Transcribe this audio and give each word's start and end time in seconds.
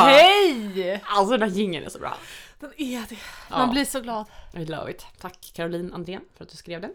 Hej! 0.00 1.02
Alltså 1.06 1.36
den 1.36 1.50
här 1.50 1.56
jingeln 1.56 1.86
är 1.86 1.90
så 1.90 1.98
bra. 1.98 2.14
Den 2.60 2.72
är 2.76 3.04
det. 3.08 3.16
Ja. 3.50 3.58
Man 3.58 3.70
blir 3.70 3.84
så 3.84 4.00
glad. 4.00 4.26
I 4.54 4.64
love 4.64 4.90
it. 4.90 5.06
Tack 5.20 5.52
Caroline 5.54 5.94
Andrén 5.94 6.20
för 6.36 6.44
att 6.44 6.50
du 6.50 6.56
skrev 6.56 6.80
den. 6.80 6.90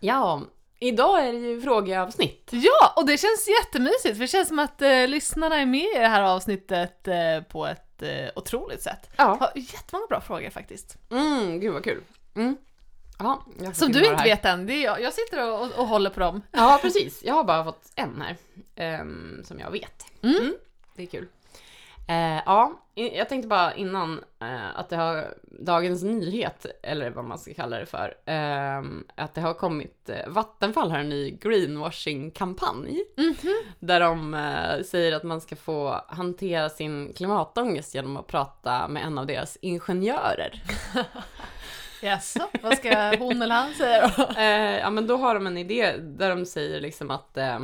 Ja, 0.00 0.42
idag 0.78 1.26
är 1.26 1.32
det 1.32 1.38
ju 1.38 1.60
frågeavsnitt. 1.60 2.48
Ja, 2.52 2.92
och 2.96 3.06
det 3.06 3.18
känns 3.18 3.48
jättemysigt 3.48 4.14
för 4.16 4.20
det 4.20 4.28
känns 4.28 4.48
som 4.48 4.58
att 4.58 4.82
eh, 4.82 5.06
lyssnarna 5.08 5.56
är 5.56 5.66
med 5.66 5.80
i 5.96 5.98
det 5.98 6.08
här 6.08 6.22
avsnittet 6.22 7.08
eh, 7.08 7.40
på 7.48 7.66
ett 7.66 8.02
eh, 8.02 8.28
otroligt 8.36 8.82
sätt. 8.82 9.10
Ja. 9.16 9.24
Har 9.24 9.52
jättemånga 9.54 10.06
bra 10.06 10.20
frågor 10.20 10.50
faktiskt. 10.50 10.96
Mm, 11.10 11.60
gud 11.60 11.72
vad 11.72 11.84
kul. 11.84 12.02
Mm. 12.34 12.56
Ja, 13.18 13.42
Som 13.74 13.92
du 13.92 14.06
inte 14.06 14.22
vet 14.24 14.44
än, 14.44 14.66
det 14.66 14.72
är 14.74 14.84
jag. 14.84 15.00
Jag 15.02 15.12
sitter 15.12 15.52
och, 15.52 15.60
och, 15.62 15.78
och 15.78 15.86
håller 15.86 16.10
på 16.10 16.20
dem. 16.20 16.42
Ja, 16.50 16.78
precis. 16.82 17.22
Jag 17.24 17.34
har 17.34 17.44
bara 17.44 17.64
fått 17.64 17.82
en 17.94 18.22
här. 18.22 18.36
ehm, 18.76 19.42
som 19.44 19.58
jag 19.58 19.70
vet. 19.70 20.04
Mm. 20.22 20.54
Det 20.94 21.02
är 21.02 21.06
kul. 21.06 21.28
Eh, 22.08 22.42
ja, 22.46 22.80
jag 22.94 23.28
tänkte 23.28 23.48
bara 23.48 23.74
innan 23.74 24.24
eh, 24.40 24.78
att 24.78 24.88
det 24.88 24.96
har 24.96 25.34
dagens 25.42 26.02
nyhet, 26.02 26.66
eller 26.82 27.10
vad 27.10 27.24
man 27.24 27.38
ska 27.38 27.54
kalla 27.54 27.78
det 27.78 27.86
för, 27.86 28.14
ehm, 28.26 29.04
att 29.14 29.34
det 29.34 29.40
har 29.40 29.54
kommit, 29.54 30.08
eh, 30.08 30.28
Vattenfall 30.28 30.90
har 30.90 30.98
en 30.98 31.08
ny 31.08 31.30
greenwashing-kampanj. 31.30 33.04
Där 33.78 34.00
de 34.00 34.34
eh, 34.34 34.82
säger 34.84 35.12
att 35.16 35.22
man 35.22 35.40
ska 35.40 35.56
få 35.56 36.04
hantera 36.08 36.68
sin 36.68 37.12
klimatångest 37.12 37.94
genom 37.94 38.16
att 38.16 38.26
prata 38.26 38.88
med 38.88 39.04
en 39.04 39.18
av 39.18 39.26
deras 39.26 39.58
ingenjörer. 39.60 40.62
Jaså, 42.02 42.48
vad 42.62 42.78
ska 42.78 43.16
hon 43.18 43.42
eller 43.42 43.54
han 43.54 43.74
säga 43.74 44.12
då? 44.16 44.22
Eh, 44.40 44.78
ja 44.78 44.90
men 44.90 45.06
då 45.06 45.16
har 45.16 45.34
de 45.34 45.46
en 45.46 45.58
idé 45.58 45.96
där 45.96 46.30
de 46.30 46.46
säger 46.46 46.80
liksom 46.80 47.10
att 47.10 47.36
eh, 47.36 47.56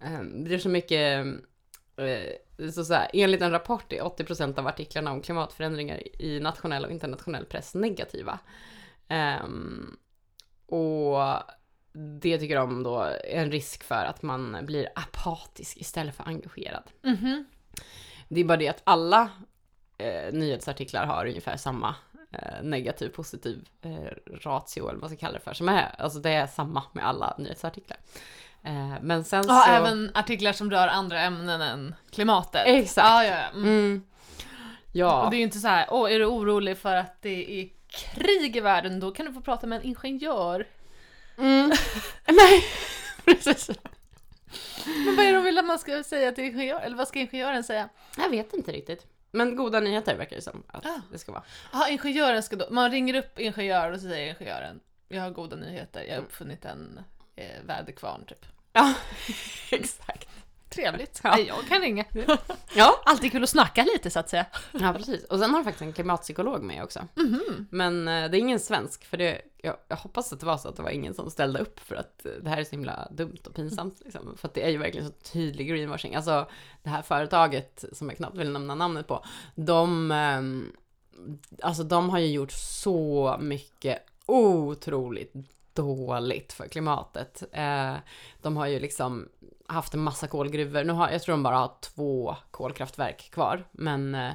eh, 0.00 0.20
det 0.34 0.54
är 0.54 0.58
så 0.58 0.68
mycket, 0.68 1.26
eh, 1.96 2.32
så 2.74 2.84
så 2.84 2.94
här, 2.94 3.10
enligt 3.12 3.42
en 3.42 3.50
rapport 3.50 3.92
är 3.92 4.00
80% 4.00 4.58
av 4.58 4.66
artiklarna 4.66 5.12
om 5.12 5.22
klimatförändringar 5.22 6.22
i 6.22 6.40
nationell 6.40 6.84
och 6.84 6.90
internationell 6.90 7.44
press 7.44 7.74
negativa. 7.74 8.38
Ehm, 9.08 9.96
och 10.66 11.18
det 12.20 12.38
tycker 12.38 12.56
de 12.56 12.82
då 12.82 13.00
är 13.00 13.42
en 13.42 13.50
risk 13.50 13.84
för 13.84 14.04
att 14.04 14.22
man 14.22 14.66
blir 14.66 14.88
apatisk 14.94 15.76
istället 15.76 16.14
för 16.14 16.24
engagerad. 16.28 16.84
Mhm. 17.02 17.44
Det 18.28 18.40
är 18.40 18.44
bara 18.44 18.56
det 18.56 18.68
att 18.68 18.82
alla 18.84 19.30
eh, 19.98 20.32
nyhetsartiklar 20.32 21.06
har 21.06 21.26
ungefär 21.26 21.56
samma 21.56 21.94
eh, 22.32 22.62
negativ 22.62 23.08
positiv 23.08 23.68
eh, 23.82 24.34
ratio 24.44 24.80
eller 24.80 24.92
vad 24.92 25.00
man 25.00 25.10
ska 25.10 25.18
kalla 25.18 25.38
det 25.38 25.44
för. 25.44 25.52
Som 25.52 25.68
är, 25.68 25.94
alltså 25.98 26.18
det 26.18 26.30
är 26.30 26.46
samma 26.46 26.82
med 26.92 27.06
alla 27.06 27.34
nyhetsartiklar. 27.38 27.98
Eh, 28.62 28.94
men 29.02 29.24
sen 29.24 29.44
Ja, 29.48 29.62
så... 29.66 29.70
även 29.72 30.10
artiklar 30.14 30.52
som 30.52 30.70
rör 30.70 30.88
andra 30.88 31.20
ämnen 31.20 31.60
än 31.60 31.94
klimatet. 32.10 32.62
Exakt. 32.66 33.08
Ja, 33.08 33.24
ja, 33.24 33.30
ja. 33.30 33.48
Mm. 33.58 33.64
Mm. 33.68 34.02
Ja. 34.92 35.24
Och 35.24 35.30
det 35.30 35.36
är 35.36 35.38
ju 35.38 35.44
inte 35.44 35.58
så 35.58 35.68
här, 35.68 35.86
åh, 35.90 36.12
är 36.12 36.18
du 36.18 36.26
orolig 36.26 36.78
för 36.78 36.96
att 36.96 37.22
det 37.22 37.60
är 37.60 37.68
krig 37.90 38.56
i 38.56 38.60
världen, 38.60 39.00
då 39.00 39.10
kan 39.10 39.26
du 39.26 39.32
få 39.32 39.40
prata 39.40 39.66
med 39.66 39.76
en 39.80 39.84
ingenjör. 39.86 40.66
Mm. 41.38 41.72
Nej, 42.28 42.64
precis. 43.24 43.70
Men 45.06 45.16
vad 45.16 45.24
är 45.24 45.28
det 45.30 45.34
de 45.38 45.44
vill 45.44 45.58
att 45.58 45.64
man 45.64 45.78
ska 45.78 46.02
säga 46.02 46.32
till 46.32 46.44
ingenjör, 46.44 46.80
eller 46.80 46.96
vad 46.96 47.08
ska 47.08 47.18
ingenjören 47.18 47.64
säga? 47.64 47.88
Jag 48.16 48.28
vet 48.30 48.54
inte 48.54 48.72
riktigt. 48.72 49.06
Men 49.32 49.56
goda 49.56 49.80
nyheter 49.80 50.16
verkar 50.16 50.36
det 50.36 50.42
som 50.42 50.62
att 50.66 50.86
Ah. 50.86 51.00
det 51.12 51.18
ska 51.18 51.32
vara. 51.32 51.42
Ja, 51.72 51.88
ingenjören 51.88 52.42
ska 52.42 52.56
då, 52.56 52.66
man 52.70 52.90
ringer 52.90 53.14
upp 53.14 53.38
ingenjör 53.38 53.92
och 53.92 54.00
så 54.00 54.08
säger 54.08 54.28
ingenjören, 54.30 54.80
jag 55.08 55.22
har 55.22 55.30
goda 55.30 55.56
nyheter, 55.56 56.02
jag 56.08 56.14
har 56.14 56.22
uppfunnit 56.22 56.64
en 56.64 57.00
eh, 57.40 57.64
väderkvarn 57.66 58.24
typ. 58.24 58.46
Ja, 58.72 58.94
exakt. 59.70 60.28
Trevligt. 60.70 61.20
Ja. 61.24 61.30
Nej, 61.30 61.46
jag 61.46 61.66
kan 61.68 61.80
ringa. 61.80 62.04
Ja. 62.74 63.02
Alltid 63.04 63.32
kul 63.32 63.42
att 63.42 63.50
snacka 63.50 63.84
lite 63.84 64.10
så 64.10 64.18
att 64.18 64.28
säga. 64.28 64.46
Ja, 64.72 64.92
precis. 64.96 65.24
Och 65.24 65.38
sen 65.38 65.50
har 65.50 65.58
de 65.58 65.64
faktiskt 65.64 65.82
en 65.82 65.92
klimatpsykolog 65.92 66.62
med 66.62 66.82
också. 66.84 67.06
Mhm. 67.14 67.66
Men 67.70 68.08
eh, 68.08 68.30
det 68.30 68.36
är 68.36 68.40
ingen 68.40 68.60
svensk, 68.60 69.04
för 69.04 69.16
det, 69.16 69.42
jag, 69.62 69.76
jag 69.88 69.96
hoppas 69.96 70.32
att 70.32 70.40
det 70.40 70.46
var 70.46 70.58
så 70.58 70.68
att 70.68 70.76
det 70.76 70.82
var 70.82 70.90
ingen 70.90 71.14
som 71.14 71.30
ställde 71.30 71.58
upp 71.58 71.80
för 71.80 71.94
att 71.94 72.26
eh, 72.26 72.32
det 72.42 72.50
här 72.50 72.58
är 72.58 72.64
så 72.64 72.70
himla 72.70 73.08
dumt 73.10 73.38
och 73.46 73.54
pinsamt. 73.54 74.00
Liksom. 74.04 74.36
För 74.36 74.48
att 74.48 74.54
det 74.54 74.62
är 74.62 74.70
ju 74.70 74.78
verkligen 74.78 75.06
så 75.06 75.12
tydlig 75.12 75.68
greenwashing. 75.68 76.14
Alltså 76.14 76.48
det 76.82 76.90
här 76.90 77.02
företaget, 77.02 77.84
som 77.92 78.08
jag 78.08 78.16
knappt 78.16 78.36
vill 78.36 78.50
nämna 78.50 78.74
namnet 78.74 79.06
på, 79.06 79.24
de, 79.54 80.10
ehm, 80.10 80.72
alltså, 81.62 81.82
de 81.82 82.10
har 82.10 82.18
ju 82.18 82.26
gjort 82.26 82.52
så 82.52 83.36
mycket 83.40 83.98
otroligt 84.26 85.34
dåligt 85.74 86.52
för 86.52 86.68
klimatet. 86.68 87.42
Eh, 87.52 87.94
de 88.42 88.56
har 88.56 88.66
ju 88.66 88.80
liksom 88.80 89.28
haft 89.66 89.94
en 89.94 90.00
massa 90.00 90.26
kolgruvor. 90.26 90.84
Nu 90.84 90.92
har, 90.92 91.10
jag 91.10 91.22
tror 91.22 91.32
de 91.32 91.42
bara 91.42 91.56
har 91.56 91.72
två 91.80 92.36
kolkraftverk 92.50 93.30
kvar, 93.30 93.64
men 93.72 94.14
eh, 94.14 94.32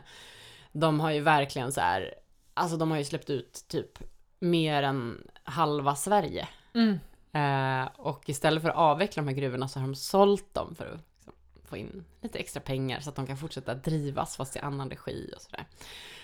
de 0.72 1.00
har 1.00 1.12
ju 1.12 1.22
verkligen 1.22 1.72
så 1.72 1.81
här, 1.81 2.13
alltså 2.53 2.78
de 2.78 2.91
har 2.91 2.97
ju 2.97 3.03
släppt 3.03 3.29
ut 3.29 3.66
typ 3.68 4.00
mer 4.40 4.84
än 4.84 5.28
halva 5.44 5.96
Sverige. 5.96 6.47
Mm. 6.73 7.00
Eh, 7.31 7.90
och 7.96 8.29
istället 8.29 8.63
för 8.63 8.69
att 8.69 8.75
avveckla 8.75 9.23
de 9.23 9.28
här 9.28 9.35
gruvorna 9.35 9.67
så 9.67 9.79
har 9.79 9.88
de 9.88 9.96
sålt 9.96 10.53
dem 10.53 10.75
för 10.75 10.85
att 10.85 11.00
liksom, 11.16 11.34
få 11.63 11.78
in 11.78 12.06
lite 12.22 12.40
extra 12.40 12.62
pengar 12.62 13.00
så 13.00 13.09
att 13.09 13.16
de 13.16 13.28
kan 13.28 13.38
fortsätta 13.38 13.75
drivas 13.75 14.35
fast 14.35 14.56
i 14.56 14.59
annan 14.59 14.90
regi 14.90 15.34
och 15.35 15.41
sådär. 15.41 15.66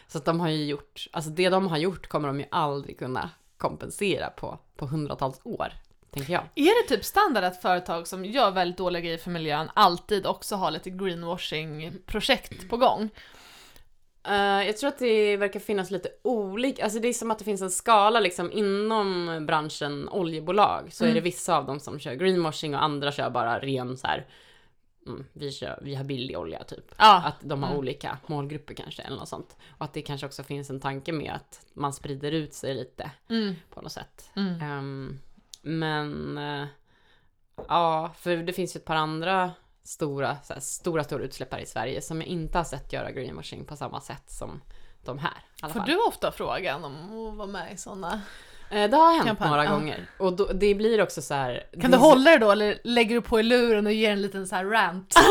Så 0.07 0.17
att 0.17 0.25
de 0.25 0.39
har 0.39 0.49
ju 0.49 0.65
gjort, 0.65 1.07
alltså 1.11 1.31
det 1.31 1.49
de 1.49 1.67
har 1.67 1.77
gjort 1.77 2.07
kommer 2.07 2.27
de 2.27 2.39
ju 2.39 2.45
aldrig 2.51 2.99
kunna 2.99 3.29
kompensera 3.61 4.29
på, 4.29 4.59
på 4.75 4.85
hundratals 4.85 5.39
år, 5.43 5.67
tänker 6.11 6.33
jag. 6.33 6.43
Är 6.55 6.83
det 6.83 6.95
typ 6.95 7.05
standard 7.05 7.43
att 7.43 7.61
företag 7.61 8.07
som 8.07 8.25
gör 8.25 8.51
väldigt 8.51 8.77
dåliga 8.77 9.01
grejer 9.01 9.17
för 9.17 9.31
miljön 9.31 9.69
alltid 9.73 10.25
också 10.25 10.55
har 10.55 10.71
lite 10.71 10.89
greenwashing-projekt 10.89 12.69
på 12.69 12.77
gång? 12.77 13.09
Eh, 14.27 14.65
jag 14.67 14.77
tror 14.77 14.87
att 14.87 14.99
det 14.99 15.37
verkar 15.37 15.59
finnas 15.59 15.91
lite 15.91 16.09
olika, 16.23 16.83
alltså 16.83 16.99
det 16.99 17.07
är 17.07 17.13
som 17.13 17.31
att 17.31 17.39
det 17.39 17.45
finns 17.45 17.61
en 17.61 17.71
skala 17.71 18.19
liksom 18.19 18.51
inom 18.51 19.39
branschen 19.47 20.09
oljebolag. 20.09 20.93
Så 20.93 21.03
är 21.03 21.07
Mm. 21.07 21.15
det 21.15 21.21
vissa 21.21 21.57
av 21.57 21.65
dem 21.65 21.79
som 21.79 21.99
kör 21.99 22.13
greenwashing 22.13 22.75
och 22.75 22.83
andra 22.83 23.11
kör 23.11 23.29
bara 23.29 23.59
ren 23.59 23.97
så 23.97 24.07
här. 24.07 24.25
Mm, 25.07 25.25
vi, 25.33 25.51
kör, 25.51 25.79
vi 25.81 25.95
har 25.95 26.03
billig 26.03 26.37
olja 26.37 26.63
typ. 26.63 26.85
Ja. 26.97 27.23
Att 27.25 27.35
de 27.41 27.63
har 27.63 27.69
Mm. 27.69 27.79
olika 27.79 28.17
målgrupper 28.27 28.73
kanske 28.73 29.01
eller 29.01 29.17
något 29.17 29.29
sånt. 29.29 29.55
Och 29.77 29.85
att 29.85 29.93
det 29.93 30.01
kanske 30.01 30.27
också 30.27 30.43
finns 30.43 30.69
en 30.69 30.79
tanke 30.79 31.11
med 31.11 31.33
att 31.33 31.65
man 31.73 31.93
sprider 31.93 32.31
ut 32.31 32.53
sig 32.53 32.73
lite 32.75 33.11
Mm. 33.29 33.55
på 33.69 33.81
något 33.81 33.91
sätt. 33.91 34.29
Ehm, 34.35 35.19
men 35.61 36.37
eh, 36.37 36.65
ja, 37.67 38.11
för 38.17 38.37
det 38.37 38.53
finns 38.53 38.75
ju 38.75 38.77
ett 38.77 38.85
par 38.85 38.95
andra 38.95 39.51
stora, 39.83 40.37
här, 40.49 40.59
stora, 40.59 41.03
stora 41.03 41.23
utsläppare 41.23 41.61
i 41.61 41.65
Sverige 41.65 42.01
som 42.01 42.21
jag 42.21 42.27
inte 42.27 42.57
har 42.57 42.65
sett 42.65 42.93
göra 42.93 43.11
greenwashing 43.11 43.65
på 43.65 43.75
samma 43.75 44.01
sätt 44.01 44.29
som 44.31 44.61
de 45.05 45.19
här. 45.19 45.33
Får 45.61 45.67
fall. 45.69 45.87
du 45.87 45.97
ofta 46.07 46.31
frågan 46.31 46.83
om 46.85 46.93
att 47.27 47.37
vara 47.37 47.47
med 47.47 47.73
i 47.73 47.77
sådana? 47.77 48.21
Eh, 48.71 48.89
det 48.89 48.97
har 48.97 49.13
hänt 49.13 49.25
kampanj? 49.27 49.49
några 49.49 49.63
Ja. 49.65 49.71
gånger. 49.71 50.05
Och 50.17 50.33
då, 50.33 50.45
det 50.45 50.75
blir 50.75 51.01
också 51.01 51.21
så 51.21 51.33
här. 51.33 51.63
Kan 51.81 51.91
du 51.91 51.97
hålla 51.97 52.31
det 52.31 52.37
då 52.37 52.51
eller 52.51 52.77
lägger 52.83 53.15
du 53.15 53.21
på 53.21 53.39
i 53.39 53.43
luren 53.43 53.85
och 53.85 53.93
ger 53.93 54.11
en 54.11 54.21
liten 54.21 54.47
så 54.47 54.55
här 54.55 54.65
rant? 54.65 55.15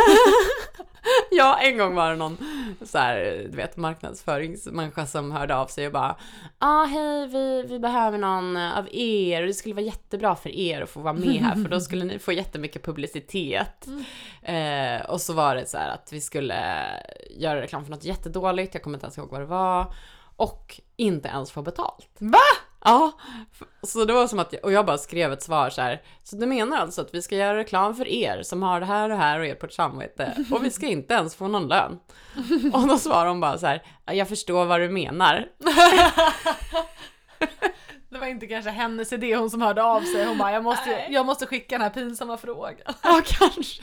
Ja, 1.30 1.58
en 1.60 1.78
gång 1.78 1.94
var 1.94 2.10
det 2.10 2.16
någon 2.16 2.36
så 2.86 2.98
här, 2.98 3.46
du 3.50 3.56
vet, 3.56 3.76
marknadsföringsmänniska 3.76 5.06
som 5.06 5.32
hörde 5.32 5.56
av 5.56 5.66
sig 5.66 5.86
och 5.86 5.92
bara 5.92 6.16
ah, 6.58 6.84
hej, 6.84 7.26
vi, 7.26 7.62
vi 7.68 7.78
behöver 7.78 8.18
någon 8.18 8.56
av 8.56 8.88
er 8.90 9.40
och 9.40 9.46
det 9.46 9.54
skulle 9.54 9.74
vara 9.74 9.84
jättebra 9.84 10.36
för 10.36 10.50
er 10.50 10.82
att 10.82 10.90
få 10.90 11.00
vara 11.00 11.12
med 11.12 11.42
här 11.42 11.54
för 11.54 11.68
då 11.68 11.80
skulle 11.80 12.04
ni 12.04 12.18
få 12.18 12.32
jättemycket 12.32 12.84
publicitet. 12.84 13.86
Eh, 14.42 15.00
och 15.08 15.20
så 15.20 15.32
var 15.32 15.54
det 15.56 15.66
så 15.66 15.78
här 15.78 15.88
att 15.88 16.12
vi 16.12 16.20
skulle 16.20 16.64
göra 17.36 17.60
reklam 17.60 17.84
för 17.84 17.90
något 17.90 18.04
jättedåligt, 18.04 18.74
jag 18.74 18.82
kommer 18.82 18.96
inte 18.96 19.04
ens 19.06 19.18
ihåg 19.18 19.30
vad 19.30 19.40
det 19.40 19.46
var. 19.46 19.94
Och 20.36 20.80
inte 20.96 21.28
ens 21.28 21.50
få 21.50 21.62
betalt. 21.62 22.08
Va? 22.18 22.38
Ja, 22.84 23.12
så 23.82 24.04
det 24.04 24.12
var 24.12 24.26
som 24.26 24.38
att, 24.38 24.52
jag, 24.52 24.64
och 24.64 24.72
jag 24.72 24.86
bara 24.86 24.98
skrev 24.98 25.32
ett 25.32 25.42
svar 25.42 25.70
så 25.70 25.82
här. 25.82 26.02
Så 26.24 26.36
du 26.36 26.46
menar 26.46 26.76
alltså 26.76 27.00
att 27.00 27.14
vi 27.14 27.22
ska 27.22 27.36
göra 27.36 27.56
reklam 27.58 27.94
för 27.96 28.08
er 28.08 28.42
som 28.42 28.62
har 28.62 28.80
det 28.80 28.86
här 28.86 29.02
och 29.02 29.08
det 29.08 29.16
här 29.16 29.38
och 29.40 29.46
er 29.46 29.54
på 29.54 29.66
ett 29.66 29.72
samvete 29.74 30.44
och 30.50 30.64
vi 30.64 30.70
ska 30.70 30.86
inte 30.86 31.14
ens 31.14 31.34
få 31.34 31.48
någon 31.48 31.68
lön? 31.68 31.98
Och 32.72 32.88
då 32.88 32.98
svarade 32.98 33.28
hon 33.30 33.40
bara 33.40 33.58
så 33.58 33.66
här, 33.66 33.82
"Ja, 34.06 34.12
jag 34.12 34.28
förstår 34.28 34.64
vad 34.64 34.80
du 34.80 34.88
menar. 34.88 35.46
Det 38.10 38.18
var 38.18 38.26
inte 38.26 38.46
kanske 38.46 38.70
hennes 38.70 39.12
idé, 39.12 39.36
hon 39.36 39.50
som 39.50 39.62
hörde 39.62 39.82
av 39.82 40.00
sig. 40.00 40.26
Hon 40.26 40.38
bara, 40.38 40.52
jag 40.52 40.62
måste, 40.64 40.90
Nej. 40.90 41.06
jag 41.10 41.26
måste 41.26 41.46
skicka 41.46 41.74
den 41.74 41.82
här 41.82 41.90
pinsamma 41.90 42.36
frågan. 42.36 42.94
Ja, 43.02 43.22
kanske. 43.26 43.82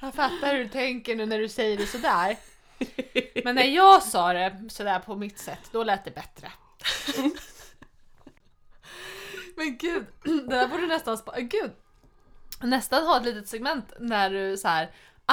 Jag 0.00 0.14
fattar 0.14 0.52
hur 0.52 0.58
du 0.58 0.68
tänker 0.68 1.16
nu 1.16 1.26
när 1.26 1.38
du 1.38 1.48
säger 1.48 1.76
det 1.76 1.86
sådär. 1.86 2.36
Men 3.44 3.54
när 3.54 3.64
jag 3.64 4.02
sa 4.02 4.32
det 4.32 4.56
sådär 4.68 4.98
på 4.98 5.16
mitt 5.16 5.38
sätt, 5.38 5.68
då 5.72 5.84
lät 5.84 6.04
det 6.04 6.10
bättre. 6.10 6.52
Men 9.56 9.76
gud, 9.76 10.06
det 10.24 10.46
där 10.56 10.68
borde 10.68 10.86
nästan 10.86 11.18
spa- 11.18 11.40
Gud! 11.40 11.70
Nästan 12.62 13.06
ha 13.06 13.16
ett 13.16 13.24
litet 13.24 13.48
segment 13.48 13.92
när 13.98 14.30
du 14.30 14.56
så 14.56 14.68
här 14.68 14.90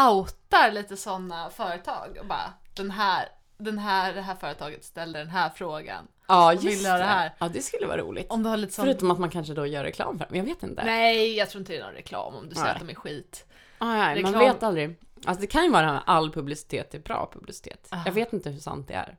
outar 0.10 0.72
lite 0.72 0.98
sådana 0.98 1.50
företag 1.50 2.18
och 2.20 2.26
bara 2.26 2.54
den 2.76 2.92
här, 2.92 3.30
den 3.58 3.78
här, 3.78 4.14
det 4.14 4.22
här 4.22 4.36
företaget 4.36 4.86
ställde 4.86 5.20
den 5.20 5.30
här 5.30 5.50
frågan. 5.50 6.08
Ja, 6.28 6.54
just 6.54 6.86
ha 6.88 6.94
det. 6.94 7.00
det 7.00 7.04
här? 7.04 7.34
Ja, 7.40 7.50
det 7.50 7.62
skulle 7.62 7.88
vara 7.88 7.98
roligt. 7.98 8.26
Om 8.30 8.44
du 8.44 8.50
har 8.50 8.58
lite 8.58 8.74
sån... 8.74 8.86
Förutom 8.86 9.12
att 9.12 9.20
man 9.20 9.30
kanske 9.30 9.54
då 9.54 9.66
gör 9.66 9.84
reklam 9.84 10.18
för 10.18 10.26
dem, 10.26 10.36
jag 10.38 10.44
vet 10.44 10.64
inte. 10.64 10.84
Nej, 10.86 11.38
jag 11.38 11.50
tror 11.50 11.60
inte 11.60 11.74
det 11.74 11.80
är 11.80 11.84
någon 11.84 11.94
reklam 11.94 12.36
om 12.36 12.50
du 12.50 12.56
säger 12.56 12.66
Nej. 12.68 12.74
att 12.76 12.88
de 12.88 12.90
är 12.90 12.96
skit. 12.96 13.46
Ah, 13.78 13.86
man 13.86 14.16
reklam- 14.16 14.40
vet 14.40 14.64
aldrig. 14.64 14.96
Alltså 15.25 15.42
det 15.42 15.48
kan 15.48 15.64
ju 15.64 15.72
vara 15.72 16.00
all 16.00 16.31
publicitet 16.31 16.94
är 16.94 17.00
bra 17.00 17.30
publicitet. 17.34 17.88
Ah. 17.90 18.02
Jag 18.06 18.12
vet 18.12 18.34
inte 18.34 18.50
hur 18.50 18.60
sant 18.60 18.88
det 18.88 18.94
är. 18.94 19.18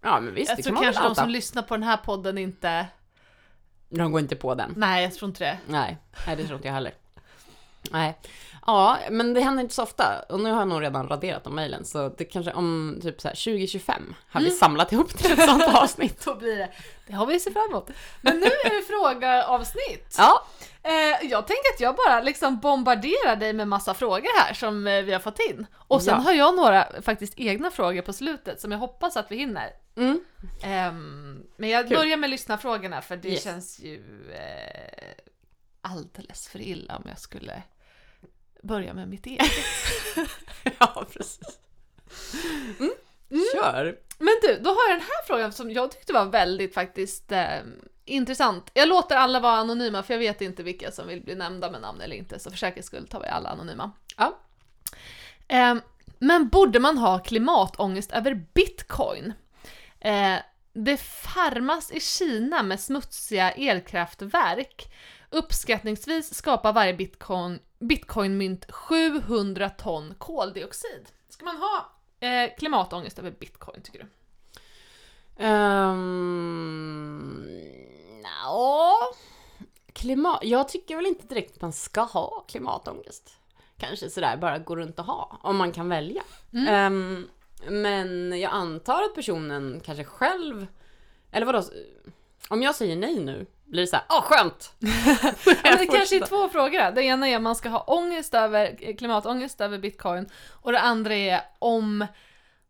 Ja 0.00 0.20
men 0.20 0.34
visst, 0.34 0.48
Jag 0.48 0.58
det 0.58 0.62
tror 0.62 0.76
kan 0.76 0.84
man 0.84 0.92
kanske 0.92 1.08
de 1.08 1.14
som 1.14 1.30
lyssnar 1.30 1.62
på 1.62 1.74
den 1.74 1.82
här 1.82 1.96
podden 1.96 2.38
inte... 2.38 2.86
De 3.88 4.12
går 4.12 4.20
inte 4.20 4.36
på 4.36 4.54
den. 4.54 4.74
Nej, 4.76 5.02
jag 5.02 5.14
tror 5.14 5.28
inte 5.28 5.44
det. 5.44 5.58
Nej, 5.66 5.98
nej 6.26 6.36
det 6.36 6.44
tror 6.44 6.56
inte 6.56 6.68
jag 6.68 6.74
heller. 6.74 6.94
Nej. 7.90 8.18
Ja, 8.70 8.98
men 9.10 9.34
det 9.34 9.40
händer 9.40 9.62
inte 9.62 9.74
så 9.74 9.82
ofta. 9.82 10.22
Och 10.28 10.40
nu 10.40 10.50
har 10.50 10.58
jag 10.58 10.68
nog 10.68 10.82
redan 10.82 11.08
raderat 11.08 11.44
de 11.44 11.54
mejlen, 11.54 11.84
så 11.84 12.08
det 12.08 12.24
kanske 12.24 12.52
om 12.52 12.98
typ 13.02 13.20
så 13.20 13.28
här 13.28 13.34
2025 13.34 14.14
har 14.30 14.40
vi 14.40 14.46
Mm. 14.46 14.58
samlat 14.58 14.92
ihop 14.92 15.18
till 15.18 15.32
ett 15.32 15.44
sånt 15.44 15.62
avsnitt. 15.74 16.24
Då 16.24 16.34
blir 16.34 16.56
det. 16.58 16.70
Det 17.06 17.12
har 17.12 17.26
vi 17.26 17.36
att 17.36 17.42
se 17.42 17.50
fram 17.50 17.70
emot. 17.70 17.90
Men 18.20 18.36
nu 18.40 18.46
är 18.46 18.76
det 18.80 18.86
frågeavsnitt. 18.86 20.14
Ja, 20.18 20.46
Eh, 20.82 21.26
jag 21.30 21.46
tänker 21.46 21.74
att 21.74 21.80
jag 21.80 21.96
bara 21.96 22.20
liksom 22.20 22.58
bombarderar 22.58 23.36
dig 23.36 23.52
med 23.52 23.68
massa 23.68 23.94
frågor 23.94 24.38
här 24.40 24.54
som 24.54 24.86
eh, 24.86 25.02
vi 25.02 25.12
har 25.12 25.20
fått 25.20 25.38
in. 25.50 25.66
Och 25.76 26.02
sen 26.02 26.14
Ja. 26.14 26.20
har 26.20 26.32
jag 26.32 26.56
några 26.56 26.88
faktiskt 27.02 27.32
egna 27.36 27.70
frågor 27.70 28.02
på 28.02 28.12
slutet 28.12 28.60
som 28.60 28.72
jag 28.72 28.78
hoppas 28.78 29.16
att 29.16 29.30
vi 29.32 29.36
hinner. 29.36 29.70
mm. 29.96 30.20
Ehm, 30.62 31.42
men 31.56 31.68
jag 31.68 31.88
Kul. 31.88 31.96
börjar 31.96 32.16
med 32.16 32.30
lyssnarfrågorna 32.30 33.02
för 33.02 33.16
det 33.16 33.28
Yes. 33.28 33.44
känns 33.44 33.80
ju 33.80 33.96
eh, 34.32 35.24
alldeles 35.82 36.48
för 36.48 36.60
illa 36.60 36.96
om 36.96 37.04
jag 37.08 37.18
skulle 37.18 37.62
börja 38.62 38.94
med 38.94 39.08
mitt 39.08 39.26
eget. 39.26 39.50
ja 40.78 41.06
precis. 41.12 41.58
Mm. 42.78 42.92
Kör. 43.54 43.98
Men 44.18 44.34
du, 44.42 44.58
då 44.60 44.70
har 44.70 44.90
jag 44.90 44.98
den 44.98 45.06
här 45.06 45.26
frågan 45.26 45.52
som 45.52 45.70
jag 45.70 45.90
tyckte 45.90 46.12
var 46.12 46.26
väldigt 46.26 46.74
faktiskt 46.74 47.32
eh, 47.32 47.60
intressant. 48.04 48.70
Jag 48.74 48.88
låter 48.88 49.16
alla 49.16 49.40
vara 49.40 49.56
anonyma 49.56 50.02
för 50.02 50.14
jag 50.14 50.18
vet 50.18 50.40
inte 50.40 50.62
vilka 50.62 50.90
som 50.90 51.08
vill 51.08 51.22
bli 51.22 51.34
nämnda 51.34 51.70
med 51.70 51.80
namn 51.80 52.00
eller 52.00 52.16
inte, 52.16 52.38
så 52.38 52.50
för 52.50 52.58
säkerhets 52.58 52.86
skull 52.86 53.06
tar 53.06 53.20
vi 53.20 53.26
alla 53.26 53.48
anonyma. 53.48 53.90
Ja. 54.16 54.38
Eh, 55.48 55.74
men 56.18 56.48
borde 56.48 56.80
man 56.80 56.98
ha 56.98 57.18
klimatångest 57.18 58.12
över 58.12 58.34
bitcoin? 58.54 59.32
Eh, 60.00 60.36
det 60.72 60.96
farmas 60.96 61.90
i 61.90 62.00
Kina 62.00 62.62
med 62.62 62.80
smutsiga 62.80 63.50
elkraftverk. 63.50 64.92
Uppskattningsvis 65.30 66.34
skapar 66.34 66.72
varje 66.72 66.94
bitcoin, 66.94 67.58
bitcoinmynt 67.78 68.72
700 68.72 69.70
ton 69.70 70.14
koldioxid. 70.18 71.08
Ska 71.28 71.44
man 71.44 71.56
ha 71.56 71.92
eh, 72.28 72.50
klimatångest 72.58 73.18
över 73.18 73.30
bitcoin 73.30 73.82
tycker 73.82 73.98
du? 73.98 74.06
Um, 75.44 77.48
ja. 78.22 78.98
Klimat... 79.92 80.38
Jag 80.42 80.68
tycker 80.68 80.96
väl 80.96 81.06
inte 81.06 81.26
direkt 81.26 81.54
att 81.54 81.62
man 81.62 81.72
ska 81.72 82.00
ha 82.00 82.44
klimatångest. 82.48 83.36
Kanske 83.76 84.10
sådär 84.10 84.36
bara 84.36 84.58
gå 84.58 84.76
runt 84.76 84.98
och 84.98 85.04
ha, 85.04 85.40
om 85.42 85.56
man 85.56 85.72
kan 85.72 85.88
välja. 85.88 86.22
Mm. 86.52 86.68
Ehm, 86.68 87.28
men 87.68 88.40
jag 88.40 88.52
antar 88.52 89.02
att 89.02 89.14
personen 89.14 89.80
kanske 89.84 90.04
själv, 90.04 90.66
eller 91.30 91.46
vadå, 91.46 91.62
om 92.48 92.62
jag 92.62 92.74
säger 92.74 92.96
nej 92.96 93.20
nu, 93.20 93.46
blir 93.70 93.82
det 93.82 93.86
såhär, 93.86 94.04
åh 94.08 94.22
skönt! 94.22 94.72
Ja, 95.64 95.76
det 95.76 95.86
kanske 95.86 96.16
är 96.16 96.26
två 96.26 96.48
frågor. 96.48 96.90
Det 96.90 97.02
ena 97.02 97.28
är 97.28 97.36
om 97.36 97.42
man 97.42 97.56
ska 97.56 97.68
ha 97.68 97.80
ångest 97.80 98.34
över, 98.34 98.96
klimatångest 98.96 99.60
över 99.60 99.78
bitcoin 99.78 100.28
och 100.50 100.72
det 100.72 100.80
andra 100.80 101.14
är 101.14 101.40
om 101.58 102.06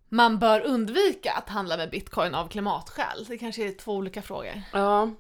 man 0.09 0.39
bör 0.39 0.61
undvika 0.61 1.33
att 1.33 1.49
handla 1.49 1.77
med 1.77 1.91
bitcoin 1.91 2.35
av 2.35 2.49
klimatskäl. 2.49 3.25
Det 3.29 3.39
kanske 3.39 3.69
är 3.69 3.73
två 3.73 3.93
olika 3.93 4.23
frågor. 4.23 4.63
Ja, 4.73 5.11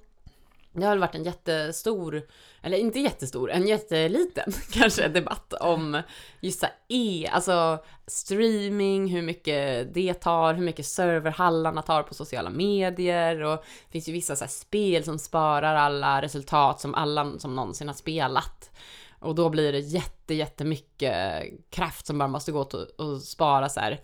det 0.72 0.84
har 0.84 0.90
väl 0.90 0.98
varit 0.98 1.14
en 1.14 1.24
jättestor, 1.24 2.22
eller 2.62 2.78
inte 2.78 3.00
jättestor, 3.00 3.50
en 3.50 3.66
jätteliten 3.66 4.52
kanske 4.72 5.08
debatt 5.08 5.52
om 5.52 6.02
just 6.40 6.60
så 6.60 6.66
här 6.66 6.74
e, 6.88 7.28
alltså 7.32 7.78
streaming, 8.06 9.08
hur 9.08 9.22
mycket 9.22 9.94
det 9.94 10.14
tar, 10.14 10.54
hur 10.54 10.64
mycket 10.64 10.86
serverhallarna 10.86 11.82
tar 11.82 12.02
på 12.02 12.14
sociala 12.14 12.50
medier 12.50 13.42
och 13.42 13.56
det 13.56 13.92
finns 13.92 14.08
ju 14.08 14.12
vissa 14.12 14.36
så 14.36 14.44
här 14.44 14.50
spel 14.50 15.04
som 15.04 15.18
sparar 15.18 15.74
alla 15.74 16.22
resultat 16.22 16.80
som 16.80 16.94
alla 16.94 17.38
som 17.38 17.56
någonsin 17.56 17.88
har 17.88 17.94
spelat. 17.94 18.70
Och 19.18 19.34
då 19.34 19.48
blir 19.48 19.72
det 19.72 19.78
jätte, 19.78 20.34
jättemycket 20.34 21.42
kraft 21.70 22.06
som 22.06 22.18
bara 22.18 22.28
måste 22.28 22.52
gå 22.52 22.64
till 22.64 22.86
att 22.98 23.22
spara 23.22 23.68
så 23.68 23.80
här, 23.80 24.00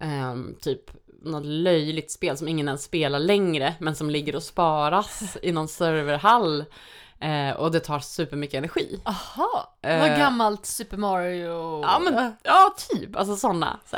um, 0.00 0.56
typ 0.60 0.90
något 1.24 1.44
löjligt 1.46 2.10
spel 2.10 2.36
som 2.36 2.48
ingen 2.48 2.68
ens 2.68 2.82
spelar 2.82 3.18
längre, 3.18 3.74
men 3.78 3.94
som 3.94 4.10
ligger 4.10 4.36
och 4.36 4.42
sparas 4.42 5.36
i 5.42 5.52
någon 5.52 5.68
serverhall. 5.68 6.64
Eh, 7.20 7.50
och 7.56 7.70
det 7.72 7.80
tar 7.80 7.98
supermycket 7.98 8.58
energi. 8.58 9.00
Aha, 9.04 9.76
Eh. 9.82 10.00
vad 10.00 10.18
gammalt 10.18 10.66
Super 10.66 10.96
Mario... 10.96 11.80
Ja, 11.82 11.98
men 11.98 12.32
ja, 12.42 12.74
typ. 12.90 13.16
Alltså 13.16 13.36
sådana. 13.36 13.80
Så. 13.86 13.96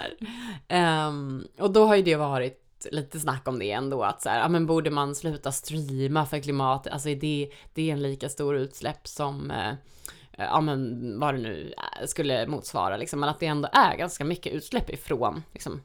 Ehm, 0.68 1.46
och 1.58 1.70
då 1.70 1.86
har 1.86 1.96
ju 1.96 2.02
det 2.02 2.16
varit 2.16 2.62
lite 2.90 3.20
snack 3.20 3.48
om 3.48 3.58
det 3.58 3.70
ändå, 3.72 4.02
att 4.02 4.22
så 4.22 4.28
här, 4.28 4.38
ja 4.40 4.48
men 4.48 4.66
borde 4.66 4.90
man 4.90 5.14
sluta 5.14 5.52
streama 5.52 6.26
för 6.26 6.38
klimatet? 6.38 6.92
Alltså 6.92 7.08
är 7.08 7.16
det, 7.16 7.50
det 7.74 7.88
är 7.90 7.92
en 7.92 8.02
lika 8.02 8.28
stor 8.28 8.56
utsläpp 8.56 9.08
som, 9.08 9.50
eh, 9.50 9.72
ja 10.38 10.60
men 10.60 11.20
vad 11.20 11.34
det 11.34 11.40
nu 11.40 11.74
eh, 12.00 12.06
skulle 12.06 12.46
motsvara 12.46 12.96
liksom, 12.96 13.20
men 13.20 13.28
att 13.28 13.40
det 13.40 13.46
ändå 13.46 13.68
är 13.72 13.96
ganska 13.96 14.24
mycket 14.24 14.52
utsläpp 14.52 14.90
ifrån 14.90 15.42
liksom, 15.52 15.82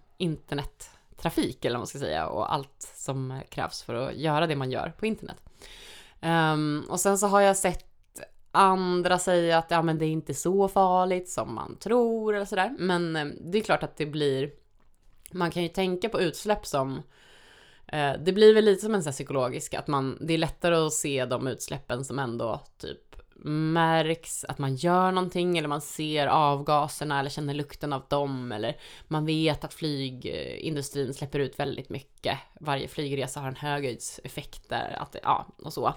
trafik 1.21 1.65
eller 1.65 1.75
vad 1.75 1.79
man 1.79 1.87
ska 1.87 1.99
säga 1.99 2.27
och 2.27 2.53
allt 2.53 2.91
som 2.95 3.41
krävs 3.49 3.83
för 3.83 3.95
att 3.95 4.15
göra 4.15 4.47
det 4.47 4.55
man 4.55 4.71
gör 4.71 4.93
på 4.99 5.05
internet. 5.05 5.37
Um, 6.21 6.85
och 6.89 6.99
sen 6.99 7.17
så 7.17 7.27
har 7.27 7.41
jag 7.41 7.57
sett 7.57 7.91
andra 8.51 9.19
säga 9.19 9.57
att 9.57 9.71
ja, 9.71 9.81
men 9.81 9.97
det 9.97 10.05
är 10.05 10.09
inte 10.09 10.33
så 10.33 10.67
farligt 10.67 11.29
som 11.29 11.55
man 11.55 11.75
tror 11.75 12.35
eller 12.35 12.45
sådär. 12.45 12.75
Men 12.79 13.15
eh, 13.15 13.25
det 13.25 13.57
är 13.57 13.61
klart 13.61 13.83
att 13.83 13.97
det 13.97 14.05
blir, 14.05 14.51
man 15.31 15.51
kan 15.51 15.63
ju 15.63 15.69
tänka 15.69 16.09
på 16.09 16.21
utsläpp 16.21 16.65
som, 16.65 17.01
eh, 17.87 18.13
det 18.19 18.33
blir 18.33 18.53
väl 18.53 18.65
lite 18.65 18.81
som 18.81 18.95
en 18.95 19.03
sån 19.03 19.09
här 19.09 19.13
psykologisk, 19.13 19.73
att 19.73 19.87
man, 19.87 20.17
det 20.21 20.33
är 20.33 20.37
lättare 20.37 20.75
att 20.75 20.93
se 20.93 21.25
de 21.25 21.47
utsläppen 21.47 22.05
som 22.05 22.19
ändå 22.19 22.61
typ 22.77 23.10
märks, 23.43 24.43
att 24.43 24.57
man 24.57 24.75
gör 24.75 25.11
någonting 25.11 25.57
eller 25.57 25.67
man 25.67 25.81
ser 25.81 26.27
avgaserna 26.27 27.19
eller 27.19 27.29
känner 27.29 27.53
lukten 27.53 27.93
av 27.93 28.03
dem 28.07 28.51
eller 28.51 28.77
man 29.07 29.25
vet 29.25 29.63
att 29.63 29.73
flygindustrin 29.73 31.13
släpper 31.13 31.39
ut 31.39 31.59
väldigt 31.59 31.89
mycket. 31.89 32.37
Varje 32.59 32.87
flygresa 32.87 33.39
har 33.39 33.47
en 33.47 33.55
höghöjdseffekt 33.55 34.69
där, 34.69 34.97
att, 34.99 35.15
ja, 35.23 35.47
och 35.63 35.73
så. 35.73 35.87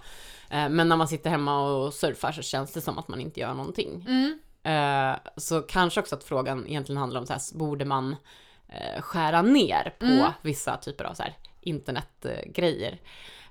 Eh, 0.50 0.68
Men 0.68 0.88
när 0.88 0.96
man 0.96 1.08
sitter 1.08 1.30
hemma 1.30 1.60
och 1.70 1.94
surfar 1.94 2.32
så 2.32 2.42
känns 2.42 2.72
det 2.72 2.80
som 2.80 2.98
att 2.98 3.08
man 3.08 3.20
inte 3.20 3.40
gör 3.40 3.54
någonting. 3.54 4.06
Mm. 4.08 4.38
Eh, 4.62 5.16
Så 5.36 5.62
kanske 5.62 6.00
också 6.00 6.14
att 6.14 6.24
frågan 6.24 6.66
egentligen 6.66 6.96
handlar 6.98 7.20
om 7.20 7.26
så 7.26 7.32
här, 7.32 7.58
borde 7.58 7.84
man 7.84 8.16
eh, 8.68 9.00
skära 9.02 9.42
ner 9.42 9.94
på 9.98 10.06
Mm. 10.06 10.32
vissa 10.42 10.76
typer 10.76 11.04
av 11.04 11.14
så 11.14 11.22
här 11.22 11.34
internetgrejer? 11.60 12.98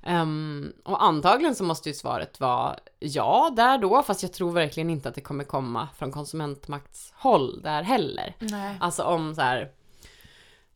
Ehm, 0.05 0.73
och 0.85 1.03
antagligen 1.03 1.55
så 1.55 1.63
måste 1.63 1.89
ju 1.89 1.95
svaret 1.95 2.39
vara 2.39 2.75
ja 2.99 3.53
där 3.55 3.77
då, 3.77 4.03
fast 4.03 4.23
jag 4.23 4.33
tror 4.33 4.51
verkligen 4.51 4.89
inte 4.89 5.09
att 5.09 5.15
det 5.15 5.21
kommer 5.21 5.43
komma 5.43 5.87
från 5.97 6.11
konsumentmaktshåll 6.11 7.61
där 7.61 7.83
heller. 7.83 8.35
Nej. 8.39 8.77
Alltså 8.79 9.03
om 9.03 9.35
så 9.35 9.41
här 9.41 9.71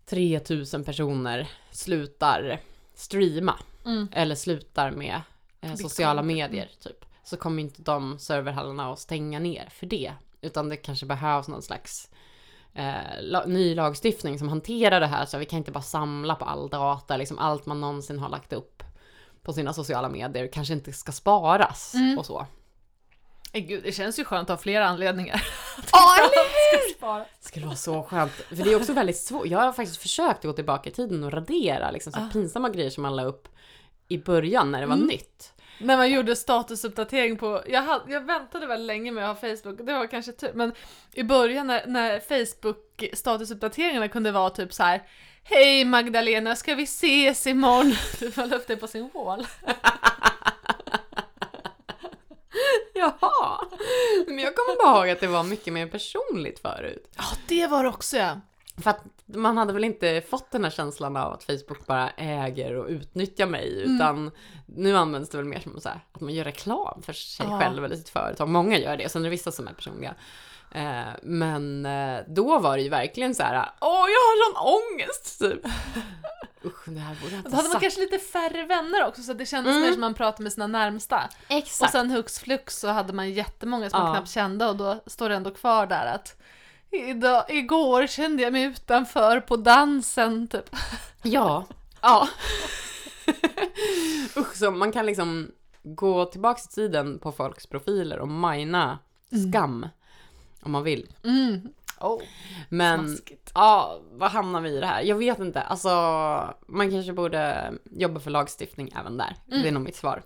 3000 0.06 0.84
personer 0.84 1.48
slutar 1.72 2.60
streama 2.94 3.56
Mm. 3.86 4.08
eller 4.12 4.36
slutar 4.36 4.92
med 4.92 5.22
eh, 5.62 5.74
sociala 5.76 6.22
medier 6.24 6.70
typ, 6.84 7.06
så 7.24 7.38
kommer 7.38 7.64
inte 7.64 7.82
de 7.82 8.20
serverhallarna 8.20 8.92
att 8.94 9.00
stänga 9.00 9.40
ner 9.40 9.70
för 9.72 9.86
det. 9.86 10.14
Utan 10.42 10.70
det 10.70 10.78
kanske 10.78 11.06
behövs 11.06 11.48
någon 11.48 11.62
slags 11.62 12.10
eh, 12.74 12.94
la- 13.22 13.46
ny 13.46 13.76
lagstiftning 13.76 14.40
som 14.40 14.50
hanterar 14.50 15.00
det 15.00 15.06
här 15.08 15.26
så 15.26 15.38
vi 15.38 15.46
kan 15.46 15.58
inte 15.58 15.72
bara 15.72 15.82
samla 15.82 16.36
på 16.36 16.46
all 16.46 16.70
data, 16.70 17.18
liksom 17.18 17.40
allt 17.40 17.66
man 17.66 17.82
någonsin 17.82 18.20
har 18.20 18.30
lagt 18.30 18.54
upp 18.54 18.84
på 19.48 19.54
sina 19.54 19.74
sociala 19.74 20.10
medier 20.10 20.48
kanske 20.54 20.74
inte 20.74 20.94
ska 20.94 21.12
sparas 21.12 21.94
Mm. 21.94 22.18
och 22.18 22.26
så. 22.26 22.46
Eh, 23.54 23.62
Gud, 23.64 23.84
det 23.84 23.92
känns 23.92 24.20
ju 24.20 24.24
skönt 24.26 24.50
att 24.50 24.58
ha 24.60 24.64
flera 24.64 24.88
anledningar. 24.88 25.44
Ja, 25.92 26.16
eller. 26.20 27.28
Det 27.42 27.46
skulle 27.48 27.66
vara 27.66 27.76
så 27.76 28.04
skönt. 28.04 28.32
För 28.32 28.56
det 28.56 28.72
är 28.74 28.76
också 28.76 28.94
väldigt 28.94 29.18
svårt. 29.18 29.46
Jag 29.48 29.60
har 29.60 29.74
faktiskt 29.74 30.02
försökt 30.02 30.44
gå 30.44 30.54
tillbaka 30.54 30.90
i 30.90 30.94
tiden 30.94 31.24
och 31.24 31.32
radera 31.34 31.92
liksom 31.92 32.14
så 32.14 32.20
Ah. 32.20 32.30
pinsamma 32.34 32.70
grejer 32.70 32.90
som 32.90 33.02
man 33.04 33.16
la 33.16 33.24
upp 33.24 33.48
i 34.08 34.18
början 34.18 34.72
när 34.72 34.82
det 34.82 34.88
var 34.88 34.96
Mm. 34.96 35.08
nytt. 35.08 35.54
När 35.80 35.98
man 35.98 36.12
gjorde 36.12 36.36
statusuppdatering 36.36 37.38
på, 37.38 37.64
jag, 37.68 37.82
hade, 37.82 38.14
jag 38.14 38.22
väntade 38.22 38.68
väldigt 38.68 38.88
länge 38.88 39.12
med 39.12 39.30
att 39.32 39.42
ha 39.42 39.50
Facebook, 39.56 39.78
det 39.78 39.94
var 39.94 40.08
kanske 40.08 40.32
tur, 40.32 40.52
men 40.54 40.74
i 41.14 41.24
början 41.24 41.68
när, 41.68 41.88
när 41.88 42.20
Facebook 42.20 43.04
statusuppdateringarna 43.14 44.08
kunde 44.08 44.32
vara 44.32 44.50
typ 44.50 44.74
så 44.74 44.84
här. 44.84 45.04
Hej 45.44 45.86
Magdalena, 45.86 46.56
ska 46.56 46.76
vi 46.76 46.84
ses 46.84 47.48
imorgon? 47.48 47.94
Man 48.38 48.50
la 48.50 48.56
upp 48.56 48.68
det 48.68 48.78
på 48.78 48.88
sin 48.88 49.10
wall. 49.14 49.48
Jaha! 52.94 53.60
Men 54.28 54.40
jag 54.40 54.56
kommer 54.56 54.84
bara 54.86 54.98
ihåg 54.98 55.10
att 55.10 55.20
det 55.20 55.28
var 55.28 55.44
mycket 55.44 55.74
mer 55.74 55.88
personligt 55.88 56.60
förut. 56.60 57.10
Ja, 57.18 57.24
det 57.48 57.68
var 57.68 57.84
det 57.84 57.90
också 57.90 58.18
ja. 58.18 58.42
För 58.82 58.90
att 58.90 59.04
man 59.26 59.58
hade 59.58 59.74
väl 59.74 59.84
inte 59.84 60.22
fått 60.30 60.52
den 60.52 60.64
här 60.64 60.72
känslan 60.72 61.18
av 61.18 61.34
att 61.34 61.44
Facebook 61.44 61.86
bara 61.88 62.10
äger 62.10 62.74
och 62.76 62.88
utnyttjar 62.88 63.46
mig, 63.46 63.84
Mm. 63.84 63.96
utan 63.96 64.32
nu 64.66 64.98
används 64.98 65.30
det 65.30 65.38
väl 65.38 65.46
mer 65.46 65.60
som 65.60 65.82
så 65.82 65.90
här, 65.90 66.00
att 66.14 66.22
man 66.22 66.34
gör 66.34 66.44
reklam 66.44 67.02
för 67.02 67.14
sig 67.14 67.46
Ja. 67.50 67.60
själv 67.60 67.86
eller 67.86 67.96
sitt 67.96 68.10
företag. 68.10 68.50
Många 68.50 68.78
gör 68.78 68.98
det, 68.98 69.06
och 69.06 69.12
sen 69.12 69.22
är 69.22 69.24
det 69.24 69.30
vissa 69.30 69.52
som 69.52 69.68
är 69.68 69.74
personliga. 69.74 70.16
Eh, 70.72 71.02
men 71.24 71.86
eh, 71.86 72.20
då 72.28 72.60
var 72.60 72.78
det 72.78 72.84
ju 72.84 72.90
verkligen 72.90 73.36
så 73.36 73.44
här, 73.44 73.56
åh 73.82 73.90
jag 73.90 73.96
har 73.98 74.54
sån 74.54 74.82
ångest 74.82 75.40
typ. 75.40 75.66
Usch, 76.66 76.84
det 76.90 77.00
här 77.00 77.16
borde 77.22 77.32
jag 77.36 77.40
inte 77.40 77.50
Då 77.50 77.56
hade 77.56 77.68
man 77.68 77.72
sagt. 77.72 77.82
kanske 77.82 78.00
lite 78.00 78.18
färre 78.20 78.66
vänner 78.66 79.08
också 79.08 79.22
så 79.24 79.34
det 79.34 79.46
kändes 79.46 79.72
Mm. 79.72 79.82
mer 79.82 79.92
som 79.92 80.02
man 80.02 80.14
pratade 80.14 80.44
med 80.44 80.54
sina 80.54 80.68
närmsta. 80.68 81.30
Och 81.46 81.52
Exakt. 81.52 81.92
sen 81.92 82.12
hux 82.12 82.40
flux 82.40 82.80
så 82.80 82.88
hade 82.88 83.14
man 83.14 83.32
jättemånga 83.32 83.90
som 83.90 84.00
man 84.00 84.08
Ja. 84.10 84.14
knappt 84.16 84.30
kände 84.32 84.66
och 84.66 84.76
då 84.76 85.00
står 85.06 85.30
det 85.30 85.36
ändå 85.36 85.52
kvar 85.52 85.86
där 85.88 86.06
att 86.16 86.42
Idag, 86.92 87.46
igår 87.50 88.08
kände 88.08 88.44
jag 88.44 88.54
mig 88.54 88.64
utanför 88.64 89.40
på 89.40 89.56
dansen 89.56 90.48
typ. 90.48 90.76
Ja. 91.24 91.66
Ja. 92.02 92.28
Usch, 94.38 94.56
så 94.56 94.72
man 94.72 94.92
kan 94.92 95.06
liksom 95.06 95.52
gå 95.84 96.26
tillbaka 96.26 96.62
i 96.72 96.74
tiden 96.74 97.20
på 97.20 97.32
folks 97.32 97.68
profiler 97.68 98.20
och 98.20 98.28
mina 98.28 99.00
skam. 99.50 99.88
Om 100.62 100.72
man 100.72 100.84
vill. 100.84 101.14
Mm. 101.24 101.70
Oh, 102.00 102.22
Men 102.70 103.08
smaskigt. 103.08 103.52
ja, 103.56 104.00
vad 104.12 104.32
hamnar 104.32 104.62
vi 104.62 104.70
i 104.70 104.80
det 104.80 104.86
här? 104.86 105.02
Jag 105.02 105.16
vet 105.16 105.40
inte. 105.40 105.62
Alltså, 105.62 105.90
man 106.68 106.92
kanske 106.92 107.14
borde 107.14 107.74
jobba 107.92 108.20
för 108.20 108.32
lagstiftning 108.32 108.94
även 109.00 109.18
där. 109.18 109.36
Det 109.46 109.68
är 109.68 109.72
nog 109.72 109.84
mitt 109.84 109.96
svar. 109.96 110.24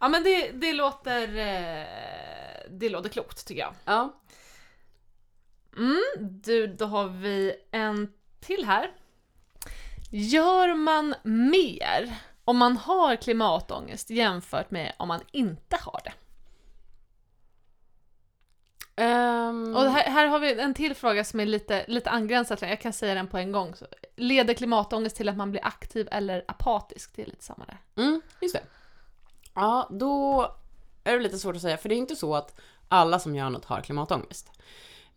Ja 0.00 0.08
men 0.08 0.22
det, 0.24 0.50
det 0.50 0.72
låter 0.72 1.22
eh, 1.38 1.84
Det 2.70 2.88
låter 2.88 3.08
klokt 3.08 3.46
tycker 3.46 3.60
jag. 3.60 3.74
Ja. 3.84 4.14
Mm, 5.76 6.02
du, 6.42 6.66
då 6.66 6.86
har 6.86 7.08
vi 7.08 7.54
en 7.70 8.12
till 8.40 8.64
här. 8.64 8.90
Gör 10.10 10.74
man 10.74 11.14
mer 11.22 12.14
om 12.44 12.56
man 12.56 12.76
har 12.76 13.16
klimatångest 13.16 14.10
jämfört 14.10 14.70
med 14.70 14.92
om 14.98 15.08
man 15.08 15.20
inte 15.32 15.76
har 15.80 16.00
det? 16.04 16.12
Ehm, 19.02 19.76
Och 19.76 19.82
här, 19.90 20.10
här 20.10 20.26
har 20.26 20.38
vi 20.38 20.60
en 20.60 20.74
till 20.74 20.94
fråga 20.94 21.24
som 21.24 21.40
är 21.40 21.46
lite, 21.46 21.84
lite 21.88 22.10
angränsad. 22.10 22.58
Jag 22.62 22.80
kan 22.80 22.92
säga 22.92 23.14
den 23.14 23.26
på 23.26 23.38
en 23.38 23.52
gång. 23.52 23.74
Så, 23.74 23.86
leder 24.16 24.54
klimatångest 24.54 25.16
till 25.16 25.28
att 25.28 25.36
man 25.36 25.50
blir 25.50 25.66
aktiv 25.66 26.08
eller 26.12 26.44
apatisk? 26.48 27.16
Det 27.16 27.22
är 27.22 27.26
lite 27.26 27.44
samma 27.44 27.64
där. 27.64 27.78
Mm, 28.02 28.22
just 28.40 28.54
det. 28.54 28.62
Ja, 29.54 29.88
då 29.90 30.42
är 31.04 31.12
det 31.12 31.20
lite 31.20 31.38
svårt 31.38 31.56
att 31.56 31.62
säga, 31.62 31.76
för 31.76 31.88
det 31.88 31.94
är 31.94 31.96
inte 31.96 32.16
så 32.16 32.34
att 32.34 32.60
alla 32.88 33.18
som 33.18 33.36
gör 33.36 33.50
något 33.50 33.64
har 33.64 33.80
klimatångest. 33.80 34.50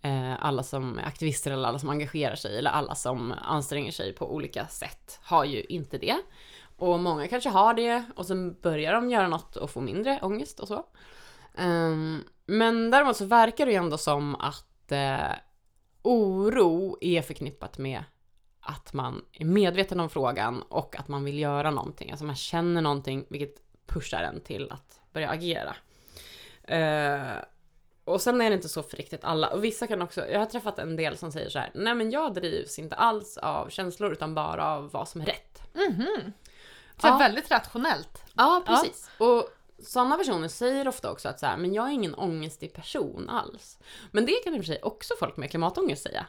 Eh, 0.05 0.45
alla 0.45 0.63
som 0.63 0.99
är 0.99 1.05
aktivister 1.05 1.51
eller 1.51 1.67
alla 1.67 1.79
som 1.79 1.89
engagerar 1.89 2.35
sig 2.35 2.57
eller 2.57 2.69
alla 2.69 2.95
som 2.95 3.33
anstränger 3.41 3.91
sig 3.91 4.13
på 4.13 4.33
olika 4.33 4.67
sätt 4.67 5.19
har 5.23 5.45
ju 5.45 5.61
inte 5.63 5.97
det. 5.97 6.15
Och 6.77 6.99
många 6.99 7.27
kanske 7.27 7.49
har 7.49 7.73
det 7.73 8.03
och 8.15 8.25
sen 8.25 8.61
börjar 8.61 8.93
de 8.93 9.09
göra 9.09 9.27
något 9.27 9.55
och 9.55 9.69
få 9.69 9.81
mindre 9.81 10.19
ångest 10.21 10.59
och 10.59 10.67
så. 10.67 10.85
Ehm, 11.55 12.23
men 12.45 12.91
däremot 12.91 13.17
så 13.17 13.25
verkar 13.25 13.65
det 13.65 13.71
ju 13.71 13.77
ändå 13.77 13.97
som 13.97 14.35
att 14.35 14.91
eh, 14.91 15.31
oro 16.01 16.97
är 17.01 17.21
förknippat 17.21 17.77
med 17.77 18.03
att 18.59 18.93
man 18.93 19.25
är 19.31 19.45
medveten 19.45 19.99
om 19.99 20.09
frågan 20.09 20.61
och 20.61 20.99
att 20.99 21.07
man 21.07 21.23
vill 21.23 21.39
göra 21.39 21.71
någonting. 21.71 22.11
Alltså 22.11 22.25
man 22.25 22.35
känner 22.35 22.81
någonting 22.81 23.25
vilket 23.29 23.55
pushar 23.85 24.23
en 24.23 24.41
till 24.41 24.71
att 24.71 25.01
börja 25.13 25.29
agera. 25.29 25.75
Eh, 26.63 27.43
och 28.05 28.21
sen 28.21 28.41
är 28.41 28.49
det 28.49 28.55
inte 28.55 28.69
så 28.69 28.83
för 28.83 28.97
riktigt 28.97 29.23
alla. 29.23 29.49
Och 29.49 29.63
vissa 29.63 29.87
kan 29.87 30.01
också, 30.01 30.27
jag 30.27 30.39
har 30.39 30.45
träffat 30.45 30.79
en 30.79 30.95
del 30.95 31.17
som 31.17 31.31
säger 31.31 31.49
så 31.49 31.59
här, 31.59 31.71
nej 31.73 31.95
men 31.95 32.11
jag 32.11 32.33
drivs 32.33 32.79
inte 32.79 32.95
alls 32.95 33.37
av 33.37 33.69
känslor 33.69 34.11
utan 34.11 34.35
bara 34.35 34.67
av 34.67 34.91
vad 34.91 35.07
som 35.07 35.21
är 35.21 35.25
rätt. 35.25 35.61
Mhm. 35.73 36.33
Så 37.01 37.07
Ja. 37.07 37.17
väldigt 37.17 37.51
rationellt. 37.51 38.23
Ja, 38.33 38.63
precis. 38.65 39.09
Och 39.17 39.45
sådana 39.83 40.17
personer 40.17 40.47
säger 40.47 40.87
ofta 40.87 41.11
också 41.11 41.29
att 41.29 41.39
så 41.39 41.45
här, 41.45 41.57
men 41.57 41.73
jag 41.73 41.87
är 41.87 41.91
ingen 41.91 42.15
ångestig 42.15 42.73
person 42.73 43.29
alls. 43.29 43.79
Men 44.11 44.25
det 44.25 44.33
kan 44.43 44.53
i 44.55 44.57
och 44.59 44.61
för 44.61 44.65
sig 44.73 44.81
också 44.83 45.13
folk 45.19 45.37
med 45.37 45.49
klimatångest 45.49 46.03
säga. 46.03 46.25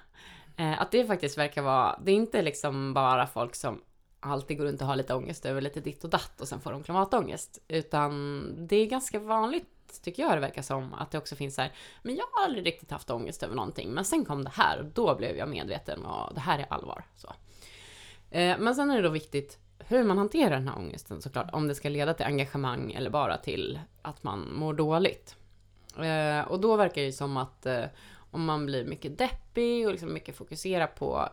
Eh, 0.56 0.80
att 0.82 0.90
det 0.90 1.06
faktiskt 1.06 1.38
verkar 1.38 1.62
vara, 1.62 1.98
det 2.04 2.10
är 2.10 2.14
inte 2.16 2.42
liksom 2.42 2.94
bara 2.94 3.26
folk 3.26 3.54
som 3.54 3.82
alltid 4.20 4.58
går 4.58 4.64
runt 4.64 4.80
och 4.80 4.86
har 4.86 4.96
lite 4.96 5.14
ångest 5.14 5.46
över 5.46 5.60
lite 5.60 5.80
ditt 5.80 6.04
och 6.04 6.10
datt 6.10 6.40
och 6.40 6.48
sen 6.48 6.60
får 6.60 6.72
de 6.72 6.82
klimatångest. 6.82 7.58
Utan 7.68 8.44
det 8.66 8.76
är 8.76 8.86
ganska 8.86 9.18
vanligt, 9.18 9.68
tycker 10.02 10.22
jag 10.22 10.36
det 10.36 10.40
verkar 10.40 10.62
som, 10.62 10.94
att 10.94 11.10
det 11.10 11.18
också 11.18 11.36
finns 11.36 11.54
så 11.54 11.62
här, 11.62 11.72
men 12.02 12.16
jag 12.16 12.24
har 12.32 12.44
aldrig 12.44 12.66
riktigt 12.66 12.90
haft 12.90 13.10
ångest 13.10 13.42
över 13.42 13.54
någonting, 13.54 13.90
men 13.90 14.04
sen 14.04 14.24
kom 14.24 14.44
det 14.44 14.52
här 14.54 14.78
och 14.78 14.84
då 14.84 15.14
blev 15.14 15.36
jag 15.36 15.48
medveten 15.48 16.04
och 16.04 16.34
det 16.34 16.40
här 16.40 16.58
är 16.58 16.72
allvar. 16.72 17.04
Så. 17.16 17.28
Eh, 18.30 18.58
men 18.58 18.74
sen 18.74 18.90
är 18.90 18.96
det 18.96 19.02
då 19.02 19.08
viktigt 19.08 19.58
hur 19.78 20.04
man 20.04 20.18
hanterar 20.18 20.50
den 20.50 20.68
här 20.68 20.78
ångesten 20.78 21.22
såklart. 21.22 21.50
Om 21.52 21.68
det 21.68 21.74
ska 21.74 21.88
leda 21.88 22.14
till 22.14 22.26
engagemang 22.26 22.92
eller 22.92 23.10
bara 23.10 23.36
till 23.36 23.80
att 24.02 24.22
man 24.22 24.54
mår 24.54 24.74
dåligt. 24.74 25.36
Eh, 25.98 26.48
och 26.48 26.60
då 26.60 26.76
verkar 26.76 27.00
det 27.00 27.06
ju 27.06 27.12
som 27.12 27.36
att 27.36 27.66
eh, 27.66 27.84
om 28.30 28.44
man 28.44 28.66
blir 28.66 28.84
mycket 28.84 29.18
deppig 29.18 29.86
och 29.86 29.92
liksom 29.92 30.12
mycket 30.12 30.36
fokuserar 30.36 30.86
på, 30.86 31.28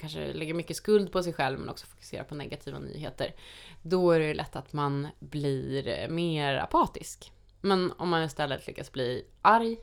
kanske 0.00 0.32
lägger 0.32 0.54
mycket 0.54 0.76
skuld 0.76 1.12
på 1.12 1.22
sig 1.22 1.32
själv 1.32 1.58
men 1.58 1.68
också 1.68 1.86
fokuserar 1.86 2.24
på 2.24 2.34
negativa 2.34 2.78
nyheter. 2.78 3.34
Då 3.82 4.10
är 4.10 4.20
det 4.20 4.34
lätt 4.34 4.56
att 4.56 4.72
man 4.72 5.08
blir 5.18 5.88
eh, 5.88 6.08
mer 6.08 6.56
apatisk. 6.56 7.32
Men 7.66 7.92
om 7.96 8.08
man 8.08 8.22
istället 8.22 8.66
lyckas 8.66 8.92
bli 8.92 9.24
arg 9.42 9.76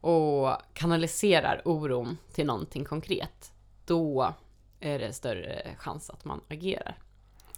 och 0.00 0.56
kanaliserar 0.74 1.62
oron 1.64 2.18
till 2.32 2.46
någonting 2.46 2.84
konkret, 2.84 3.52
då 3.86 4.34
är 4.80 4.98
det 4.98 5.12
större 5.12 5.76
chans 5.78 6.10
att 6.10 6.24
man 6.24 6.40
agerar. 6.48 6.98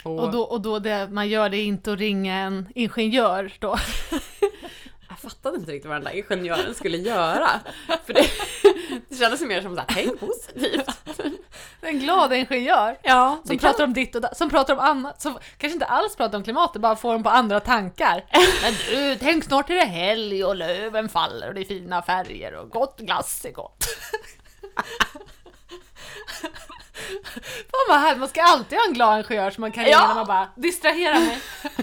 Och 0.05 0.33
då, 0.33 0.43
och 0.43 0.61
då 0.61 0.79
det 0.79 1.09
man 1.09 1.29
gör 1.29 1.49
det 1.49 1.57
är 1.57 1.65
inte 1.65 1.93
att 1.93 1.99
ringa 1.99 2.35
en 2.35 2.69
ingenjör 2.75 3.53
då. 3.59 3.79
Jag 5.09 5.19
fattade 5.19 5.57
inte 5.57 5.73
riktigt 5.73 5.89
vad 5.89 5.97
den 5.97 6.05
där 6.05 6.17
ingenjören 6.17 6.75
skulle 6.75 6.97
göra. 6.97 7.49
För 8.05 8.13
det, 8.13 8.27
det 9.09 9.17
kändes 9.17 9.41
mer 9.41 9.63
som 9.63 9.75
såhär, 9.75 9.89
tänk 9.89 10.21
positivt. 10.21 10.89
En 11.89 11.99
glad 11.99 12.33
ingenjör. 12.33 12.99
Ja, 13.03 13.39
Som 13.45 13.59
pratar 13.59 13.85
om 13.85 13.93
ditt 13.93 14.15
och 14.15 14.21
datt, 14.21 14.37
som 14.37 14.51
pratar 14.51 14.75
om 14.75 14.81
annat, 14.81 15.23
som 15.23 15.33
kanske 15.33 15.75
inte 15.75 15.87
alls 15.87 16.17
pratar 16.17 16.39
om 16.39 16.45
klimatet, 16.45 16.83
bara 16.83 16.97
får 16.97 17.13
dem 17.13 17.23
på 17.23 17.31
andra 17.31 17.61
tankar. 17.61 18.25
Men 18.63 18.75
du, 18.91 19.17
tänk 19.21 19.45
snart 19.45 19.71
är 19.71 19.75
det 19.75 19.85
helg 19.85 20.45
och 20.45 20.57
löven 20.57 21.09
faller 21.09 21.49
och 21.49 21.55
det 21.55 21.61
är 21.61 21.65
fina 21.65 22.03
färger 22.03 22.55
och 22.55 22.71
gott 22.71 22.99
glass 23.01 23.45
är 23.45 23.53
gott. 23.53 23.85
Fan 27.71 27.87
vad 27.89 28.01
härligt, 28.01 28.19
man 28.21 28.29
ska 28.29 28.43
alltid 28.43 28.79
ha 28.79 28.87
en 28.87 28.93
glad 28.95 29.19
ingenjör 29.19 29.51
som 29.51 29.61
man 29.61 29.73
kan 29.73 29.85
ringa 29.85 29.97
Ja. 29.97 30.09
när 30.09 30.15
man 30.15 30.27
bara 30.27 30.49
distraherar 30.57 31.15
mig. 31.21 31.39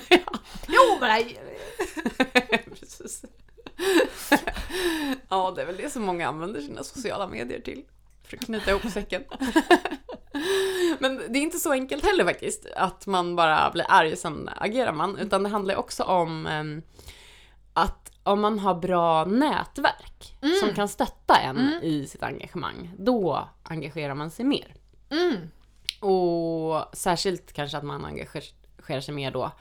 Jo 0.67 0.97
men 0.99 1.09
nej. 1.09 1.39
Precis. 2.79 3.21
Ja, 5.29 5.53
det 5.55 5.61
är 5.61 5.65
väl 5.65 5.77
det 5.77 5.89
som 5.89 6.03
många 6.03 6.27
använder 6.27 6.61
sina 6.61 6.83
sociala 6.83 7.27
medier 7.27 7.59
till. 7.59 7.83
För 8.23 8.37
att 8.37 8.45
knyta 8.45 8.71
ihop 8.71 8.91
säcken. 8.91 9.23
Men 10.99 11.17
det 11.29 11.39
är 11.39 11.43
inte 11.43 11.57
så 11.59 11.71
enkelt 11.71 12.05
heller 12.05 12.25
faktiskt, 12.25 12.65
att 12.75 13.07
man 13.07 13.35
bara 13.35 13.71
blir 13.71 13.85
arg 13.89 14.11
och 14.11 14.17
sen 14.17 14.49
agerar 14.55 14.93
man. 14.93 15.17
Utan 15.17 15.43
det 15.43 15.49
handlar 15.49 15.75
också 15.75 16.03
om 16.03 16.45
ehm, 16.45 16.81
att 17.73 18.11
om 18.23 18.41
man 18.41 18.59
har 18.59 18.75
bra 18.75 19.25
nätverk 19.25 20.37
som 20.61 20.75
kan 20.75 20.87
stötta 20.87 21.35
en 21.35 21.79
i 21.81 22.07
sitt 22.07 22.23
engagemang, 22.23 22.91
då 22.97 23.49
engagerar 23.63 24.15
man 24.15 24.31
sig 24.31 24.45
mer. 24.45 24.75
Mm. 25.09 25.35
Och 25.99 26.85
särskilt 26.93 27.53
kanske 27.53 27.77
att 27.77 27.83
man 27.83 28.05
engagerar 28.05 29.01
sig 29.01 29.13
mer 29.13 29.31
då 29.31 29.51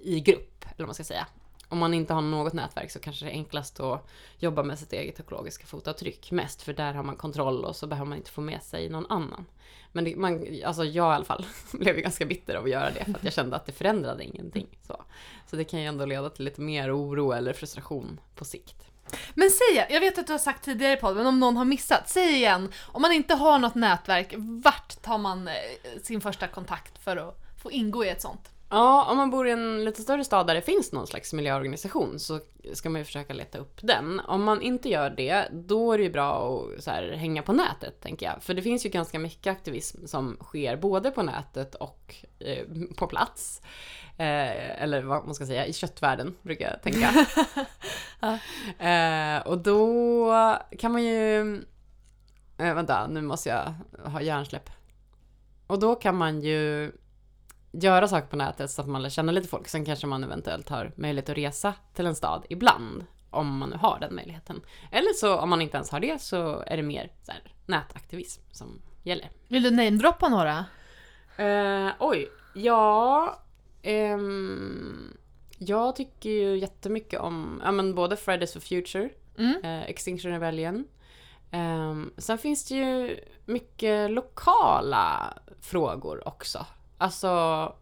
i 0.00 0.20
grupp, 0.20 0.64
eller 0.64 0.78
vad 0.78 0.88
man 0.88 0.94
ska 0.94 1.04
säga. 1.04 1.26
Om 1.74 1.80
man 1.80 1.94
inte 1.94 2.14
har 2.14 2.22
något 2.22 2.52
nätverk 2.52 2.90
så 2.90 2.98
kanske 2.98 3.24
det 3.24 3.30
är 3.30 3.32
enklast 3.32 3.80
att 3.80 4.08
jobba 4.38 4.62
med 4.62 4.78
sitt 4.78 4.92
eget 4.92 5.20
ekologiska 5.20 5.66
fotavtryck 5.66 6.30
mest, 6.30 6.62
för 6.62 6.72
där 6.72 6.94
har 6.94 7.02
man 7.02 7.16
kontroll 7.16 7.64
och 7.64 7.76
så 7.76 7.86
behöver 7.86 8.08
man 8.08 8.18
inte 8.18 8.30
få 8.30 8.40
med 8.40 8.62
sig 8.62 8.88
någon 8.88 9.06
annan. 9.06 9.46
Men 9.92 10.04
det, 10.04 10.16
man, 10.16 10.46
alltså 10.64 10.84
jag 10.84 11.12
i 11.12 11.14
alla 11.14 11.24
fall 11.24 11.46
blev 11.72 11.96
ju 11.96 12.02
ganska 12.02 12.26
bitter 12.26 12.54
av 12.54 12.64
att 12.64 12.70
göra 12.70 12.90
det, 12.90 13.04
för 13.04 13.14
att 13.14 13.24
jag 13.24 13.32
kände 13.32 13.56
att 13.56 13.66
det 13.66 13.72
förändrade 13.72 14.24
ingenting. 14.24 14.78
Så, 14.86 15.04
så 15.46 15.56
det 15.56 15.64
kan 15.64 15.80
ju 15.80 15.86
ändå 15.86 16.06
leda 16.06 16.30
till 16.30 16.44
lite 16.44 16.60
mer 16.60 16.98
oro 16.98 17.32
eller 17.32 17.52
frustration 17.52 18.20
på 18.34 18.44
sikt. 18.44 18.76
Men 19.34 19.50
säg 19.50 19.86
jag 19.90 20.00
vet 20.00 20.18
att 20.18 20.26
du 20.26 20.32
har 20.32 20.38
sagt 20.38 20.64
tidigare 20.64 20.92
i 20.92 20.96
podden, 20.96 21.16
men 21.16 21.26
om 21.26 21.40
någon 21.40 21.56
har 21.56 21.64
missat, 21.64 22.08
säg 22.08 22.34
igen. 22.34 22.72
Om 22.86 23.02
man 23.02 23.12
inte 23.12 23.34
har 23.34 23.58
något 23.58 23.74
nätverk, 23.74 24.34
vart 24.36 25.02
tar 25.02 25.18
man 25.18 25.48
eh, 25.48 25.54
sin 26.02 26.20
första 26.20 26.48
kontakt 26.48 26.98
för 26.98 27.16
att 27.16 27.38
få 27.62 27.70
ingå 27.70 28.04
i 28.04 28.08
ett 28.08 28.22
sånt? 28.22 28.53
Ja, 28.74 29.04
om 29.10 29.16
man 29.16 29.30
bor 29.30 29.48
i 29.48 29.50
en 29.50 29.84
lite 29.84 30.02
större 30.02 30.24
stad 30.24 30.46
där 30.46 30.54
det 30.54 30.62
finns 30.62 30.92
någon 30.92 31.06
slags 31.06 31.32
miljöorganisation 31.32 32.18
så 32.18 32.40
ska 32.72 32.90
man 32.90 33.00
ju 33.00 33.04
försöka 33.04 33.32
leta 33.34 33.58
upp 33.58 33.78
den. 33.82 34.20
Om 34.20 34.42
man 34.42 34.62
inte 34.62 34.88
gör 34.88 35.10
det, 35.10 35.48
då 35.52 35.92
är 35.92 35.98
det 35.98 36.04
ju 36.04 36.10
bra 36.10 36.60
att 36.78 36.86
här, 36.86 37.12
hänga 37.12 37.42
på 37.42 37.52
nätet, 37.52 38.00
tänker 38.00 38.26
jag. 38.26 38.42
För 38.42 38.54
det 38.54 38.62
finns 38.62 38.86
ju 38.86 38.90
ganska 38.90 39.18
mycket 39.18 39.50
aktivism 39.50 40.06
som 40.06 40.36
sker 40.40 40.76
både 40.76 41.10
på 41.10 41.22
nätet 41.22 41.74
och 41.74 42.14
eh, 42.38 42.64
på 42.96 43.06
plats. 43.06 43.62
Eh, 44.16 44.82
eller 44.82 45.02
vad 45.02 45.24
man 45.24 45.34
ska 45.34 45.46
säga, 45.46 45.66
i 45.66 45.72
köttvärlden, 45.72 46.34
brukar 46.42 46.70
jag 46.70 46.82
tänka. 46.82 47.26
eh, 48.88 49.46
och 49.46 49.58
då 49.58 50.58
kan 50.78 50.92
man 50.92 51.02
ju 51.04 51.62
Eh, 52.58 52.74
vänta, 52.74 53.06
nu 53.06 53.22
måste 53.22 53.48
jag 53.48 53.74
ha 54.10 54.20
hjärnsläpp. 54.20 54.70
Och 55.66 55.78
då 55.78 55.94
kan 55.94 56.16
man 56.16 56.40
ju 56.40 56.92
göra 57.82 58.08
saker 58.08 58.26
på 58.28 58.36
nätet 58.36 58.70
så 58.70 58.82
att 58.82 58.88
man 58.88 59.02
lär 59.02 59.10
känna 59.10 59.32
lite 59.32 59.48
folk. 59.48 59.68
Sen 59.68 59.84
kanske 59.84 60.06
man 60.06 60.24
eventuellt 60.24 60.68
har 60.68 60.92
möjlighet 60.96 61.28
att 61.28 61.36
resa 61.36 61.74
till 61.94 62.06
en 62.06 62.14
stad 62.14 62.46
ibland. 62.48 63.04
Om 63.30 63.58
man 63.58 63.70
nu 63.70 63.76
har 63.76 63.98
den 64.00 64.14
möjligheten. 64.14 64.60
Eller 64.92 65.12
så 65.12 65.36
om 65.38 65.50
man 65.50 65.62
inte 65.62 65.76
ens 65.76 65.90
har 65.90 66.00
det 66.00 66.20
så 66.22 66.64
är 66.66 66.76
det 66.76 66.82
mer 66.82 67.12
så 67.22 67.32
här, 67.32 67.42
nätaktivism 67.66 68.42
som 68.52 68.82
gäller. 69.02 69.30
Vill 69.48 69.62
du 69.62 69.70
namedroppa 69.70 70.28
några? 70.28 70.64
Eh, 71.36 71.92
oj, 71.98 72.28
ja... 72.54 73.38
ehm, 73.82 75.16
jag 75.58 75.96
tycker 75.96 76.30
ju 76.30 76.58
jättemycket 76.58 77.20
om 77.20 77.60
ja, 77.64 77.72
men 77.72 77.94
både 77.94 78.16
Fridays 78.16 78.52
for 78.52 78.60
Future, 78.60 79.10
Mm. 79.38 79.64
eh, 79.64 79.82
Extinction 79.84 80.32
Rebellion. 80.32 80.84
Ehm, 81.50 82.12
sen 82.18 82.38
finns 82.38 82.64
det 82.68 82.74
ju 82.74 83.20
mycket 83.44 84.10
lokala 84.10 85.34
frågor 85.60 86.28
också. 86.28 86.66
Alltså 86.98 87.28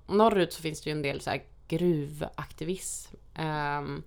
norrut 0.06 0.52
så 0.52 0.62
finns 0.62 0.80
det 0.80 0.90
ju 0.90 0.96
en 0.96 1.02
del 1.02 1.20
så 1.20 1.30
här 1.30 1.42
gruvaktivism. 1.68 3.16
Ehm, 3.34 4.02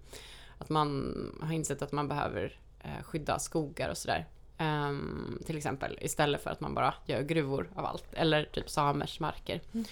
att 0.57 0.69
man 0.69 1.15
har 1.41 1.53
insett 1.53 1.81
att 1.81 1.91
man 1.91 2.07
behöver 2.07 2.59
eh, 2.83 3.03
skydda 3.03 3.39
skogar 3.39 3.89
och 3.89 3.97
sådär. 3.97 4.27
Ehm, 4.57 5.39
till 5.45 5.57
exempel 5.57 5.97
istället 6.01 6.43
för 6.43 6.49
att 6.49 6.59
man 6.59 6.73
bara 6.73 6.93
gör 7.05 7.21
gruvor 7.21 7.69
av 7.75 7.85
allt. 7.85 8.13
Eller 8.13 8.43
typ 8.43 8.69
samers 8.69 9.19
marker. 9.19 9.61
Mm. 9.73 9.85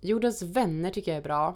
Jordens 0.00 0.42
vänner 0.42 0.90
tycker 0.90 1.10
jag 1.10 1.18
är 1.18 1.22
bra. 1.22 1.54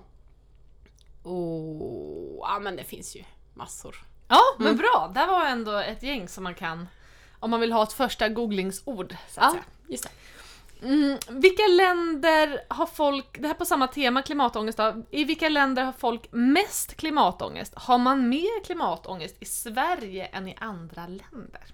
Och 1.22 2.38
ja 2.48 2.58
men 2.62 2.76
det 2.76 2.84
finns 2.84 3.16
ju 3.16 3.24
massor. 3.54 3.96
Ja, 4.28 4.40
men 4.58 4.66
Mm. 4.66 4.78
bra. 4.78 5.10
Där 5.14 5.26
var 5.26 5.46
ändå 5.46 5.76
ett 5.76 6.02
gäng 6.02 6.28
som 6.28 6.44
man 6.44 6.54
kan, 6.54 6.88
om 7.40 7.50
man 7.50 7.60
vill 7.60 7.72
ha 7.72 7.82
ett 7.82 7.92
första 7.92 8.28
googlingsord, 8.28 9.16
så 9.28 9.40
att 9.40 9.44
Ja, 9.46 9.50
säga. 9.50 9.64
just 9.88 10.04
det. 10.04 10.10
Mm, 10.82 11.18
vilka 11.28 11.66
länder 11.66 12.60
har 12.68 12.86
folk, 12.86 13.40
det 13.40 13.46
här 13.46 13.54
på 13.54 13.64
samma 13.64 13.86
tema 13.86 14.22
klimatångest 14.22 14.78
då, 14.78 15.02
i 15.10 15.24
vilka 15.24 15.48
länder 15.48 15.84
har 15.84 15.92
folk 15.92 16.28
mest 16.30 16.96
klimatångest? 16.96 17.74
Har 17.76 17.98
man 17.98 18.28
mer 18.28 18.64
klimatångest 18.64 19.36
i 19.40 19.44
Sverige 19.44 20.24
än 20.24 20.48
i 20.48 20.56
andra 20.60 21.06
länder? 21.06 21.64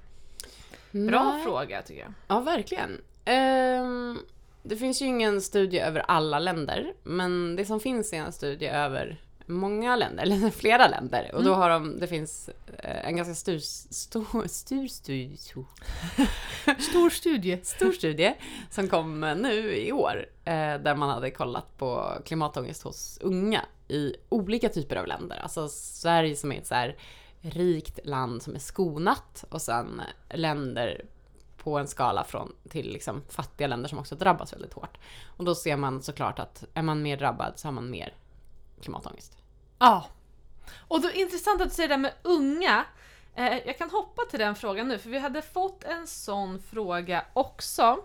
Bra 0.90 1.32
Nej. 1.32 1.44
fråga 1.44 1.82
tycker 1.82 2.00
jag. 2.00 2.12
Ja, 2.28 2.40
verkligen. 2.40 3.00
Ehm, 3.25 4.18
det 4.62 4.76
finns 4.76 5.02
ju 5.02 5.06
ingen 5.06 5.40
studie 5.40 5.78
över 5.78 6.00
alla 6.00 6.38
länder, 6.38 6.94
men 7.02 7.56
det 7.56 7.64
som 7.64 7.80
finns 7.80 8.12
är 8.12 8.16
en 8.16 8.32
studie 8.32 8.66
över 8.66 9.20
många 9.46 9.96
länder, 9.96 10.22
eller 10.22 10.50
flera 10.50 10.88
länder. 10.88 11.30
Och 11.34 11.44
då 11.44 11.54
har 11.54 11.70
de, 11.70 12.00
det 12.00 12.06
finns 12.06 12.50
eh, 12.78 13.08
en 13.08 13.16
ganska 13.16 13.34
stor, 13.34 13.58
stor, 13.58 14.48
stor, 14.48 14.86
studie, 14.86 15.36
Stor 16.90 17.10
studie. 17.10 17.60
stor 17.62 17.92
studie 17.92 18.34
som 18.70 18.88
kom 18.88 19.20
nu 19.20 19.76
i 19.76 19.92
år, 19.92 20.26
eh, 20.44 20.78
där 20.78 20.94
man 20.94 21.08
hade 21.08 21.30
kollat 21.30 21.78
på 21.78 22.12
klimatångest 22.24 22.82
hos 22.82 23.18
unga 23.22 23.64
i 23.88 24.14
olika 24.28 24.68
typer 24.68 24.96
av 24.96 25.06
länder. 25.06 25.36
Alltså 25.42 25.68
Sverige 25.68 26.36
som 26.36 26.52
är 26.52 26.58
ett 26.58 26.66
så 26.66 26.74
här 26.74 26.96
rikt 27.40 28.00
land 28.04 28.42
som 28.42 28.54
är 28.54 28.58
skonat 28.58 29.44
och 29.50 29.62
sen 29.62 30.02
länder 30.30 31.04
på 31.56 31.78
en 31.78 31.86
skala 31.86 32.24
från 32.24 32.52
till 32.68 32.92
liksom 32.92 33.22
fattiga 33.28 33.66
länder 33.66 33.88
som 33.88 33.98
också 33.98 34.14
drabbas 34.14 34.52
väldigt 34.52 34.72
hårt. 34.72 34.98
Och 35.36 35.44
då 35.44 35.54
ser 35.54 35.76
man 35.76 36.02
såklart 36.02 36.38
att 36.38 36.64
är 36.74 36.82
man 36.82 37.02
mer 37.02 37.16
drabbad 37.16 37.52
så 37.56 37.68
har 37.68 37.72
man 37.72 37.90
mer 37.90 38.14
klimatångest. 38.80 39.38
Ja. 39.78 40.06
Och 40.88 41.00
då 41.00 41.11
intressant 41.11 41.61
att 41.61 41.68
du 41.68 41.75
säger 41.75 41.88
det 41.88 41.95
där 41.95 41.99
med 41.99 42.12
unga. 42.23 42.85
Eh, 43.35 43.56
jag 43.66 43.78
kan 43.78 43.90
hoppa 43.90 44.23
till 44.30 44.38
den 44.38 44.54
frågan 44.54 44.88
nu, 44.88 44.99
för 44.99 45.11
vi 45.11 45.18
hade 45.18 45.42
fått 45.42 45.85
en 45.85 46.06
sån 46.06 46.62
fråga 46.62 47.25
också. 47.33 47.99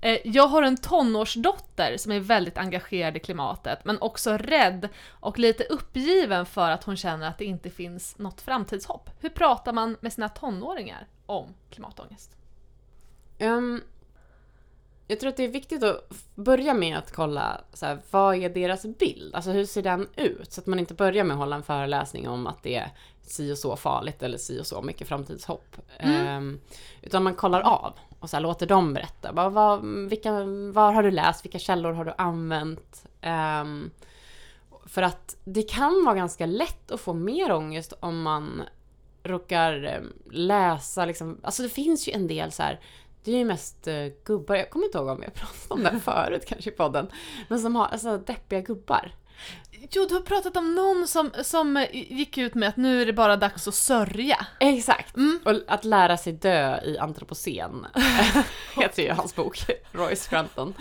Eh, 0.00 0.18
jag 0.24 0.46
har 0.46 0.62
en 0.62 0.76
tonårsdotter 0.76 1.96
som 1.96 2.12
är 2.12 2.20
väldigt 2.20 2.58
engagerad 2.58 3.16
i 3.16 3.20
klimatet, 3.20 3.84
men 3.84 4.00
också 4.00 4.36
rädd 4.36 4.88
och 5.10 5.38
lite 5.38 5.64
uppgiven 5.64 6.46
för 6.46 6.70
att 6.70 6.84
hon 6.84 6.96
känner 6.96 7.28
att 7.28 7.38
det 7.38 7.44
inte 7.44 7.70
finns 7.70 8.18
något 8.18 8.40
framtidshopp. 8.40 9.10
Hur 9.20 9.28
pratar 9.28 9.72
man 9.72 9.96
med 10.00 10.12
sina 10.12 10.28
tonåringar 10.28 11.06
om 11.26 11.54
klimatångest? 11.70 12.36
Ehm, 13.38 13.82
jag 15.06 15.20
tror 15.20 15.30
att 15.30 15.36
det 15.36 15.44
är 15.44 15.48
viktigt 15.48 15.82
att 15.82 16.10
börja 16.34 16.74
med 16.74 16.98
att 16.98 17.12
kolla 17.12 17.60
så 17.72 17.86
här, 17.86 17.98
vad 18.10 18.36
är 18.36 18.48
deras 18.50 18.82
bild? 18.82 19.34
Alltså 19.34 19.50
hur 19.50 19.64
ser 19.64 19.82
den 19.82 20.08
ut? 20.16 20.52
Så 20.52 20.60
att 20.60 20.66
man 20.66 20.78
inte 20.78 20.94
börjar 20.94 21.24
med 21.24 21.34
att 21.34 21.40
hålla 21.40 21.56
en 21.56 21.62
föreläsning 21.62 22.28
om 22.28 22.46
att 22.46 22.62
det 22.62 22.76
är 22.76 22.90
si 23.22 23.52
och 23.52 23.58
så 23.58 23.76
farligt 23.76 24.22
eller 24.22 24.38
si 24.38 24.60
och 24.60 24.66
så 24.66 24.82
mycket 24.82 25.08
framtidshopp. 25.08 25.76
Ehm, 25.98 26.60
utan 27.02 27.22
man 27.22 27.34
kollar 27.34 27.60
av 27.60 27.92
och 28.20 28.30
så 28.30 28.36
här, 28.36 28.42
låter 28.42 28.66
dem 28.66 28.94
berätta. 28.94 29.32
Vad, 29.32 29.52
vad, 29.52 29.84
vilka, 29.84 30.32
var 30.72 30.92
har 30.92 31.02
du 31.02 31.10
läst? 31.10 31.44
Vilka 31.44 31.58
källor 31.58 31.92
har 31.92 32.04
du 32.04 32.14
använt? 32.18 33.06
Ehm, 33.20 33.90
för 34.86 35.02
att 35.02 35.36
det 35.44 35.62
kan 35.62 36.04
vara 36.04 36.14
ganska 36.14 36.46
lätt 36.46 36.90
att 36.90 37.00
få 37.00 37.12
mer 37.12 37.52
ångest 37.52 37.92
om 38.00 38.22
man 38.22 38.62
råkar 39.22 39.84
eh, 39.84 40.32
läsa 40.32 41.04
liksom, 41.04 41.40
alltså 41.42 41.62
det 41.62 41.68
finns 41.68 42.08
ju 42.08 42.12
en 42.12 42.26
del 42.26 42.52
så 42.52 42.62
här 42.62 42.80
det 43.26 43.32
är 43.32 43.38
ju 43.38 43.44
mest 43.44 43.86
eh, 43.86 44.06
gubbar, 44.24 44.54
jag 44.56 44.70
kommer 44.70 44.86
inte 44.86 44.98
ihåg 44.98 45.08
om 45.08 45.22
jag 45.22 45.34
pratade 45.68 45.68
om 45.68 45.82
det 45.82 46.00
förut 46.00 46.44
kanske 46.46 46.70
i 46.70 46.72
podden, 46.72 47.08
men 47.48 47.58
som 47.60 47.76
har 47.76 47.86
alltså 47.86 48.18
deppiga 48.18 48.60
gubbar. 48.60 49.14
Jo, 49.90 50.06
du 50.08 50.14
har 50.14 50.20
pratat 50.22 50.56
om 50.56 50.74
någon 50.74 51.08
som, 51.08 51.30
som 51.42 51.86
gick 51.92 52.38
ut 52.38 52.54
med 52.54 52.68
att 52.68 52.76
nu 52.76 53.02
är 53.02 53.06
det 53.06 53.12
bara 53.12 53.36
dags 53.36 53.68
att 53.68 53.74
sörja. 53.74 54.46
Exakt! 54.60 55.16
Mm. 55.16 55.40
Och 55.44 55.52
att 55.66 55.84
lära 55.84 56.16
sig 56.16 56.32
dö 56.32 56.80
i 56.84 56.98
antropocen 56.98 57.86
heter 58.76 59.02
ju 59.02 59.10
hans 59.12 59.34
bok, 59.36 59.58
Royce 59.92 60.22
Scranton. 60.28 60.74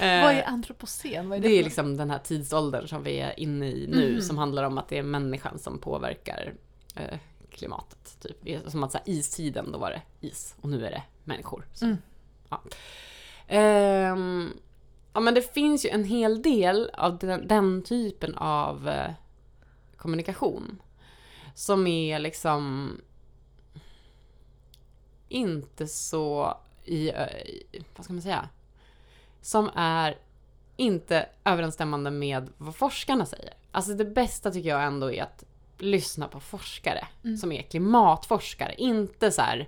Eh, 0.00 0.22
Vad 0.22 0.32
är 0.34 0.42
antropocen? 0.46 1.28
Vad 1.28 1.38
är 1.38 1.42
det, 1.42 1.48
det 1.48 1.54
är 1.58 1.64
liksom 1.64 1.96
den 1.96 2.10
här 2.10 2.18
tidsåldern 2.18 2.88
som 2.88 3.02
vi 3.02 3.20
är 3.20 3.40
inne 3.40 3.66
i 3.66 3.86
nu, 3.86 4.12
Mhm. 4.12 4.22
som 4.22 4.38
handlar 4.38 4.64
om 4.64 4.78
att 4.78 4.88
det 4.88 4.98
är 4.98 5.02
människan 5.02 5.58
som 5.58 5.78
påverkar 5.78 6.54
eh, 6.96 7.18
klimatet. 7.50 8.16
Typ. 8.20 8.70
Som 8.70 8.84
att 8.84 8.92
så 8.92 8.98
här, 8.98 9.08
istiden, 9.14 9.72
då 9.72 9.78
var 9.78 9.90
det 9.90 10.02
is 10.26 10.54
och 10.60 10.68
nu 10.68 10.86
är 10.86 10.90
det 10.90 11.02
människor. 11.28 11.66
Så, 11.72 11.84
Mm. 11.84 11.96
ja. 12.48 12.62
Ehm, 13.48 14.52
ja 15.12 15.20
men 15.20 15.34
det 15.34 15.54
finns 15.54 15.84
ju 15.84 15.88
en 15.90 16.04
hel 16.04 16.42
del 16.42 16.90
av 16.94 17.18
den, 17.18 17.48
den 17.48 17.82
typen 17.82 18.34
av 18.34 18.88
eh, 18.88 19.10
kommunikation 19.96 20.82
som 21.54 21.86
är 21.86 22.18
liksom 22.18 22.90
inte 25.28 25.86
så 25.86 26.56
i, 26.84 27.10
ö- 27.10 27.28
i, 27.72 27.84
vad 27.96 28.04
ska 28.04 28.12
man 28.12 28.22
säga, 28.22 28.48
som 29.40 29.70
är 29.74 30.16
inte 30.76 31.26
överensstämmande 31.44 32.10
med 32.10 32.48
vad 32.58 32.74
forskarna 32.76 33.26
säger. 33.26 33.54
Alltså 33.70 33.94
det 33.94 34.04
bästa 34.04 34.50
tycker 34.50 34.68
jag 34.68 34.84
ändå 34.84 35.12
är 35.12 35.22
att 35.22 35.44
lyssna 35.78 36.28
på 36.28 36.40
forskare 36.40 37.06
Mm. 37.24 37.36
som 37.36 37.52
är 37.52 37.62
klimatforskare. 37.62 38.74
Inte 38.78 39.30
så 39.32 39.42
här, 39.42 39.58
eh, 39.58 39.66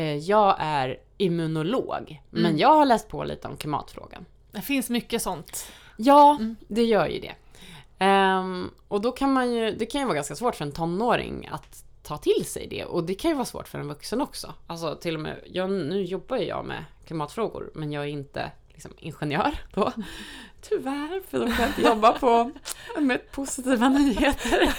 jag 0.00 0.56
är 0.58 0.96
immunolog, 1.18 2.22
men 2.30 2.44
Mm. 2.46 2.58
jag 2.58 2.74
har 2.74 2.84
läst 2.86 3.08
på 3.08 3.24
lite 3.24 3.48
om 3.48 3.56
klimatfrågan. 3.56 4.24
Det 4.52 4.60
finns 4.60 4.90
mycket 4.90 5.22
sånt. 5.22 5.72
Ja, 5.96 6.36
Mm. 6.40 6.56
det 6.68 6.84
gör 6.84 7.06
ju 7.08 7.20
det. 7.20 7.32
Ehm, 7.98 8.70
och 8.88 9.00
då 9.00 9.12
kan 9.12 9.32
man 9.32 9.52
ju, 9.54 9.70
det 9.74 9.86
kan 9.86 10.00
ju 10.00 10.04
vara 10.06 10.14
ganska 10.14 10.34
svårt 10.34 10.54
för 10.54 10.64
en 10.64 10.72
tonåring 10.72 11.48
att 11.52 11.84
ta 12.02 12.16
till 12.18 12.44
sig 12.46 12.66
det 12.66 12.84
och 12.84 13.04
det 13.04 13.14
kan 13.14 13.30
ju 13.30 13.34
vara 13.34 13.44
svårt 13.44 13.68
för 13.68 13.78
en 13.78 13.88
vuxen 13.88 14.20
också. 14.20 14.54
Alltså 14.66 14.94
till 14.96 15.14
och 15.14 15.20
med, 15.20 15.36
jag, 15.46 15.70
nu 15.70 16.02
jobbar 16.02 16.36
ju 16.36 16.44
jag 16.44 16.64
med 16.66 16.84
klimatfrågor 17.06 17.70
men 17.74 17.92
jag 17.92 18.02
är 18.04 18.08
inte 18.08 18.50
liksom, 18.68 18.90
ingenjör 18.98 19.54
då. 19.74 19.92
Tyvärr, 20.60 21.22
för 21.30 21.38
då 21.38 21.46
kan 21.46 21.56
jag 21.60 21.68
inte 21.68 21.82
jobba 21.82 22.12
på 22.12 22.50
med 23.00 23.30
positiva 23.32 23.88
nyheter. 23.88 24.74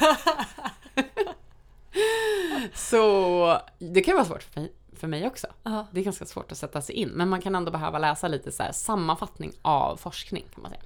Så 2.74 3.58
det 3.80 4.02
kan 4.02 4.16
vara 4.16 4.26
svårt 4.26 4.44
för 4.44 4.60
mig, 4.62 4.72
för 5.00 5.08
mig 5.08 5.28
också. 5.28 5.48
Ja. 5.64 5.88
Det 5.92 6.00
är 6.00 6.04
ganska 6.04 6.26
svårt 6.26 6.52
att 6.52 6.58
sätta 6.58 6.82
sig 6.82 6.96
in, 6.96 7.10
men 7.10 7.30
man 7.30 7.42
kan 7.42 7.56
ändå 7.56 7.72
behöva 7.72 8.00
läsa 8.00 8.28
lite 8.28 8.52
så 8.52 8.64
här 8.64 8.72
sammanfattning 8.72 9.52
av 9.62 9.98
forskning 9.98 10.46
kan 10.54 10.62
man 10.62 10.72
säga. 10.72 10.84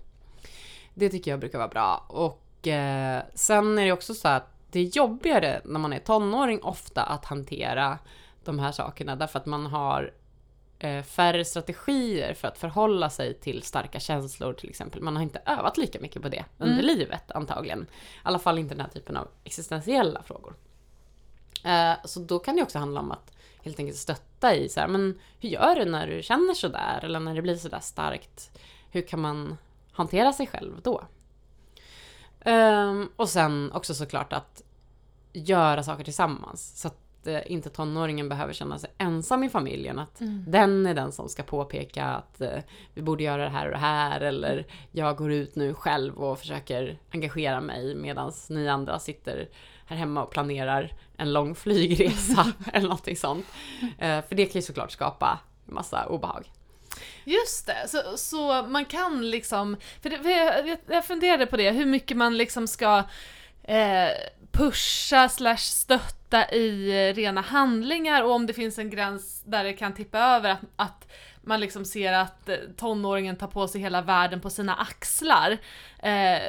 Det 0.94 1.10
tycker 1.10 1.32
jag 1.32 1.40
brukar 1.40 1.58
vara 1.58 1.68
bra. 1.68 2.06
Och 2.08 2.68
eh, 2.68 3.24
sen 3.34 3.78
är 3.78 3.86
det 3.86 3.92
också 3.92 4.14
så 4.14 4.28
att 4.28 4.54
det 4.72 4.80
är 4.80 4.84
jobbigare 4.84 5.62
när 5.66 5.80
man 5.80 5.94
är 5.94 6.00
tonåring 6.00 6.64
ofta 6.64 7.04
att 7.04 7.26
hantera 7.26 8.00
de 8.44 8.60
här 8.60 8.72
sakerna 8.72 9.16
därför 9.16 9.40
att 9.40 9.46
man 9.46 9.66
har 9.66 10.14
eh, 10.80 11.04
färre 11.04 11.46
strategier 11.46 12.34
för 12.34 12.48
att 12.48 12.58
förhålla 12.58 13.10
sig 13.10 13.34
till 13.34 13.64
starka 13.64 14.00
känslor 14.00 14.54
till 14.54 14.70
exempel. 14.70 15.02
Man 15.02 15.16
har 15.16 15.24
inte 15.24 15.42
övat 15.46 15.78
lika 15.78 16.00
mycket 16.00 16.22
på 16.22 16.30
det 16.30 16.46
under 16.58 16.74
Mm. 16.74 16.86
livet 16.86 17.32
antagligen. 17.32 17.82
I 17.82 17.88
alla 18.24 18.40
fall 18.40 18.60
inte 18.60 18.76
den 18.76 18.82
här 18.82 18.92
typen 18.92 19.18
av 19.18 19.28
existentiella 19.44 20.24
frågor. 20.24 20.56
Eh, 21.64 21.94
så 22.06 22.20
då 22.20 22.40
kan 22.40 22.56
det 22.56 22.64
också 22.64 22.80
handla 22.80 23.00
om 23.00 23.12
att 23.12 23.32
helt 23.68 23.80
enkelt 23.80 23.98
stötta 23.98 24.56
i 24.56 24.70
så 24.70 24.80
här, 24.80 24.88
men 24.88 25.20
hur 25.40 25.50
gör 25.50 25.76
du 25.76 25.86
när 25.86 26.08
du 26.08 26.24
känner 26.24 26.54
sådär 26.54 27.00
eller 27.04 27.20
när 27.20 27.36
det 27.36 27.42
blir 27.42 27.56
sådär 27.56 27.80
starkt? 27.80 28.60
Hur 28.92 29.02
kan 29.02 29.22
man 29.22 29.58
hantera 29.92 30.34
sig 30.34 30.48
själv 30.48 30.82
då? 30.84 31.04
Ehm, 32.42 33.10
och 33.16 33.30
sen 33.30 33.72
också 33.72 33.94
såklart 33.94 34.34
att 34.34 34.64
göra 35.34 35.84
saker 35.84 36.04
tillsammans. 36.04 36.82
Så 36.82 36.88
att 36.88 37.08
att 37.28 37.28
eh, 37.28 37.52
inte 37.52 37.70
tonåringen 37.70 38.30
behöver 38.30 38.54
känna 38.54 38.80
sig 38.80 38.90
ensam 38.98 39.44
i 39.44 39.50
familjen. 39.50 40.00
Att 40.00 40.22
Mm. 40.22 40.44
den 40.48 40.86
är 40.86 40.94
den 40.94 41.12
som 41.12 41.30
ska 41.30 41.44
påpeka 41.44 42.06
att 42.06 42.42
eh, 42.42 42.60
vi 42.94 43.02
borde 43.02 43.24
göra 43.24 43.44
det 43.44 43.50
här 43.50 43.66
och 43.66 43.72
det 43.72 43.78
här. 43.78 44.22
Eller 44.22 44.66
jag 44.92 45.18
går 45.18 45.32
ut 45.32 45.56
nu 45.56 45.74
själv 45.74 46.18
och 46.18 46.40
försöker 46.40 46.98
engagera 47.12 47.62
mig 47.62 47.96
medan 47.96 48.32
ni 48.50 48.70
andra 48.70 49.00
sitter 49.00 49.50
här 49.88 49.98
hemma 49.98 50.24
och 50.24 50.32
planerar 50.32 50.94
en 51.18 51.34
lång 51.34 51.56
flygresa 51.56 52.54
eller 52.74 52.88
någonting 52.88 53.18
sånt. 53.18 53.46
Eh, 54.00 54.22
för 54.28 54.36
det 54.36 54.46
kan 54.46 54.62
ju 54.62 54.66
såklart 54.66 54.92
skapa 54.92 55.40
massa 55.66 56.06
obehag. 56.06 56.52
Just 57.24 57.66
det, 57.68 57.88
så, 57.88 58.18
så 58.18 58.62
man 58.64 58.86
kan 58.86 59.30
liksom, 59.30 59.78
för, 60.02 60.10
det, 60.10 60.18
för 60.24 60.30
jag, 60.30 60.78
jag- 60.88 61.06
funderade 61.06 61.46
på 61.46 61.58
det, 61.58 61.72
hur 61.72 61.86
mycket 61.86 62.18
man 62.18 62.38
liksom 62.38 62.68
ska 62.68 63.04
eh, 63.64 64.10
pusha 64.52 65.30
slash 65.30 65.58
stötta 65.58 66.52
i 66.52 66.90
eh, 67.10 67.14
rena 67.16 67.42
handlingar 67.42 68.24
och 68.24 68.32
om 68.32 68.46
det 68.48 68.54
finns 68.54 68.78
en 68.80 68.90
gräns 68.90 69.42
där 69.46 69.64
det 69.64 69.74
kan 69.74 69.94
tippa 69.94 70.20
över 70.20 70.50
att, 70.50 70.60
att 70.76 71.08
man 71.48 71.60
liksom 71.60 71.86
ser 71.86 72.14
att 72.14 72.50
eh, 72.50 72.56
tonåringen 72.78 73.36
tar 73.36 73.48
på 73.48 73.68
sig 73.68 73.82
hela 73.82 74.02
världen 74.02 74.42
på 74.42 74.50
sina 74.50 74.76
axlar. 74.76 75.52
Eh, 76.00 76.42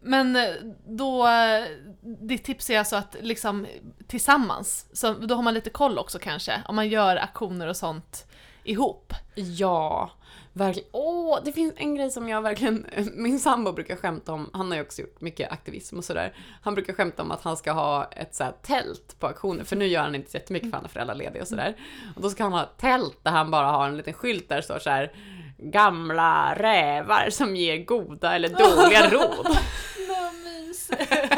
men 0.00 0.36
eh, 0.36 0.54
då, 0.86 1.28
eh, 1.28 1.64
ditt 2.00 2.44
tips 2.44 2.70
är 2.70 2.78
alltså 2.78 2.96
att 2.96 3.16
liksom 3.20 3.66
tillsammans, 4.06 4.86
så 4.92 5.12
då 5.12 5.34
har 5.34 5.42
man 5.42 5.54
lite 5.54 5.70
koll 5.70 5.98
också 5.98 6.18
kanske, 6.18 6.62
om 6.68 6.76
man 6.76 6.88
gör 6.88 7.16
aktioner 7.16 7.66
och 7.66 7.76
sånt 7.76 8.26
ihop. 8.64 9.12
Ja, 9.34 10.10
verkligen. 10.58 10.88
Åh, 10.92 11.38
det 11.44 11.52
finns 11.52 11.74
en 11.76 11.94
grej 11.94 12.10
som 12.10 12.28
jag 12.28 12.42
verkligen, 12.42 12.86
min 13.14 13.40
sambo 13.40 13.72
brukar 13.72 13.96
skämta 13.96 14.32
om, 14.32 14.50
han 14.52 14.68
har 14.68 14.76
ju 14.76 14.82
också 14.82 15.02
gjort 15.02 15.20
mycket 15.20 15.52
aktivism 15.52 15.98
och 15.98 16.04
sådär. 16.04 16.34
Han 16.62 16.74
brukar 16.74 16.92
skämta 16.92 17.22
om 17.22 17.30
att 17.30 17.42
han 17.42 17.56
ska 17.56 17.72
ha 17.72 18.04
ett 18.04 18.34
så 18.34 18.44
här 18.44 18.52
tält 18.62 19.16
på 19.18 19.26
aktioner, 19.26 19.64
för 19.64 19.76
nu 19.76 19.86
gör 19.86 20.02
han 20.02 20.14
inte 20.14 20.30
så 20.30 20.36
jättemycket 20.36 20.70
för 20.70 20.76
han 20.76 20.84
är 20.84 20.88
föräldraledig 20.88 21.42
och 21.42 21.48
sådär. 21.48 21.74
Och 22.16 22.22
då 22.22 22.30
ska 22.30 22.42
han 22.42 22.52
ha 22.52 22.62
ett 22.62 22.78
tält 22.78 23.18
där 23.22 23.30
han 23.30 23.50
bara 23.50 23.66
har 23.66 23.88
en 23.88 23.96
liten 23.96 24.14
skylt 24.14 24.48
där 24.48 24.56
det 24.56 24.62
står 24.62 24.78
så 24.78 24.90
här 24.90 25.12
gamla 25.58 26.54
rävar 26.54 27.30
som 27.30 27.56
ger 27.56 27.84
goda 27.84 28.34
eller 28.34 28.48
dåliga 28.48 29.10
råd. 29.10 29.58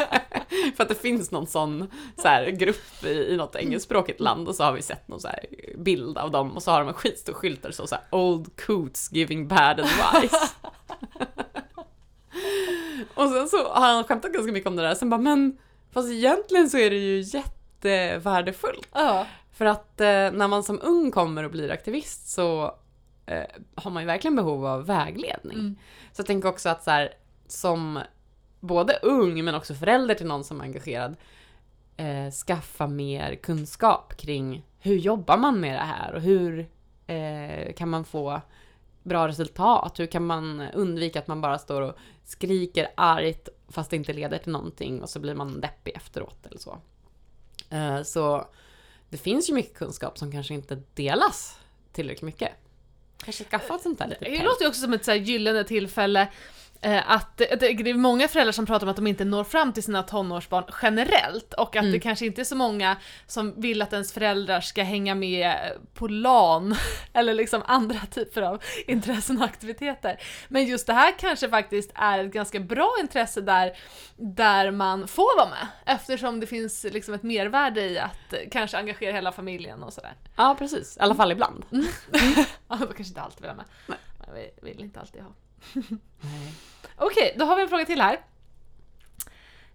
För 0.81 0.83
att 0.83 0.89
det 0.89 1.01
finns 1.09 1.31
någon 1.31 1.47
sån 1.47 1.87
så 2.17 2.27
här, 2.27 2.45
grupp 2.45 3.03
i, 3.03 3.09
i 3.09 3.37
något 3.37 3.55
engelskspråkigt 3.55 4.19
land 4.19 4.47
och 4.47 4.55
så 4.55 4.63
har 4.63 4.71
vi 4.71 4.81
sett 4.81 5.07
någon 5.07 5.19
så 5.19 5.27
här 5.27 5.45
bild 5.77 6.17
av 6.17 6.31
dem 6.31 6.51
och 6.51 6.63
så 6.63 6.71
har 6.71 6.79
de 6.79 6.87
en 6.87 6.93
skitstor 6.93 7.33
skylt 7.33 7.61
där 7.61 7.69
det 7.69 7.73
står 7.73 7.85
så 7.85 7.95
här 7.95 8.03
Old 8.11 8.61
coots 8.65 9.11
giving 9.11 9.47
bad 9.47 9.79
advice. 9.79 10.55
och 13.13 13.29
sen 13.29 13.49
så 13.49 13.73
har 13.73 13.93
han 13.93 14.03
skämtat 14.03 14.33
ganska 14.33 14.51
mycket 14.51 14.67
om 14.67 14.75
det 14.75 14.81
där, 14.81 14.95
sen 14.95 15.09
bara 15.09 15.21
men 15.21 15.57
fast 15.91 16.11
egentligen 16.11 16.69
så 16.69 16.77
är 16.77 16.89
det 16.89 16.97
ju 16.97 17.21
jättevärdefullt. 17.21 18.89
Ja. 18.93 19.25
För 19.53 19.65
att 19.65 20.01
eh, 20.01 20.07
när 20.07 20.47
man 20.47 20.63
som 20.63 20.79
ung 20.83 21.11
kommer 21.11 21.43
och 21.43 21.51
blir 21.51 21.71
aktivist 21.71 22.29
så 22.29 22.75
eh, 23.25 23.43
har 23.75 23.91
man 23.91 24.03
ju 24.03 24.07
verkligen 24.07 24.35
behov 24.35 24.65
av 24.65 24.85
vägledning. 24.85 25.59
Mm. 25.59 25.75
Så 26.13 26.19
jag 26.19 26.27
tänker 26.27 26.49
också 26.49 26.69
att 26.69 26.83
så 26.83 26.91
här, 26.91 27.13
som 27.47 27.99
både 28.61 28.99
ung 29.01 29.43
men 29.45 29.55
också 29.55 29.73
förälder 29.73 30.15
till 30.15 30.25
någon 30.25 30.43
som 30.43 30.59
är 30.61 30.65
engagerad, 30.65 31.15
eh, 31.97 32.31
skaffa 32.31 32.87
mer 32.87 33.35
kunskap 33.35 34.17
kring 34.17 34.65
hur 34.79 34.95
jobbar 34.95 35.37
man 35.37 35.59
med 35.59 35.73
det 35.73 35.85
här 35.85 36.13
och 36.13 36.21
hur 36.21 36.69
eh, 37.07 37.73
kan 37.73 37.89
man 37.89 38.05
få 38.05 38.41
bra 39.03 39.27
resultat? 39.27 39.99
Hur 39.99 40.05
kan 40.05 40.25
man 40.25 40.61
undvika 40.61 41.19
att 41.19 41.27
man 41.27 41.41
bara 41.41 41.59
står 41.59 41.81
och 41.81 41.95
skriker 42.23 42.87
argt 42.97 43.49
fast 43.69 43.89
det 43.89 43.95
inte 43.95 44.13
leder 44.13 44.37
till 44.37 44.51
någonting 44.51 45.01
och 45.01 45.09
så 45.09 45.19
blir 45.19 45.33
man 45.35 45.61
deppig 45.61 45.95
efteråt 45.95 46.45
eller 46.45 46.59
så. 46.59 46.77
Eh, 47.69 48.01
så 48.03 48.47
det 49.09 49.17
finns 49.17 49.49
ju 49.49 49.53
mycket 49.53 49.77
kunskap 49.77 50.17
som 50.17 50.31
kanske 50.31 50.53
inte 50.53 50.81
delas 50.93 51.59
tillräckligt 51.91 52.21
mycket. 52.21 52.49
Kanske 53.23 53.43
skaffa 53.43 53.75
ett 53.75 53.81
sånt 53.81 53.99
där 53.99 54.07
litet 54.07 54.19
Det 54.23 54.29
tält. 54.29 54.43
låter 54.43 54.63
ju 54.63 54.69
också 54.69 54.81
som 54.81 54.93
ett 54.93 55.05
så 55.05 55.13
gyllene 55.13 55.63
tillfälle 55.63 56.27
eh, 56.81 57.11
att 57.11 57.37
det, 57.37 57.55
det 57.83 57.89
är 57.89 57.93
många 57.93 58.27
föräldrar 58.27 58.51
som 58.51 58.65
pratar 58.65 58.85
om 58.85 58.89
att 58.89 58.95
de 58.95 59.07
inte 59.07 59.25
når 59.25 59.43
fram 59.43 59.73
till 59.73 59.83
sina 59.83 60.03
tonårsbarn 60.03 60.63
generellt 60.81 61.53
och 61.53 61.75
att 61.75 61.81
Mm. 61.81 61.91
det 61.91 61.99
kanske 61.99 62.25
inte 62.25 62.41
är 62.41 62.45
så 62.45 62.55
många 62.55 62.97
som 63.27 63.61
vill 63.61 63.81
att 63.81 63.93
ens 63.93 64.13
föräldrar 64.13 64.61
ska 64.61 64.83
hänga 64.83 65.15
med 65.15 65.71
på 65.93 66.07
LAN 66.07 66.75
eller 67.13 67.33
liksom 67.33 67.61
andra 67.65 67.99
typer 68.11 68.41
av 68.41 68.63
intressen 68.87 69.37
och 69.37 69.45
aktiviteter. 69.45 70.19
Men 70.47 70.65
just 70.65 70.87
det 70.87 70.93
här 70.93 71.13
kanske 71.19 71.49
faktiskt 71.49 71.91
är 71.95 72.19
ett 72.25 72.31
ganska 72.33 72.59
bra 72.59 72.95
intresse 73.01 73.41
där, 73.41 73.77
där 74.17 74.71
man 74.71 75.07
får 75.07 75.37
vara 75.37 75.49
med 75.49 75.67
eftersom 75.85 76.39
det 76.39 76.47
finns 76.47 76.83
liksom 76.83 77.13
ett 77.13 77.23
mervärde 77.23 77.81
i 77.81 77.99
att 77.99 78.33
eh, 78.33 78.39
kanske 78.51 78.77
engagera 78.77 79.11
hela 79.15 79.31
familjen 79.31 79.83
och 79.83 79.93
sådär. 79.93 80.13
Ja, 80.35 80.55
precis. 80.59 80.97
I 80.97 80.99
alla 80.99 81.15
fall 81.15 81.31
ibland. 81.31 81.65
Ja, 82.67 82.75
då 82.75 82.85
kanske 82.85 83.03
inte 83.03 83.21
alltid 83.21 83.41
vill 83.41 83.49
ha 83.49 83.55
med. 83.55 83.65
Nej. 83.87 83.97
Vi 84.61 84.71
vill 84.71 84.81
inte 84.83 84.99
alltid 84.99 85.21
ha. 85.21 85.29
Nej. 85.73 86.53
Okej, 86.95 87.35
då 87.37 87.45
har 87.45 87.55
vi 87.55 87.61
en 87.61 87.69
fråga 87.69 87.85
till 87.85 88.01
här. 88.01 88.19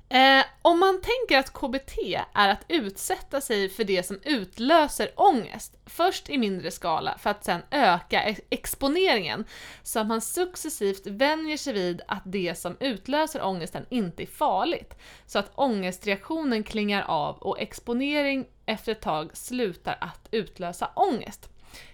Eh, 0.09 0.44
om 0.62 0.79
man 0.81 1.01
tänker 1.01 1.38
att 1.38 1.53
KBT 1.53 1.99
är 2.35 2.49
att 2.49 2.64
utsätta 2.68 3.40
sig 3.40 3.68
för 3.68 3.85
det 3.85 4.03
som 4.03 4.20
utlöser 4.25 5.11
ångest, 5.16 5.77
först 5.87 6.31
i 6.31 6.38
mindre 6.38 6.70
skala 6.70 7.18
för 7.18 7.31
att 7.31 7.44
sen 7.44 7.62
öka 7.70 8.22
ex- 8.22 8.40
exponeringen, 8.51 9.44
så 9.83 10.01
att 10.01 10.07
man 10.07 10.20
successivt 10.20 11.07
vänjer 11.07 11.57
sig 11.57 11.72
vid 11.72 12.01
att 12.09 12.22
det 12.25 12.59
som 12.59 12.77
utlöser 12.81 13.42
ångesten 13.42 13.87
inte 13.88 14.22
är 14.22 14.27
farligt, 14.27 14.94
så 15.27 15.38
att 15.38 15.53
ångestreaktionen 15.55 16.62
klingar 16.62 17.03
av 17.03 17.37
och 17.37 17.61
exponering 17.61 18.46
efter 18.66 18.92
ett 18.92 19.01
tag 19.01 19.37
slutar 19.37 19.99
att 20.01 20.29
utlösa 20.31 20.90
ångest. 20.94 21.49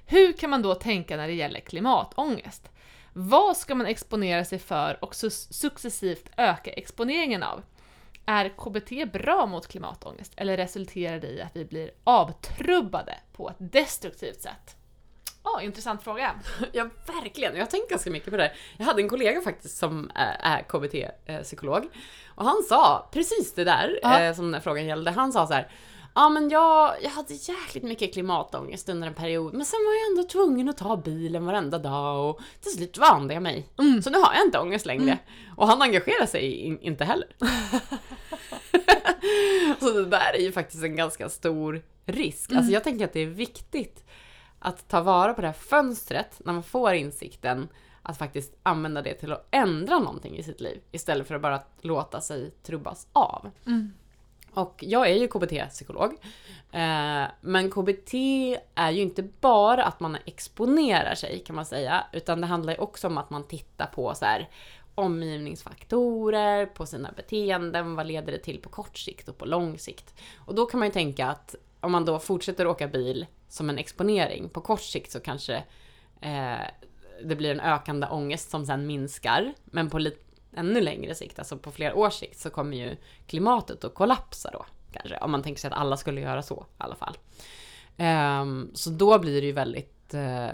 Hur 0.07 0.33
kan 0.33 0.51
man 0.51 0.63
då 0.63 0.75
tänka 0.75 1.17
när 1.17 1.27
det 1.27 1.35
gäller 1.35 1.61
klimatångest? 1.61 2.69
Vad 3.13 3.57
ska 3.57 3.75
man 3.75 3.87
exponera 3.87 4.45
sig 4.45 4.59
för 4.59 5.05
och 5.05 5.15
successivt 5.15 6.31
öka 6.37 6.71
exponeringen 6.73 7.43
av? 7.43 7.63
Är 8.27 8.49
KBT 8.49 9.13
bra 9.13 9.47
mot 9.47 9.67
klimatångest 9.69 10.33
eller 10.37 10.57
resulterar 10.57 11.19
det 11.21 11.27
i 11.29 11.43
att 11.43 11.57
vi 11.57 11.65
blir 11.65 11.91
avtrubbade 12.05 13.15
på 13.33 13.49
ett 13.51 13.57
destruktivt 13.59 14.41
sätt? 14.43 14.77
Ja, 15.45 15.63
intressant 15.63 16.03
fråga. 16.03 16.35
Ja, 16.73 16.89
verkligen. 17.07 17.55
Jag 17.57 17.63
har 17.63 17.71
tänkt 17.71 17.91
ganska 17.91 18.11
mycket 18.11 18.31
på 18.31 18.37
det. 18.37 18.53
Jag 18.77 18.85
hade 18.87 19.03
en 19.03 19.09
kollega 19.09 19.41
faktiskt 19.41 19.77
som 19.79 20.11
är, 20.15 20.37
är 20.41 20.63
KBT-psykolog. 20.63 21.89
Och 22.35 22.45
han 22.45 22.63
sa 22.69 23.09
precis 23.13 23.55
det 23.55 23.65
där 23.65 23.99
Ja. 24.03 24.21
eh, 24.21 24.35
som 24.35 24.45
den 24.45 24.55
här 24.55 24.61
frågan 24.61 24.87
gällde. 24.87 25.11
Han 25.11 25.33
sa 25.33 25.47
så 25.47 25.53
här. 25.55 25.71
Ja 26.15 26.29
men 26.29 26.51
jag, 26.51 26.95
jag 27.03 27.11
hade 27.11 27.35
jäkligt 27.35 27.85
mycket 27.85 28.13
klimatångest 28.13 28.89
under 28.89 29.09
en 29.09 29.15
period 29.15 29.55
men 29.55 29.67
sen 29.67 29.79
var 29.87 29.93
jag 29.93 30.11
ändå 30.11 30.29
tvungen 30.29 30.69
att 30.69 30.77
ta 30.77 30.97
bilen 30.97 31.47
varenda 31.47 31.79
dag 31.79 32.31
och 32.31 32.41
till 32.61 32.73
slut 32.73 32.99
vande 32.99 33.35
jag 33.35 33.43
mig. 33.43 33.69
Mm. 33.79 34.03
Så 34.03 34.11
nu 34.11 34.19
har 34.19 34.35
jag 34.35 34.47
inte 34.47 34.59
ångest 34.59 34.87
längre. 34.87 35.19
Och 35.57 35.67
han 35.67 35.83
engagerar 35.83 36.27
sig 36.27 36.53
in, 36.53 36.81
inte 36.81 37.05
heller. 37.05 37.29
så 39.81 39.91
det 39.91 40.07
där 40.07 40.35
är 40.35 40.43
ju 40.43 40.53
faktiskt 40.53 40.85
en 40.85 40.97
ganska 40.97 41.29
stor 41.29 41.83
risk. 42.07 42.53
Alltså 42.53 42.73
jag 42.73 42.85
tänker 42.85 43.05
att 43.05 43.13
det 43.13 43.21
är 43.21 43.27
viktigt 43.27 44.05
att 44.59 44.89
ta 44.89 45.01
vara 45.01 45.35
på 45.35 45.41
det 45.41 45.47
här 45.47 45.55
fönstret 45.55 46.41
när 46.45 46.53
man 46.53 46.63
får 46.63 46.93
insikten 46.93 47.69
att 48.03 48.19
faktiskt 48.19 48.55
använda 48.63 49.03
det 49.03 49.15
till 49.15 49.33
att 49.33 49.49
ändra 49.51 49.99
någonting 49.99 50.39
i 50.39 50.43
sitt 50.43 50.61
liv 50.61 50.81
istället 50.93 51.29
för 51.29 51.35
att 51.35 51.43
bara 51.43 51.61
låta 51.81 52.21
sig 52.21 52.51
trubbas 52.51 53.07
av. 53.13 53.51
Mm. 53.67 53.93
Och 54.55 54.85
jag 54.87 55.11
är 55.11 55.15
ju 55.15 55.29
KBT-psykolog. 55.29 56.13
Eh, 56.73 57.25
men 57.41 57.71
KBT 57.71 58.15
är 58.75 58.91
ju 58.91 59.03
inte 59.03 59.23
bara 59.23 59.85
att 59.85 60.01
man 60.01 60.17
exponerar 60.25 61.15
sig 61.15 61.39
kan 61.47 61.57
man 61.57 61.67
säga, 61.67 62.05
utan 62.13 62.41
det 62.41 62.47
handlar 62.47 62.73
ju 62.73 62.79
också 62.79 63.07
om 63.07 63.19
att 63.19 63.31
man 63.31 63.45
tittar 63.45 63.87
på 63.87 64.15
så 64.15 64.25
här, 64.25 64.49
omgivningsfaktorer, 64.95 66.67
på 66.67 66.87
sina 66.87 67.13
beteenden, 67.17 67.97
vad 67.97 68.07
leder 68.07 68.33
det 68.33 68.39
till 68.39 68.61
på 68.61 68.69
kort 68.69 68.99
sikt 68.99 69.29
och 69.29 69.39
på 69.39 69.45
lång 69.45 69.79
sikt. 69.79 70.15
Och 70.37 70.55
då 70.55 70.67
kan 70.67 70.81
man 70.81 70.89
ju 70.89 70.93
tänka 70.93 71.27
att 71.27 71.55
om 71.81 71.93
man 71.93 72.05
då 72.05 72.19
fortsätter 72.19 72.67
åka 72.67 72.89
bil 72.89 73.27
som 73.49 73.71
en 73.71 73.79
exponering, 73.79 74.49
på 74.49 74.61
kort 74.61 74.83
sikt 74.83 75.13
så 75.13 75.21
kanske 75.21 75.57
eh, 76.21 76.61
det 77.25 77.37
blir 77.37 77.51
en 77.51 77.61
ökande 77.61 78.07
ångest 78.07 78.51
som 78.51 78.67
sen 78.67 78.87
minskar, 78.87 79.55
men 79.65 79.91
på 79.91 79.99
lite 79.99 80.32
ännu 80.57 80.81
längre 80.81 81.15
sikt, 81.15 81.39
alltså 81.39 81.59
på 81.59 81.71
flera 81.71 81.95
års 81.95 82.15
sikt, 82.15 82.39
så 82.39 82.51
kommer 82.51 82.77
ju 82.77 82.97
klimatet 83.27 83.85
att 83.85 83.95
kollapsa 83.95 84.51
då. 84.51 84.67
Kanske, 84.93 85.19
om 85.19 85.31
man 85.31 85.43
tänker 85.43 85.61
sig 85.61 85.69
att 85.69 85.79
alla 85.79 85.97
skulle 85.97 86.21
göra 86.21 86.43
så 86.43 86.67
i 86.69 86.75
alla 86.83 86.95
fall. 86.95 87.17
Um, 87.99 88.71
så 88.75 88.91
då 88.91 89.19
blir 89.19 89.41
det 89.41 89.47
ju 89.47 89.53
väldigt 89.53 90.15
uh, 90.15 90.51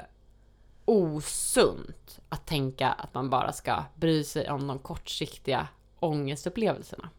osunt 0.85 2.21
att 2.29 2.47
tänka 2.47 2.89
att 2.89 3.15
man 3.15 3.31
bara 3.31 3.53
ska 3.53 3.85
bry 3.95 4.25
sig 4.25 4.51
om 4.51 4.67
de 4.67 4.79
kortsiktiga 4.79 5.69
ångestupplevelserna. 5.99 7.11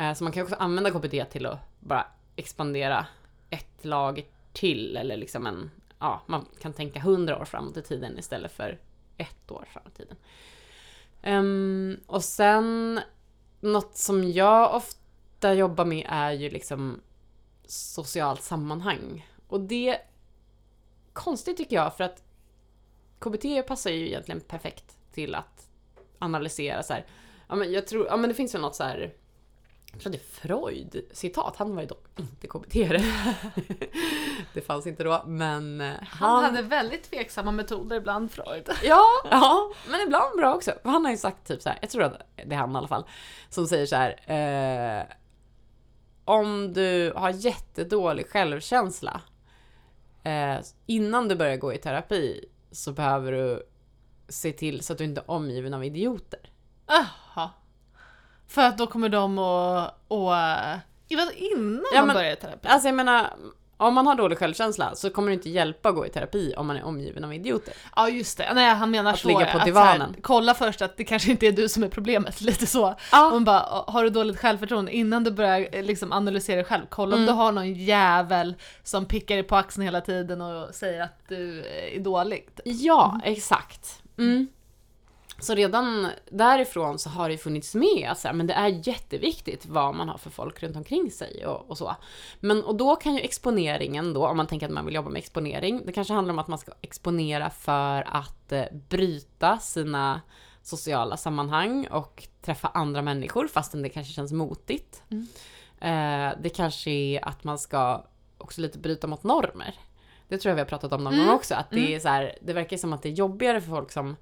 Uh, 0.00 0.14
så 0.14 0.24
man 0.24 0.32
kan 0.32 0.42
också 0.42 0.54
använda 0.54 0.90
KBT 0.90 1.30
till 1.30 1.46
att 1.46 1.58
bara 1.80 2.06
expandera 2.36 3.06
ett 3.50 3.84
lager 3.84 4.24
till, 4.52 4.96
eller 4.96 5.16
liksom 5.16 5.46
en, 5.46 5.70
ja, 5.98 6.22
man 6.26 6.46
kan 6.60 6.72
tänka 6.72 7.00
hundra 7.00 7.40
år 7.40 7.44
framåt 7.44 7.76
i 7.76 7.82
tiden 7.82 8.18
istället 8.18 8.52
för 8.52 8.78
ett 9.16 9.50
år 9.50 9.64
framåt 9.72 9.92
i 9.92 9.96
tiden. 9.96 10.16
Um, 11.26 12.00
och 12.06 12.24
sen, 12.24 13.00
något 13.60 13.96
som 13.96 14.32
jag 14.32 14.74
ofta 14.74 15.54
jobbar 15.54 15.84
med 15.84 16.06
är 16.08 16.32
ju 16.32 16.50
liksom 16.50 17.00
socialt 17.66 18.42
sammanhang. 18.42 19.30
Och 19.48 19.60
det 19.60 19.88
är 19.88 19.98
konstigt 21.12 21.56
tycker 21.56 21.76
jag 21.76 21.96
för 21.96 22.04
att 22.04 22.22
KBT 23.18 23.66
passar 23.66 23.90
ju 23.90 24.06
egentligen 24.06 24.40
perfekt 24.40 24.96
till 25.12 25.34
att 25.34 25.68
analysera 26.18 26.82
så 26.82 26.92
här. 26.92 27.06
Ja 27.48 27.54
men 27.54 27.72
jag 27.72 27.86
tror, 27.86 28.06
ja 28.06 28.16
men 28.16 28.28
det 28.28 28.34
finns 28.34 28.54
ju 28.54 28.58
något 28.58 28.74
så 28.76 28.84
här. 28.84 29.14
Jag 29.94 30.02
tror 30.02 30.12
det 30.12 30.18
är 30.18 30.48
Freud 30.48 31.04
citat, 31.12 31.56
han 31.56 31.74
var 31.74 31.82
ju 31.82 31.88
dock 31.88 32.04
inte 32.16 32.46
KBT 32.46 32.74
Det 34.54 34.60
fanns 34.60 34.86
inte 34.86 35.04
då 35.04 35.22
men 35.26 35.80
eh, 35.80 35.92
Han 36.02 36.44
hade 36.44 36.62
väldigt 36.62 37.10
tveksamma 37.10 37.52
metoder 37.52 37.96
ibland, 37.96 38.30
Freud. 38.30 38.68
Ja, 38.82 39.04
ja, 39.30 39.72
men 39.90 40.00
ibland 40.00 40.36
bra 40.36 40.54
också. 40.54 40.72
Han 40.84 41.04
har 41.04 41.12
ju 41.12 41.18
sagt 41.18 41.46
typ 41.46 41.62
så 41.62 41.68
här, 41.68 41.78
jag 41.80 41.90
tror 41.90 42.02
att 42.02 42.20
det 42.46 42.54
är 42.54 42.58
han 42.58 42.72
i 42.72 42.76
alla 42.76 42.88
fall, 42.88 43.04
som 43.50 43.66
säger 43.66 43.86
så 43.86 43.96
här. 43.96 44.30
Eh, 45.00 45.06
om 46.24 46.72
du 46.72 47.12
har 47.16 47.30
jättedålig 47.30 48.26
självkänsla 48.30 49.20
eh, 50.22 50.56
innan 50.86 51.28
du 51.28 51.36
börjar 51.36 51.56
gå 51.56 51.72
i 51.72 51.78
terapi 51.78 52.44
så 52.70 52.92
behöver 52.92 53.32
du 53.32 53.62
se 54.28 54.52
till 54.52 54.80
så 54.82 54.92
att 54.92 54.98
du 54.98 55.04
inte 55.04 55.20
är 55.20 55.30
omgiven 55.30 55.74
av 55.74 55.84
idioter. 55.84 56.50
Jaha. 56.86 57.50
För 58.54 58.62
att 58.62 58.78
då 58.78 58.86
kommer 58.86 59.08
de 59.08 59.38
att... 59.38 59.94
och, 60.08 60.36
eh, 60.36 60.76
innan 61.08 61.84
Ja, 61.92 61.98
man 61.98 62.06
men- 62.06 62.14
börjar 62.16 62.32
i 62.32 62.36
terapi? 62.36 62.68
Alltså 62.68 62.88
jag 62.88 62.94
menar, 62.94 63.30
om 63.76 63.94
man 63.94 64.06
har 64.06 64.14
dålig 64.14 64.38
självkänsla 64.38 64.94
så 64.94 65.10
kommer 65.10 65.28
det 65.28 65.34
inte 65.34 65.50
hjälpa 65.50 65.88
att 65.88 65.94
gå 65.94 66.06
i 66.06 66.08
terapi 66.08 66.54
om 66.56 66.66
man 66.66 66.76
är 66.76 66.84
omgiven 66.84 67.24
av 67.24 67.34
idioter. 67.34 67.74
Ja 67.96 68.08
just 68.08 68.38
det, 68.38 68.54
nej 68.54 68.74
han 68.74 68.90
menar 68.90 69.12
Att 69.12 69.18
så. 69.18 69.28
ligga 69.28 69.52
på 69.52 69.58
att 69.58 69.64
divanen. 69.64 70.00
Här, 70.00 70.20
kolla 70.22 70.54
först 70.54 70.82
att 70.82 70.96
det 70.96 71.04
kanske 71.04 71.30
inte 71.30 71.46
är 71.46 71.52
du 71.52 71.68
som 71.68 71.82
är 71.84 71.88
problemet, 71.88 72.40
lite 72.40 72.66
så. 72.66 72.94
Ja. 73.12 73.28
Hon 73.32 73.44
bara, 73.44 73.84
har 73.86 74.04
du 74.04 74.10
dåligt 74.10 74.38
självförtroende 74.38 74.92
innan 74.92 75.24
du 75.24 75.30
börjar 75.30 75.68
eh, 75.72 75.82
liksom 75.82 76.12
analysera 76.12 76.56
dig 76.56 76.64
själv, 76.64 76.82
kolla 76.90 77.16
om 77.16 77.22
Mm. 77.22 77.34
du 77.34 77.40
har 77.42 77.52
någon 77.52 77.74
jävel 77.74 78.54
som 78.82 79.04
pickar 79.06 79.34
dig 79.34 79.44
på 79.44 79.56
axeln 79.56 79.84
hela 79.84 80.00
tiden 80.00 80.40
och 80.40 80.74
säger 80.74 81.02
att 81.02 81.18
du 81.28 81.60
eh, 81.60 81.96
är 81.96 82.00
dålig. 82.00 82.48
Ja, 82.64 83.20
exakt. 83.24 84.02
Mm. 84.18 84.48
Så 85.44 85.54
redan 85.54 86.08
därifrån 86.30 86.98
så 86.98 87.10
har 87.10 87.28
det 87.28 87.38
funnits 87.38 87.74
med 87.74 88.12
så 88.16 88.28
här, 88.28 88.34
men 88.34 88.46
det 88.46 88.54
är 88.54 88.88
jätteviktigt 88.88 89.66
vad 89.66 89.94
man 89.94 90.08
har 90.08 90.18
för 90.18 90.30
folk 90.30 90.62
runt 90.62 90.76
omkring 90.76 91.10
sig 91.10 91.46
och, 91.46 91.70
och 91.70 91.78
så. 91.78 91.96
Men 92.40 92.64
och 92.64 92.74
då 92.76 92.96
kan 92.96 93.14
ju 93.14 93.20
exponeringen 93.20 94.12
då, 94.12 94.26
om 94.26 94.36
man 94.36 94.46
tänker 94.46 94.66
att 94.66 94.72
man 94.72 94.84
vill 94.86 94.94
jobba 94.94 95.10
med 95.10 95.18
exponering, 95.18 95.82
det 95.86 95.92
kanske 95.92 96.14
handlar 96.14 96.32
om 96.32 96.38
att 96.38 96.48
man 96.48 96.58
ska 96.58 96.72
exponera 96.80 97.50
för 97.50 98.16
att 98.16 98.52
eh, 98.52 98.64
bryta 98.88 99.58
sina 99.58 100.20
sociala 100.62 101.16
sammanhang 101.16 101.86
och 101.86 102.28
träffa 102.42 102.68
andra 102.68 103.02
människor 103.02 103.48
fastän 103.48 103.82
det 103.82 103.88
kanske 103.88 104.12
känns 104.12 104.32
motigt. 104.32 105.02
Mm. 105.10 105.26
Eh, 105.80 106.36
det 106.42 106.48
kanske 106.48 106.90
är 106.90 107.28
att 107.28 107.44
man 107.44 107.58
ska 107.58 108.04
också 108.38 108.60
lite 108.60 108.78
bryta 108.78 109.06
mot 109.06 109.22
normer. 109.22 109.74
Det 110.28 110.38
tror 110.38 110.50
jag 110.50 110.54
vi 110.54 110.60
har 110.60 110.68
pratat 110.68 110.92
om 110.92 111.04
någon 111.04 111.14
Mm. 111.14 111.26
gång 111.26 111.34
också, 111.34 111.54
att 111.54 111.70
det 111.70 111.76
Mm. 111.80 111.92
är 111.94 111.98
så 111.98 112.08
här, 112.08 112.38
det 112.42 112.52
verkar 112.52 112.76
som 112.76 112.92
att 112.92 113.02
det 113.02 113.08
är 113.08 113.12
jobbigare 113.12 113.60
för 113.60 113.68
folk 113.70 113.92
som 113.92 114.16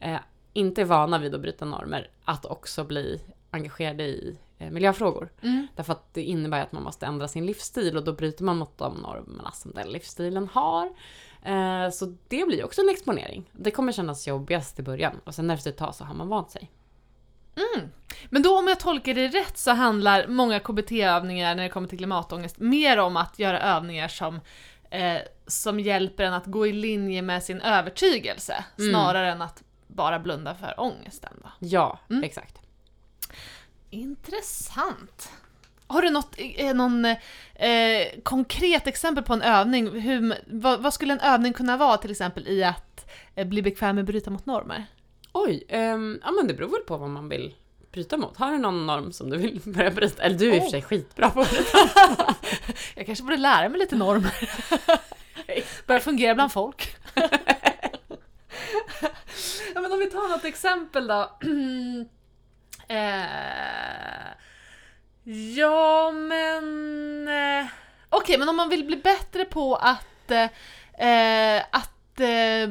eh, 0.00 0.18
inte 0.58 0.80
är 0.80 0.84
vana 0.84 1.18
vid 1.18 1.34
att 1.34 1.40
bryta 1.40 1.64
normer 1.64 2.10
att 2.24 2.44
också 2.44 2.84
bli 2.84 3.20
engagerade 3.50 4.02
i 4.02 4.38
eh, 4.58 4.70
miljöfrågor. 4.70 5.28
Mm. 5.42 5.66
Därför 5.76 5.92
att 5.92 6.14
det 6.14 6.22
innebär 6.22 6.62
att 6.62 6.72
man 6.72 6.82
måste 6.82 7.06
ändra 7.06 7.28
sin 7.28 7.46
livsstil 7.46 7.96
och 7.96 8.04
då 8.04 8.12
bryter 8.12 8.44
man 8.44 8.56
mot 8.56 8.78
de 8.78 8.94
normerna 8.94 9.50
som 9.52 9.72
den 9.74 9.88
livsstilen 9.88 10.48
har. 10.52 10.86
Eh, 11.42 11.90
så 11.90 12.16
det 12.28 12.46
blir 12.46 12.64
också 12.64 12.80
en 12.80 12.88
exponering. 12.88 13.50
Det 13.52 13.70
kommer 13.70 13.92
kännas 13.92 14.26
jobbigast 14.26 14.78
i 14.78 14.82
början 14.82 15.20
och 15.24 15.34
sen 15.34 15.50
efter 15.50 15.70
ett 15.70 15.76
tag 15.76 15.94
så 15.94 16.04
har 16.04 16.14
man 16.14 16.28
vant 16.28 16.50
sig. 16.50 16.70
Mm. 17.56 17.88
Men 18.30 18.42
då 18.42 18.58
om 18.58 18.68
jag 18.68 18.80
tolkar 18.80 19.14
det 19.14 19.28
rätt 19.28 19.58
så 19.58 19.70
handlar 19.70 20.26
många 20.26 20.60
KBT-övningar 20.60 21.54
när 21.54 21.62
det 21.62 21.68
kommer 21.68 21.88
till 21.88 21.98
klimatångest 21.98 22.58
mer 22.58 22.98
om 22.98 23.16
att 23.16 23.38
göra 23.38 23.60
övningar 23.60 24.08
som, 24.08 24.40
eh, 24.90 25.18
som 25.46 25.80
hjälper 25.80 26.24
en 26.24 26.34
att 26.34 26.46
gå 26.46 26.66
i 26.66 26.72
linje 26.72 27.22
med 27.22 27.42
sin 27.42 27.60
övertygelse 27.60 28.64
Mm. 28.78 28.90
snarare 28.90 29.32
än 29.32 29.42
att 29.42 29.62
bara 29.98 30.18
blunda 30.18 30.54
för 30.54 30.74
ångesten. 30.80 31.32
Då. 31.42 31.48
Ja, 31.58 31.98
Mm. 32.10 32.24
exakt. 32.24 32.58
Intressant. 33.90 35.30
Har 35.86 36.02
du 36.02 36.10
något, 36.10 36.34
eh, 36.38 36.74
någon 36.74 37.04
eh, 37.04 37.16
konkret 38.22 38.86
exempel 38.86 39.24
på 39.24 39.32
en 39.32 39.42
övning? 39.42 40.00
Hur, 40.00 40.34
vad, 40.46 40.82
vad 40.82 40.94
skulle 40.94 41.12
en 41.12 41.20
övning 41.20 41.52
kunna 41.52 41.76
vara 41.76 41.96
till 41.96 42.10
exempel 42.10 42.48
i 42.48 42.64
att 42.64 43.10
eh, 43.34 43.46
bli 43.46 43.62
bekväm 43.62 43.94
med 43.94 44.02
att 44.02 44.06
bryta 44.06 44.30
mot 44.30 44.46
normer? 44.46 44.86
Oj, 45.32 45.64
ehm, 45.68 46.20
ja 46.24 46.30
men 46.30 46.46
det 46.48 46.54
beror 46.54 46.68
väl 46.70 46.80
på 46.80 46.96
vad 46.96 47.10
man 47.10 47.28
vill 47.28 47.54
bryta 47.92 48.16
mot. 48.16 48.36
Har 48.36 48.50
du 48.52 48.58
någon 48.58 48.86
norm 48.86 49.12
som 49.12 49.30
du 49.30 49.36
vill 49.36 49.60
börja 49.64 49.90
bryta? 49.90 50.22
Eller 50.22 50.38
du 50.38 50.50
är 50.52 50.56
i 50.56 50.58
och 50.58 50.62
för 50.62 50.70
sig 50.70 50.82
skitbra 50.82 51.30
på 51.30 51.42
det. 51.44 51.64
Jag 52.96 53.06
kanske 53.06 53.24
borde 53.24 53.36
lära 53.36 53.68
mig 53.68 53.78
lite 53.78 53.96
normer. 53.96 54.50
Börja 55.86 56.00
fungera 56.00 56.34
bland 56.34 56.52
folk. 56.52 56.96
Ja, 59.78 59.82
men 59.82 59.92
om 59.92 59.98
vi 59.98 60.06
tar 60.06 60.28
något 60.28 60.44
exempel 60.44 61.06
då. 61.06 61.30
eh, 62.88 64.28
ja, 65.56 66.10
men... 66.10 67.28
Eh, 67.28 67.66
Okej, 68.10 68.38
men 68.38 68.48
om 68.48 68.56
man 68.56 68.68
vill 68.68 68.84
bli 68.84 68.96
bättre 68.96 69.44
på 69.44 69.76
att, 69.76 70.30
eh, 70.30 71.62
att 71.70 72.20
eh, 72.20 72.68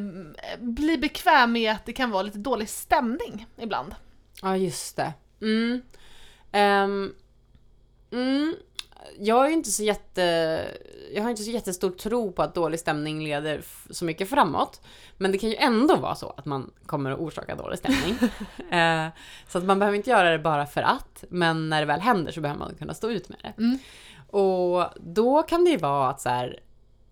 bli 0.59 0.97
bekväm 0.97 1.51
med 1.51 1.71
att 1.71 1.85
det 1.85 1.93
kan 1.93 2.11
vara 2.11 2.23
lite 2.23 2.37
dålig 2.37 2.69
stämning 2.69 3.47
ibland. 3.57 3.95
Ja, 4.41 4.57
just 4.57 4.95
det. 4.95 5.13
Mm. 5.41 5.81
Ehm, 6.51 7.13
mm. 8.11 8.55
Jag 9.19 9.47
är 9.47 9.51
inte 9.51 9.71
så 9.71 9.83
jätte... 9.83 10.21
Jag 11.13 11.23
har 11.23 11.29
inte 11.29 11.43
så 11.43 11.51
jättestor 11.51 11.89
tro 11.89 12.31
på 12.31 12.43
att 12.43 12.55
dålig 12.55 12.79
stämning 12.79 13.23
leder 13.23 13.61
så 13.89 14.05
mycket 14.05 14.29
framåt. 14.29 14.81
Men 15.17 15.31
det 15.31 15.37
kan 15.37 15.49
ju 15.49 15.55
ändå 15.55 15.95
vara 15.95 16.15
så 16.15 16.29
att 16.37 16.45
man 16.45 16.71
kommer 16.85 17.11
att 17.11 17.19
orsaka 17.19 17.55
dålig 17.55 17.79
stämning. 17.79 18.17
Eh, 18.71 19.07
så 19.47 19.57
att 19.57 19.63
man 19.63 19.79
behöver 19.79 19.97
inte 19.97 20.09
göra 20.09 20.29
det 20.29 20.39
bara 20.39 20.65
för 20.65 20.81
att, 20.81 21.23
men 21.29 21.69
när 21.69 21.79
det 21.79 21.85
väl 21.85 21.99
händer 21.99 22.31
så 22.31 22.41
behöver 22.41 22.59
man 22.59 22.75
kunna 22.75 22.93
stå 22.93 23.09
ut 23.09 23.29
med 23.29 23.37
det. 23.41 23.63
Mm. 23.63 23.79
Och 24.27 24.85
då 24.95 25.43
kan 25.43 25.63
det 25.63 25.69
ju 25.69 25.77
vara 25.77 26.09
att 26.09 26.21
så 26.21 26.29
här, 26.29 26.59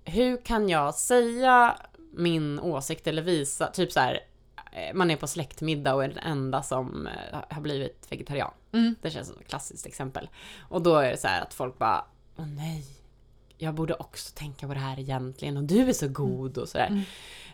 hur 0.03 0.38
kan 0.38 0.69
jag 0.69 0.95
säga 0.95 1.75
min 2.13 2.60
åsikt 2.60 3.08
eller 3.08 3.21
visa, 3.21 3.67
typ 3.67 3.91
så 3.91 3.99
här, 3.99 4.19
man 4.93 5.11
är 5.11 5.15
på 5.15 5.27
släktmiddag 5.27 5.93
och 5.95 6.03
är 6.03 6.07
den 6.07 6.17
enda 6.17 6.63
som 6.63 7.07
eh, 7.07 7.39
har 7.49 7.61
blivit 7.61 8.07
vegetarian. 8.11 8.51
Mm. 8.71 8.95
Det 9.01 9.11
känns 9.11 9.27
som 9.27 9.38
ett 9.39 9.47
klassiskt 9.47 9.85
exempel. 9.85 10.29
Och 10.69 10.81
då 10.81 10.95
är 10.95 11.11
det 11.11 11.17
så 11.17 11.27
här 11.27 11.41
att 11.41 11.53
folk 11.53 11.77
bara, 11.77 12.05
åh 12.38 12.47
nej, 12.47 12.85
jag 13.57 13.73
borde 13.73 13.93
också 13.93 14.33
tänka 14.35 14.67
på 14.67 14.73
det 14.73 14.79
här 14.79 14.99
egentligen 14.99 15.57
och 15.57 15.63
du 15.63 15.89
är 15.89 15.93
så 15.93 16.07
god 16.07 16.57
och 16.57 16.69
sådär. 16.69 16.88
Mm. 16.88 17.03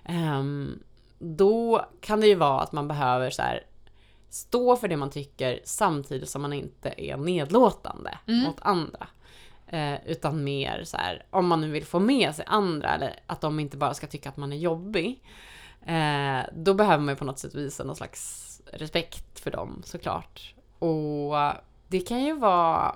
Ehm, 0.05 0.79
då 1.19 1.85
kan 2.01 2.21
det 2.21 2.27
ju 2.27 2.35
vara 2.35 2.61
att 2.61 2.71
man 2.71 2.87
behöver 2.87 3.29
så 3.29 3.41
här, 3.41 3.63
stå 4.29 4.75
för 4.75 4.87
det 4.87 4.97
man 4.97 5.09
tycker 5.09 5.59
samtidigt 5.63 6.29
som 6.29 6.41
man 6.41 6.53
inte 6.53 6.93
är 6.97 7.17
nedlåtande 7.17 8.17
Mm. 8.27 8.43
mot 8.43 8.57
andra. 8.61 9.07
Eh, 9.67 9.95
utan 10.05 10.43
mer 10.43 10.83
så 10.83 10.97
här, 10.97 11.25
om 11.29 11.47
man 11.47 11.61
nu 11.61 11.71
vill 11.71 11.85
få 11.85 11.99
med 11.99 12.35
sig 12.35 12.45
andra 12.47 12.95
eller 12.95 13.19
att 13.27 13.41
de 13.41 13.59
inte 13.59 13.77
bara 13.77 13.93
ska 13.93 14.07
tycka 14.07 14.29
att 14.29 14.37
man 14.37 14.53
är 14.53 14.57
jobbig. 14.57 15.23
Eh, 15.85 16.45
då 16.53 16.73
behöver 16.73 17.03
man 17.03 17.13
ju 17.13 17.17
på 17.17 17.25
något 17.25 17.39
sätt 17.39 17.55
visa 17.55 17.83
någon 17.83 17.95
slags 17.95 18.47
respekt 18.73 19.39
för 19.39 19.51
dem 19.51 19.81
såklart. 19.85 20.55
Och 20.79 21.35
det 21.87 21.99
kan 21.99 22.23
ju 22.23 22.33
vara 22.33 22.95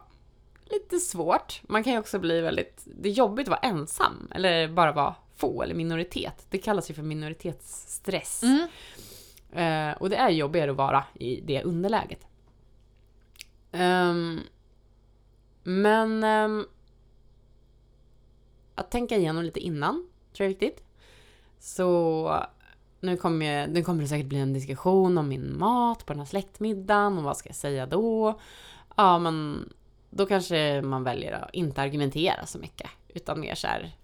lite 0.66 1.00
svårt. 1.00 1.62
Man 1.64 1.84
kan 1.84 1.94
ju 1.94 2.00
också 2.00 2.20
bli 2.20 2.42
väldigt, 2.42 2.84
det 2.86 3.10
är 3.10 3.14
jobbigt 3.14 3.48
att 3.48 3.52
vara 3.52 3.60
ensam 3.60 4.32
eller 4.32 4.68
bara 4.68 4.92
vara 4.92 5.16
få 5.36 5.64
eller 5.64 5.76
minoritet. 5.76 6.46
Det 6.50 6.58
kallas 6.58 6.90
ju 6.90 6.94
för 6.94 7.04
minoritetsstress. 7.04 8.44
Mm. 8.44 8.68
Eh, 9.52 9.98
och 9.98 10.10
det 10.10 10.16
är 10.16 10.30
jobbigare 10.30 10.72
att 10.72 10.78
vara 10.78 11.04
i 11.14 11.42
det 11.42 11.64
underläget. 11.64 12.28
Ehm, 13.72 14.42
men 15.64 16.24
ehm, 16.24 16.66
att 18.76 18.92
tänka 18.92 19.18
igenom 19.18 19.44
lite 19.44 19.60
innan 19.60 19.94
tror 20.34 20.46
jag 20.46 20.46
är 20.46 20.50
viktigt. 20.50 20.84
Så 21.60 22.46
nu 23.06 23.18
kommer, 23.18 23.46
jag, 23.46 23.70
nu 23.70 23.84
kommer 23.84 24.02
det 24.02 24.08
säkert 24.08 24.28
bli 24.28 24.40
en 24.40 24.54
diskussion 24.54 25.18
om 25.18 25.28
min 25.28 25.58
mat 25.60 26.06
på 26.06 26.14
den 26.14 26.20
här 26.20 26.28
släktmiddagen 26.28 27.18
och 27.18 27.24
vad 27.24 27.38
ska 27.38 27.50
jag 27.50 27.56
säga 27.56 27.86
då? 27.86 28.40
Ja, 28.96 29.20
men 29.20 29.70
då 30.10 30.26
kanske 30.26 30.82
man 30.82 31.04
väljer 31.04 31.32
att 31.32 31.54
inte 31.54 31.82
argumentera 31.82 32.46
så 32.46 32.58
mycket 32.60 32.90
utan 33.08 33.40
mer 33.40 33.56
så 33.56 33.68
här 33.68 33.96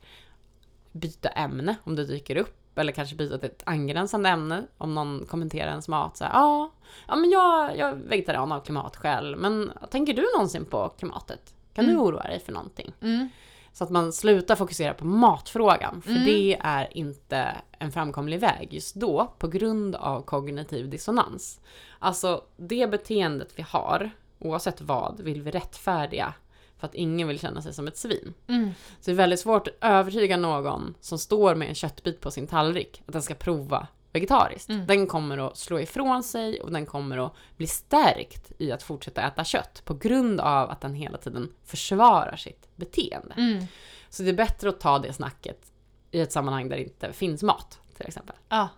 byta 0.91 1.29
ämne 1.29 1.75
om 1.83 1.95
det 1.95 2.05
dyker 2.05 2.35
upp 2.35 2.77
eller 2.77 2.91
kanske 2.91 3.15
byta 3.15 3.37
till 3.37 3.49
ett 3.49 3.63
angränsande 3.65 4.29
ämne 4.29 4.63
om 4.77 4.95
någon 4.95 5.25
kommenterar 5.25 5.69
ens 5.69 5.87
mat. 5.87 6.17
Så 6.17 6.23
här, 6.23 6.31
ja, 6.33 6.71
ja, 7.07 7.15
men 7.15 7.29
jag, 7.29 7.77
jag 7.77 7.89
är 7.89 7.95
vegetarian 7.95 8.51
av 8.51 8.59
klimatskäl, 8.59 9.35
men 9.35 9.71
tänker 9.91 10.13
du 10.13 10.25
någonsin 10.35 10.65
på 10.65 10.89
klimatet? 10.89 11.53
Kan 11.73 11.85
du 11.85 11.91
Mm. 11.91 12.03
oroa 12.03 12.23
dig 12.23 12.39
för 12.39 12.51
någonting? 12.51 12.93
Mm. 13.01 13.29
Så 13.73 13.83
att 13.83 13.89
man 13.89 14.13
slutar 14.13 14.55
fokusera 14.55 14.93
på 14.93 15.05
matfrågan, 15.05 16.01
för 16.01 16.11
Mm. 16.11 16.25
det 16.25 16.57
är 16.61 16.97
inte 16.97 17.55
en 17.79 17.91
framkomlig 17.91 18.39
väg 18.39 18.73
just 18.73 18.95
då 18.95 19.33
på 19.37 19.47
grund 19.47 19.95
av 19.95 20.21
kognitiv 20.21 20.89
dissonans. 20.89 21.61
Alltså 21.99 22.43
det 22.57 22.91
beteendet 22.91 23.49
vi 23.55 23.65
har, 23.69 24.11
oavsett 24.39 24.81
vad, 24.81 25.19
vill 25.19 25.41
vi 25.41 25.51
rättfärdiga 25.51 26.33
För 26.77 26.87
att 26.87 26.95
ingen 26.95 27.27
vill 27.27 27.39
känna 27.39 27.61
sig 27.61 27.73
som 27.73 27.87
ett 27.87 27.97
svin. 27.97 28.33
Mm. 28.47 28.71
Så 28.99 29.05
det 29.05 29.11
är 29.11 29.15
väldigt 29.15 29.39
svårt 29.39 29.67
att 29.67 29.73
övertyga 29.81 30.37
någon 30.37 30.93
som 31.01 31.19
står 31.19 31.55
med 31.55 31.69
en 31.69 31.75
köttbit 31.75 32.21
på 32.21 32.31
sin 32.31 32.47
tallrik 32.47 33.03
att 33.05 33.13
den 33.13 33.21
ska 33.21 33.33
prova 33.33 33.87
vegetariskt. 34.13 34.69
Mm. 34.69 34.87
Den 34.87 35.07
kommer 35.07 35.47
att 35.47 35.57
slå 35.57 35.79
ifrån 35.79 36.23
sig 36.23 36.61
och 36.61 36.71
den 36.71 36.85
kommer 36.85 37.25
att 37.25 37.33
bli 37.57 37.67
stärkt 37.67 38.51
i 38.57 38.71
att 38.71 38.83
fortsätta 38.83 39.21
äta 39.21 39.43
kött 39.43 39.81
på 39.85 39.93
grund 39.93 40.39
av 40.39 40.69
att 40.69 40.81
den 40.81 40.93
hela 40.93 41.17
tiden 41.17 41.53
försvarar 41.63 42.35
sitt 42.35 42.69
beteende. 42.75 43.33
Mm. 43.37 43.65
Så 44.09 44.23
det 44.23 44.29
är 44.29 44.33
bättre 44.33 44.69
att 44.69 44.79
ta 44.79 44.99
det 44.99 45.13
snacket 45.13 45.71
i 46.11 46.21
ett 46.21 46.31
sammanhang 46.31 46.69
där 46.69 46.77
det 46.77 46.83
inte 46.83 47.13
finns 47.13 47.43
mat, 47.43 47.79
till 47.97 48.07
exempel. 48.07 48.35
Ja. 48.49 48.69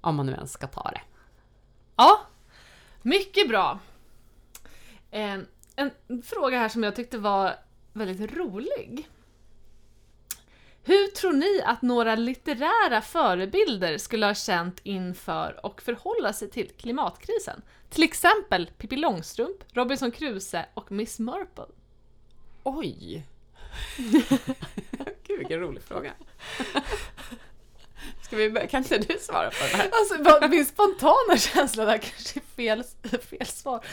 Om 0.00 0.16
man 0.16 0.26
nu 0.26 0.32
ens 0.32 0.52
ska 0.52 0.66
ta 0.66 0.90
det. 0.90 1.00
Ja, 1.96 2.20
mycket 3.02 3.48
bra. 3.48 3.78
En, 5.10 5.46
en 5.76 6.22
fråga 6.22 6.58
här 6.58 6.68
som 6.68 6.82
jag 6.82 6.96
tyckte 6.96 7.18
var 7.18 7.54
väldigt 7.92 8.32
rolig. 8.32 9.08
Hur 10.88 11.06
tror 11.06 11.32
ni 11.32 11.62
att 11.64 11.82
några 11.82 12.14
litterära 12.14 13.00
förebilder 13.00 13.98
skulle 13.98 14.26
ha 14.26 14.34
känt 14.34 14.80
inför 14.82 15.66
och 15.66 15.82
förhålla 15.82 16.32
sig 16.32 16.50
till 16.50 16.68
klimatkrisen? 16.68 17.62
Till 17.90 18.02
exempel 18.02 18.70
Pippi 18.78 18.96
Långstrump, 18.96 19.56
Robinson 19.72 20.10
Crusoe 20.10 20.66
och 20.74 20.92
Miss 20.92 21.18
Marple. 21.18 21.64
Oj! 22.62 23.26
Gud 25.26 25.38
vilken 25.38 25.60
rolig 25.60 25.82
fråga. 25.82 26.12
Ska 28.28 28.36
vi 28.36 28.50
börja? 28.50 28.66
Kan 28.66 28.82
inte 28.82 28.98
du 28.98 29.18
svara 29.18 29.50
på 29.50 29.56
det 29.72 29.76
här? 29.76 29.90
Alltså 29.92 30.48
min 30.48 30.66
spontana 30.66 31.36
känsla 31.38 31.84
det 31.84 31.90
här 31.90 31.98
kanske 31.98 32.40
är 32.40 32.56
fel, 32.56 32.84
fel 33.30 33.46
svar. 33.46 33.86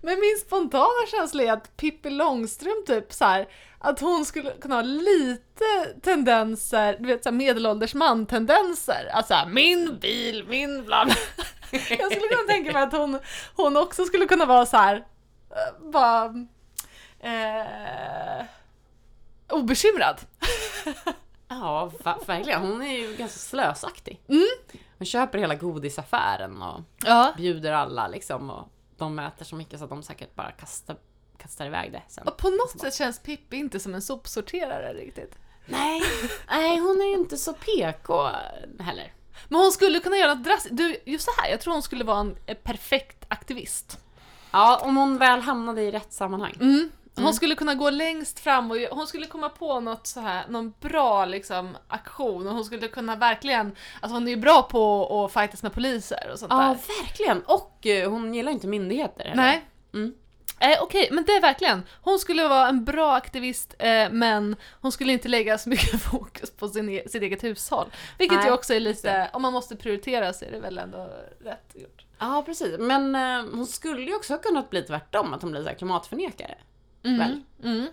Men 0.00 0.20
min 0.20 0.38
spontana 0.46 1.06
känsla 1.10 1.42
är 1.42 1.52
att 1.52 1.76
Pippi 1.76 2.10
Långstrump 2.10 2.86
typ 2.86 3.12
så 3.12 3.24
här, 3.24 3.48
att 3.78 4.00
hon 4.00 4.24
skulle 4.24 4.50
kunna 4.50 4.74
ha 4.74 4.82
lite 4.82 5.64
tendenser, 6.02 6.96
du 7.00 7.06
vet 7.06 7.22
såhär 7.22 7.36
medelålders 7.36 7.94
man-tendenser. 7.94 9.10
Alltså 9.12 9.34
min 9.48 9.98
bil, 9.98 10.44
min 10.48 10.84
bla 10.84 11.04
bla. 11.04 11.14
Jag 11.72 12.12
skulle 12.12 12.28
kunna 12.28 12.48
tänka 12.48 12.72
mig 12.72 12.82
att 12.82 12.92
hon, 12.92 13.18
hon 13.56 13.76
också 13.76 14.04
skulle 14.04 14.26
kunna 14.26 14.46
vara 14.46 14.66
så 14.66 14.76
här, 14.76 14.96
eh, 15.50 15.90
bara 15.90 16.24
eh, 17.20 18.44
obekymrad. 19.48 20.20
Ja, 21.52 21.90
verkligen. 22.26 22.60
Hon 22.62 22.82
är 22.82 22.98
ju 22.98 23.16
ganska 23.16 23.38
slösaktig. 23.38 24.20
Mm. 24.28 24.46
Hon 24.98 25.06
köper 25.06 25.38
hela 25.38 25.54
godisaffären 25.54 26.62
och 26.62 26.80
Ja. 27.04 27.32
bjuder 27.36 27.72
alla 27.72 28.08
liksom 28.08 28.50
och 28.50 28.68
de 28.96 29.18
äter 29.18 29.44
så 29.44 29.56
mycket 29.56 29.78
så 29.78 29.84
att 29.84 29.90
de 29.90 30.02
säkert 30.02 30.34
bara 30.34 30.50
kastar, 30.52 30.96
kastar 31.38 31.66
iväg 31.66 31.92
det 31.92 32.02
sen. 32.08 32.28
Och 32.28 32.36
på 32.36 32.50
något 32.50 32.80
sätt 32.80 32.94
känns 32.94 33.18
Pippi 33.22 33.56
inte 33.56 33.80
som 33.80 33.94
en 33.94 34.02
sopsorterare 34.02 34.92
riktigt. 34.94 35.38
Nej, 35.66 36.02
nej 36.48 36.78
hon 36.78 37.00
är 37.00 37.04
ju 37.04 37.14
inte 37.14 37.36
så 37.36 37.52
PK 37.52 38.30
heller. 38.80 39.12
Men 39.48 39.60
hon 39.60 39.72
skulle 39.72 40.00
kunna 40.00 40.16
göra 40.16 40.34
något 40.34 40.44
drastiskt. 40.44 40.76
Du, 40.76 40.96
just 41.06 41.24
så 41.24 41.30
här, 41.36 41.50
jag 41.50 41.60
tror 41.60 41.72
hon 41.72 41.82
skulle 41.82 42.04
vara 42.04 42.20
en, 42.20 42.36
eh, 42.46 42.56
perfekt 42.56 43.24
aktivist. 43.28 43.98
Ja, 44.52 44.80
om 44.84 44.96
hon 44.96 45.18
väl 45.18 45.40
hamnade 45.40 45.82
i 45.82 45.90
rätt 45.90 46.12
sammanhang. 46.12 46.56
Mm. 46.60 46.90
Hon 47.20 47.26
Mm. 47.26 47.32
skulle 47.34 47.54
kunna 47.54 47.74
gå 47.74 47.90
längst 47.90 48.40
fram 48.40 48.70
och 48.70 48.76
hon 48.90 49.06
skulle 49.06 49.26
komma 49.26 49.48
på 49.48 49.80
något 49.80 50.06
så 50.06 50.20
här, 50.20 50.44
någon 50.48 50.74
bra 50.80 51.24
liksom 51.24 51.76
aktion 51.88 52.46
och 52.48 52.54
hon 52.54 52.64
skulle 52.64 52.88
kunna 52.88 53.16
verkligen, 53.16 53.76
alltså 54.00 54.14
hon 54.16 54.26
är 54.26 54.30
ju 54.30 54.36
bra 54.36 54.62
på 54.62 55.24
att 55.24 55.32
fightas 55.32 55.62
med 55.62 55.72
poliser 55.74 56.30
och 56.32 56.38
sånt 56.38 56.52
Ja, 56.52 56.58
där. 56.58 57.02
verkligen. 57.04 57.42
Och 57.42 57.86
eh, 57.86 58.10
hon 58.10 58.34
gillar 58.34 58.52
inte 58.52 58.66
myndigheter 58.66 59.24
heller. 59.24 59.36
Nej. 59.42 59.64
Mm. 59.94 60.14
Eh, 60.62 60.82
Okej, 60.82 61.08
men 61.12 61.24
det 61.24 61.32
är 61.32 61.40
verkligen. 61.40 61.82
Hon 62.02 62.18
skulle 62.18 62.48
vara 62.48 62.68
en 62.68 62.84
bra 62.84 63.14
aktivist 63.14 63.74
eh, 63.78 64.10
men 64.10 64.56
hon 64.80 64.92
skulle 64.92 65.12
inte 65.12 65.28
lägga 65.28 65.58
så 65.58 65.68
mycket 65.68 66.02
fokus 66.10 66.50
på 66.50 66.68
sin 66.68 66.88
e- 66.88 67.08
sitt 67.08 67.22
eget 67.22 67.44
hushåll. 67.44 67.86
Vilket 68.18 68.38
Nej, 68.38 68.46
ju 68.46 68.52
också 68.52 68.74
är 68.74 68.80
lite, 68.80 69.30
om 69.32 69.42
man 69.42 69.52
måste 69.52 69.76
prioritera 69.76 70.32
så 70.32 70.44
är 70.44 70.50
det 70.50 70.60
väl 70.60 70.78
ändå 70.78 71.10
rätt 71.44 71.70
gjort. 71.74 72.04
Ja, 72.18 72.42
precis. 72.46 72.76
Men 72.78 73.14
eh, 73.14 73.44
hon 73.54 73.66
skulle 73.66 74.02
ju 74.02 74.14
också 74.16 74.32
ha 74.32 74.38
kunnat 74.38 74.70
bli 74.70 74.82
tvärtom, 74.82 75.34
att 75.34 75.42
hon 75.42 75.50
blir 75.50 75.62
så 75.64 75.70
klimatförnekare. 75.70 76.54
Mm. 77.04 77.18
Väl? 77.18 77.42
Mm. 77.62 77.86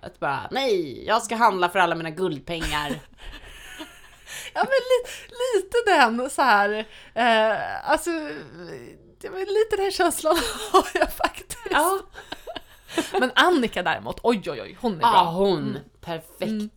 Att 0.00 0.20
bara, 0.20 0.48
nej, 0.50 1.04
jag 1.06 1.22
ska 1.22 1.36
handla 1.36 1.68
för 1.68 1.78
alla 1.78 1.94
mina 1.94 2.10
guldpengar. 2.10 3.00
Ja 4.54 4.60
men 4.64 4.66
li, 4.66 5.10
lite 5.56 5.76
den 5.86 6.30
så 6.30 6.42
här. 6.42 6.70
Eh, 7.14 7.90
alltså, 7.90 8.10
det 9.20 9.28
var 9.28 9.38
lite 9.38 9.82
den 9.82 9.90
känslan 9.90 10.36
har 10.72 10.88
jag 10.94 11.12
faktiskt. 11.12 11.58
ja. 11.70 12.00
Men 13.20 13.30
Annika 13.34 13.82
däremot, 13.82 14.20
oj 14.22 14.42
oj 14.50 14.62
oj, 14.62 14.76
hon 14.80 14.92
är 14.98 15.00
ja, 15.02 15.10
bra. 15.10 15.24
hon. 15.24 15.58
Mm. 15.58 15.78
Perfekt. 16.00 16.42
Mm. 16.42 16.70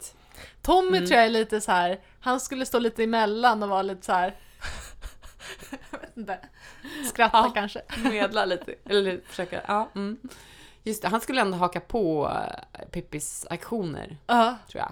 Tommy 0.61 0.97
Mm. 0.97 1.05
tror 1.07 1.17
jag 1.17 1.25
är 1.25 1.29
lite 1.29 1.61
så 1.61 1.71
här. 1.71 1.99
han 2.19 2.39
skulle 2.39 2.65
stå 2.65 2.79
lite 2.79 3.03
emellan 3.03 3.63
och 3.63 3.69
vara 3.69 3.81
lite 3.81 4.05
så 4.05 4.11
här. 4.13 4.35
jag 5.91 5.99
vet 5.99 6.17
inte. 6.17 6.39
Skratta 7.09 7.37
Ja. 7.37 7.51
kanske. 7.55 7.81
Medla 7.97 8.45
lite, 8.45 8.75
eller 8.89 9.21
försöka, 9.27 9.61
ja. 9.67 9.89
Mm. 9.95 10.17
Just 10.83 11.01
det, 11.01 11.07
han 11.07 11.21
skulle 11.21 11.41
ändå 11.41 11.57
haka 11.57 11.79
på 11.79 12.31
eh, 12.79 12.85
Pippis 12.91 13.45
aktioner, 13.49 14.17
Ja. 14.27 14.57
tror 14.71 14.83
jag. 14.83 14.91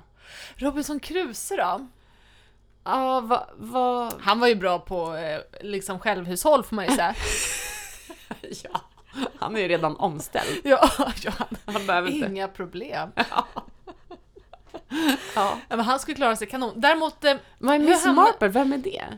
Robinson 0.55 0.99
Crusoe 0.99 1.57
då? 1.57 1.87
Ja, 2.83 3.19
vad... 3.21 3.47
Va, 3.57 4.11
Han 4.19 4.39
var 4.39 4.47
ju 4.47 4.55
bra 4.55 4.79
på 4.79 5.15
eh, 5.15 5.39
liksom 5.61 5.99
självhushåll 5.99 6.63
får 6.63 6.75
man 6.75 6.85
ju 6.85 6.91
säga. 6.95 7.15
ja, 8.63 8.81
han 9.39 9.55
är 9.55 9.59
ju 9.59 9.67
redan 9.67 9.95
omställd. 9.97 10.61
ja, 10.63 10.89
ja, 11.23 11.31
Han 11.65 11.85
behöver 11.87 12.09
inte... 12.09 12.27
inga 12.27 12.47
problem. 12.47 13.09
Ja. 13.29 13.45
Ja, 15.35 15.57
men 15.69 15.79
han 15.79 15.99
skulle 15.99 16.15
klara 16.15 16.35
sig 16.35 16.47
kanon. 16.47 16.73
Däremot, 16.75 17.23
eh, 17.23 17.35
Hur 17.59 17.79
Miss 17.79 18.05
hamnar- 18.05 18.23
Marple, 18.23 18.47
vem 18.47 18.73
är 18.73 18.77
det? 18.77 19.17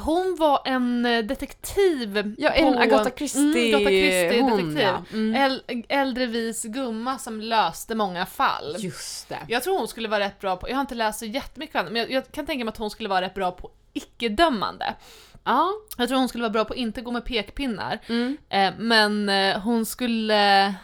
Hon 0.00 0.36
var 0.38 0.62
en 0.64 1.06
eh, 1.06 1.24
detektiv. 1.24 2.34
Ja, 2.38 2.50
en 2.50 2.72
på- 2.74 2.80
Agatha 2.80 3.10
Christie? 3.10 3.42
Mm, 3.42 3.74
Agatha 3.74 3.90
Christie 3.90 4.42
hon, 4.42 4.50
detektiv. 4.56 4.80
ja. 4.80 5.04
Mm. 5.12 5.34
Äl- 5.50 5.84
äldre 5.88 6.26
vis 6.26 6.62
gumma 6.64 7.18
som 7.18 7.40
löste 7.40 7.94
många 7.94 8.26
fall. 8.26 8.76
Just 8.78 9.28
det. 9.28 9.38
Jag 9.48 9.62
tror 9.62 9.78
hon 9.78 9.88
skulle 9.88 10.08
vara 10.08 10.20
rätt 10.24 10.40
bra 10.40 10.56
på, 10.56 10.68
jag 10.68 10.74
har 10.74 10.80
inte 10.80 10.94
läst 10.94 11.18
så 11.18 11.24
jättemycket 11.24 11.76
henne, 11.76 11.90
men 11.90 12.02
jag, 12.02 12.10
jag 12.10 12.32
kan 12.32 12.46
tänka 12.46 12.64
mig 12.64 12.72
att 12.72 12.78
hon 12.78 12.90
skulle 12.90 13.08
vara 13.08 13.20
rätt 13.22 13.34
bra 13.34 13.50
på 13.52 13.70
icke-dömande. 13.92 14.94
Ja. 15.44 15.70
Jag 15.96 16.08
tror 16.08 16.18
hon 16.18 16.28
skulle 16.28 16.42
vara 16.42 16.52
bra 16.52 16.64
på 16.64 16.72
att 16.72 16.78
inte 16.78 17.00
gå 17.00 17.10
med 17.10 17.24
pekpinnar, 17.24 17.98
Mm. 18.08 18.36
eh, 18.48 18.72
men 18.78 19.28
eh, 19.28 19.58
hon 19.60 19.86
skulle... 19.86 20.74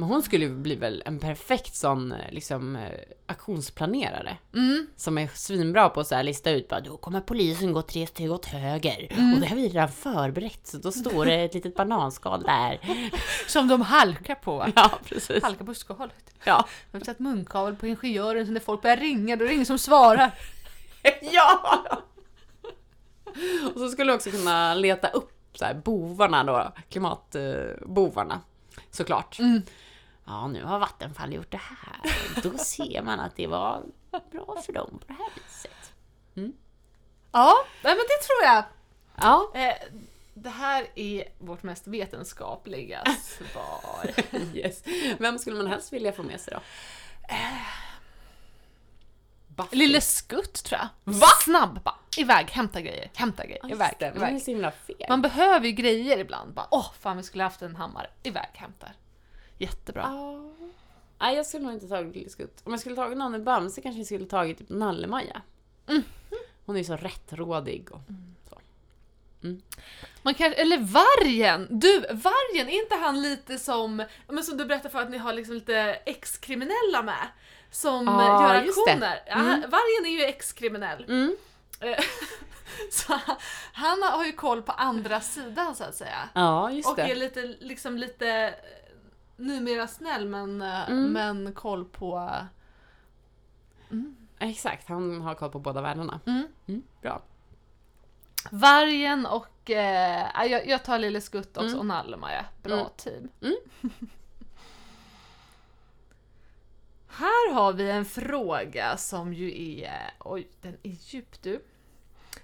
Men 0.00 0.08
hon 0.08 0.22
skulle 0.22 0.48
bli 0.48 0.74
väl 0.74 1.02
en 1.06 1.18
perfekt 1.18 1.74
sån 1.74 2.12
eh, 2.12 2.30
liksom 2.30 2.76
eh, 2.76 2.82
aktionsplanerare. 3.26 4.36
Mm, 4.54 4.86
Som 4.96 5.18
är 5.18 5.30
svinbra 5.34 5.88
på 5.88 6.00
att 6.00 6.06
så 6.06 6.14
här 6.14 6.22
lista 6.22 6.50
ut 6.50 6.68
bara 6.68 6.80
då 6.80 6.96
kommer 6.96 7.20
polisen 7.20 7.72
gå 7.72 7.82
tre 7.82 8.06
steg 8.06 8.32
åt 8.32 8.46
höger. 8.46 9.06
Mm. 9.10 9.34
Och 9.34 9.40
det 9.40 9.46
har 9.46 9.56
vi 9.56 9.68
redan 9.68 9.88
förberett 9.88 10.66
så 10.66 10.78
då 10.78 10.92
står 10.92 11.26
det 11.26 11.34
ett 11.34 11.54
litet 11.54 11.74
bananskal 11.74 12.42
där. 12.42 12.80
som 13.46 13.68
de 13.68 13.80
halkar 13.80 14.34
på. 14.34 14.66
Ja, 14.76 14.90
precis. 15.04 15.42
Halkar 15.42 15.64
på 15.64 15.74
skalet. 15.74 16.34
Ja. 16.44 16.66
Jag 16.90 17.00
har 17.00 17.04
sett 17.04 17.18
munkavel 17.18 17.76
på 17.76 17.86
ingenjören 17.86 18.46
så 18.46 18.52
när 18.52 18.60
folk 18.60 18.82
börjar 18.82 18.96
ringa 18.96 19.36
då 19.36 19.44
är 19.44 19.48
det 19.48 19.54
ingen 19.54 19.66
som 19.66 19.78
svarar. 19.78 20.30
ja! 21.32 21.82
Och 23.74 23.80
så 23.80 23.88
skulle 23.88 24.12
du 24.12 24.14
också 24.16 24.30
kunna 24.30 24.74
leta 24.74 25.08
upp 25.08 25.32
så 25.54 25.64
här, 25.64 25.74
bovarna 25.74 26.44
då, 26.44 26.72
klimatbovarna. 26.88 28.40
Såklart. 28.90 29.38
Mm. 29.38 29.62
Ja, 30.30 30.46
nu 30.48 30.64
har 30.64 30.78
Vattenfall 30.78 31.32
gjort 31.34 31.50
det 31.50 31.60
här. 31.62 32.16
Då 32.42 32.58
ser 32.58 33.02
man 33.02 33.20
att 33.20 33.36
det 33.36 33.46
var 33.46 33.82
bra 34.32 34.62
för 34.66 34.72
dem 34.72 34.98
på 34.98 35.04
det 35.06 35.12
här 35.12 35.28
viset. 35.34 35.92
Ja, 37.32 37.54
nej, 37.84 37.94
men 37.96 38.04
det 38.08 38.24
tror 38.26 38.42
jag. 38.44 38.64
Ja. 39.16 39.50
Eh, 39.54 39.74
det 40.34 40.50
här 40.50 40.86
är 40.94 41.24
vårt 41.38 41.62
mest 41.62 41.86
vetenskapliga 41.86 43.04
svar. 43.22 44.10
Yes. 44.54 44.82
Vem 45.18 45.38
skulle 45.38 45.56
man 45.56 45.66
helst 45.66 45.92
vilja 45.92 46.12
få 46.12 46.22
med 46.22 46.40
sig 46.40 46.54
då? 46.54 46.60
Buffy. 49.48 49.76
Lille 49.76 50.00
Skutt 50.00 50.64
tror 50.64 50.80
jag. 50.80 50.88
Va? 51.14 51.26
Snabb 51.44 51.82
bara, 51.82 51.94
iväg, 52.16 52.50
hämta 52.50 52.80
grejer, 52.80 53.10
hämta 53.14 53.46
grejer, 53.46 53.60
Ja, 53.62 53.68
iväg, 53.70 53.96
Man 54.00 54.08
är 54.22 54.28
iväg. 54.28 54.42
så 54.42 54.50
himla 54.50 54.70
fel. 54.70 55.06
Man 55.08 55.22
behöver 55.22 55.66
ju 55.66 55.72
grejer 55.72 56.18
ibland. 56.18 56.54
Bara, 56.54 56.66
åh 56.70 56.92
fan 57.00 57.16
vi 57.16 57.22
skulle 57.22 57.44
haft 57.44 57.62
en 57.62 57.76
hammare. 57.76 58.06
Iväg, 58.22 58.48
hämtar. 58.54 58.92
Jättebra. 59.60 60.02
Ja. 60.02 60.40
Nej, 61.18 61.36
jag 61.36 61.46
skulle 61.46 61.64
nog 61.64 61.72
inte 61.72 61.88
tagit 61.88 62.14
Lille 62.14 62.30
Skutt. 62.30 62.60
Om 62.64 62.72
jag 62.72 62.80
skulle 62.80 62.96
tagit 62.96 63.18
någon 63.18 63.34
i 63.34 63.38
Bamse 63.38 63.80
kanske 63.80 63.98
jag 64.00 64.06
skulle 64.06 64.26
tagit 64.26 64.58
typ 64.58 64.68
Nalle-Maja. 64.68 65.42
Mm. 65.88 66.02
Hon 66.66 66.76
är 66.76 66.80
ju 66.80 66.84
så 66.84 66.96
rättrådig 66.96 67.88
och 67.92 68.00
så. 68.50 68.56
Man 70.22 70.34
kan, 70.34 70.52
eller 70.52 70.78
vargen! 70.78 71.66
Du, 71.70 72.00
vargen, 72.00 72.68
är 72.68 72.82
inte 72.82 72.94
han 72.94 73.22
lite 73.22 73.58
som, 73.58 74.04
men 74.28 74.44
som 74.44 74.56
du 74.56 74.64
berättade 74.64 74.90
för 74.90 74.98
att 75.02 75.10
ni 75.10 75.18
har 75.18 75.32
liksom 75.32 75.54
lite 75.54 75.76
ex-kriminella 76.04 77.02
med? 77.02 77.28
Som 77.70 78.06
Ja, 78.06 78.22
eh, 78.22 78.42
gör 78.56 78.68
aktioner. 78.68 79.22
Mm. 79.26 79.60
vargen 79.60 80.06
är 80.06 80.10
ju 80.10 80.24
ex-kriminell. 80.24 81.04
Mm. 81.04 81.36
Eh, 81.80 81.98
Så 82.90 83.20
han- 83.72 84.02
har 84.02 84.24
ju 84.24 84.32
koll 84.32 84.62
på 84.62 84.72
andra 84.72 85.20
sidan 85.20 85.74
så 85.74 85.84
att 85.84 85.94
säga. 85.94 86.28
Ja, 86.34 86.70
just 86.70 86.88
Och 86.88 86.98
är 86.98 87.08
det. 87.08 87.14
lite, 87.14 87.40
liksom 87.60 87.98
lite 87.98 88.54
numera 89.40 89.86
snäll 89.86 90.26
men, 90.28 90.62
eh, 90.62 90.90
Mm. 90.90 91.12
men 91.12 91.52
koll 91.54 91.84
på... 91.84 92.30
Mm. 93.90 94.16
Exakt, 94.38 94.88
han 94.88 95.20
har 95.20 95.34
koll 95.34 95.50
på 95.50 95.58
båda 95.58 95.80
världarna. 95.80 96.20
Mm. 96.26 96.46
Mm, 96.66 96.82
bra. 97.02 97.22
Vargen 98.50 99.26
och... 99.26 99.70
Eh, 99.70 100.26
jag, 100.46 100.66
jag 100.68 100.84
tar 100.84 100.98
Lille 100.98 101.20
Skutt 101.20 101.56
också 101.56 101.66
Mm. 101.66 101.78
och 101.78 101.86
Nalmaja. 101.86 102.44
Bra 102.62 102.74
Mm. 102.80 102.86
team. 102.96 103.28
Mm. 103.42 103.56
Här 107.08 107.52
har 107.52 107.72
vi 107.72 107.90
en 107.90 108.04
fråga 108.04 108.96
som 108.96 109.34
ju 109.34 109.78
är... 109.80 110.10
Oj, 110.18 110.48
den 110.60 110.76
är 110.82 110.90
djup 111.00 111.42
du. 111.42 111.64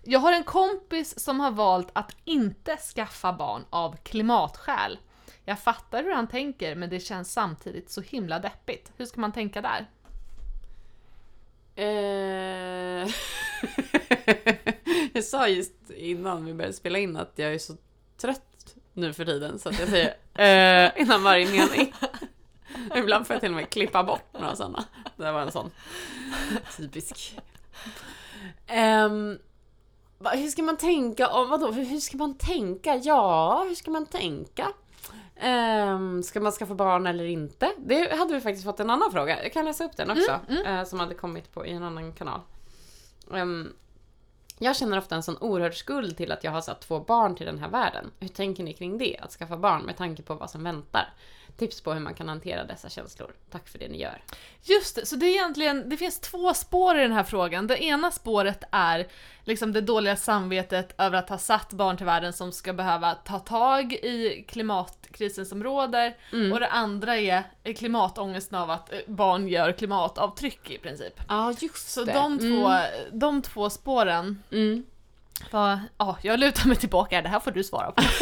Jag 0.05 0.19
har 0.21 0.33
en 0.33 0.45
kompis 0.45 1.19
som 1.19 1.41
har 1.41 1.51
valt 1.51 1.89
att 1.93 2.17
inte 2.25 2.77
skaffa 2.77 3.33
barn 3.33 3.65
av 3.71 3.97
klimatskäl. 3.97 4.99
Jag 5.49 5.59
fattar 5.59 6.03
hur 6.03 6.13
han 6.13 6.27
tänker 6.27 6.75
men 6.75 6.91
det 6.91 7.01
känns 7.01 7.33
samtidigt 7.33 7.91
så 7.91 8.01
himla 8.01 8.39
deppigt. 8.39 8.93
Hur 8.97 9.07
ska 9.07 9.21
man 9.21 9.33
tänka 9.33 9.63
där? 9.63 9.87
Eh... 11.77 11.85
jag 15.13 15.25
sa 15.25 15.49
just 15.49 15.91
innan 15.97 16.45
vi 16.45 16.55
började 16.55 16.75
spela 16.75 16.99
in 16.99 17.17
att 17.17 17.33
jag 17.35 17.55
är 17.55 17.59
så 17.59 17.77
trött 18.17 18.77
nu 18.93 19.13
för 19.13 19.25
tiden 19.25 19.59
så 19.59 19.69
att 19.69 19.81
jag 19.81 19.89
säger 19.89 20.17
eh, 20.35 21.03
innan 21.03 21.23
varje 21.23 21.47
mening. 21.47 21.95
Ibland 22.97 23.27
får 23.27 23.35
jag 23.35 23.41
till 23.41 23.51
och 23.51 23.57
med 23.57 23.71
klippa 23.71 24.05
bort 24.05 24.33
några 24.33 24.57
sådana. 24.57 24.85
Det 25.17 25.33
var 25.33 25.43
en 25.43 25.53
sån 25.53 25.71
typisk. 26.77 27.39
Um, 28.69 29.39
hur 30.33 30.49
ska 30.49 30.63
man 30.63 30.77
tänka 30.77 31.29
om, 31.29 31.49
vadå, 31.49 31.71
hur 31.71 32.01
ska 32.01 32.17
man 32.17 32.39
tänka? 32.39 32.97
Ja, 32.97 33.65
hur 33.69 33.75
ska 33.75 33.91
man 33.91 34.07
tänka? 34.07 34.73
Um, 35.45 36.23
ska 36.23 36.41
man 36.41 36.53
skaffa 36.53 36.75
barn 36.75 37.07
eller 37.07 37.25
inte? 37.25 37.73
Det 37.79 38.17
hade 38.17 38.35
vi 38.35 38.41
faktiskt 38.41 38.65
fått 38.65 38.81
en 38.81 38.91
annan 38.91 39.13
fråga. 39.13 39.43
Jag 39.43 39.53
kan 39.53 39.65
läsa 39.65 39.85
upp 39.85 39.97
den 39.97 40.11
också. 40.11 40.41
eh, 40.67 40.85
som 40.85 41.01
hade 41.01 41.15
kommit 41.15 41.53
på 41.53 41.67
i 41.67 41.71
en 41.73 41.83
annan 41.83 42.13
kanal. 42.13 42.41
Ehm, 43.35 43.73
jag 44.59 44.77
känner 44.77 44.99
ofta 44.99 45.15
en 45.15 45.23
sån 45.23 45.37
oerhörd 45.41 45.75
skuld 45.75 46.17
till 46.17 46.33
att 46.33 46.45
jag 46.45 46.53
har 46.53 46.61
satt 46.61 46.81
två 46.81 47.01
barn 47.01 47.35
till 47.37 47.47
den 47.47 47.59
här 47.59 47.69
världen. 47.69 48.11
Hur 48.21 48.29
tänker 48.29 48.63
ni 48.65 48.73
kring 48.73 48.99
det? 48.99 49.17
Att 49.23 49.33
skaffa 49.33 49.57
barn 49.57 49.83
med 49.83 49.97
tanke 49.97 50.23
på 50.23 50.35
vad 50.35 50.51
som 50.51 50.65
väntar? 50.65 51.09
Tips 51.59 51.81
på 51.81 51.93
hur 51.93 52.01
man 52.01 52.15
kan 52.15 52.29
hantera 52.29 52.65
dessa 52.65 52.89
känslor. 52.89 53.31
Tack 53.51 53.69
för 53.69 53.79
det 53.79 53.89
ni 53.89 53.99
gör. 54.01 54.23
Just 54.63 54.97
det, 54.97 55.07
så 55.07 55.17
det 55.17 55.27
är 55.27 55.31
egentligen, 55.31 55.89
det 55.89 55.97
finns 55.97 56.21
två 56.21 56.55
spår 56.55 56.99
i 56.99 57.03
den 57.03 57.13
här 57.13 57.25
frågan. 57.25 57.67
Det 57.67 57.85
ena 57.85 58.11
spåret 58.11 58.65
är 58.71 59.07
liksom 59.45 59.73
det 59.73 59.81
dåliga 59.81 60.17
samvetet 60.17 60.95
över 60.99 61.19
att 61.19 61.29
ha 61.29 61.39
satt 61.39 61.73
barn 61.73 61.97
till 61.97 62.07
världen 62.07 62.33
som 62.33 62.53
ska 62.53 62.73
behöva 62.73 63.15
ta 63.15 63.39
tag 63.39 63.93
i 63.93 64.45
klimatkrisen 64.49 65.47
som 65.47 65.65
råder. 65.65 66.17
Mm. 66.33 66.53
Och 66.53 66.61
det 66.61 66.69
andra 66.69 67.17
är 67.17 67.45
klimatångesten 67.77 68.59
av 68.59 68.71
att 68.71 68.93
eh, 68.93 68.99
barn 69.07 69.49
gör 69.49 69.73
klimatavtryck 69.73 70.71
i 70.71 70.79
princip. 70.79 71.21
Ja, 71.29 71.55
just 71.61 71.91
Så 71.93 72.05
det. 72.05 72.13
de 72.13 72.39
två, 72.39 72.69
Mm. 72.69 72.83
de 73.13 73.43
två 73.43 73.71
spåren, 73.71 74.43
Mm. 74.53 74.85
var, 75.51 75.81
ja, 75.99 76.17
jag 76.23 76.41
lutar 76.41 76.69
mig 76.69 76.77
tillbaka, 76.77 77.23
det 77.23 77.29
här 77.29 77.41
får 77.41 77.51
du 77.51 77.65
svara 77.65 77.93
på. 77.93 78.03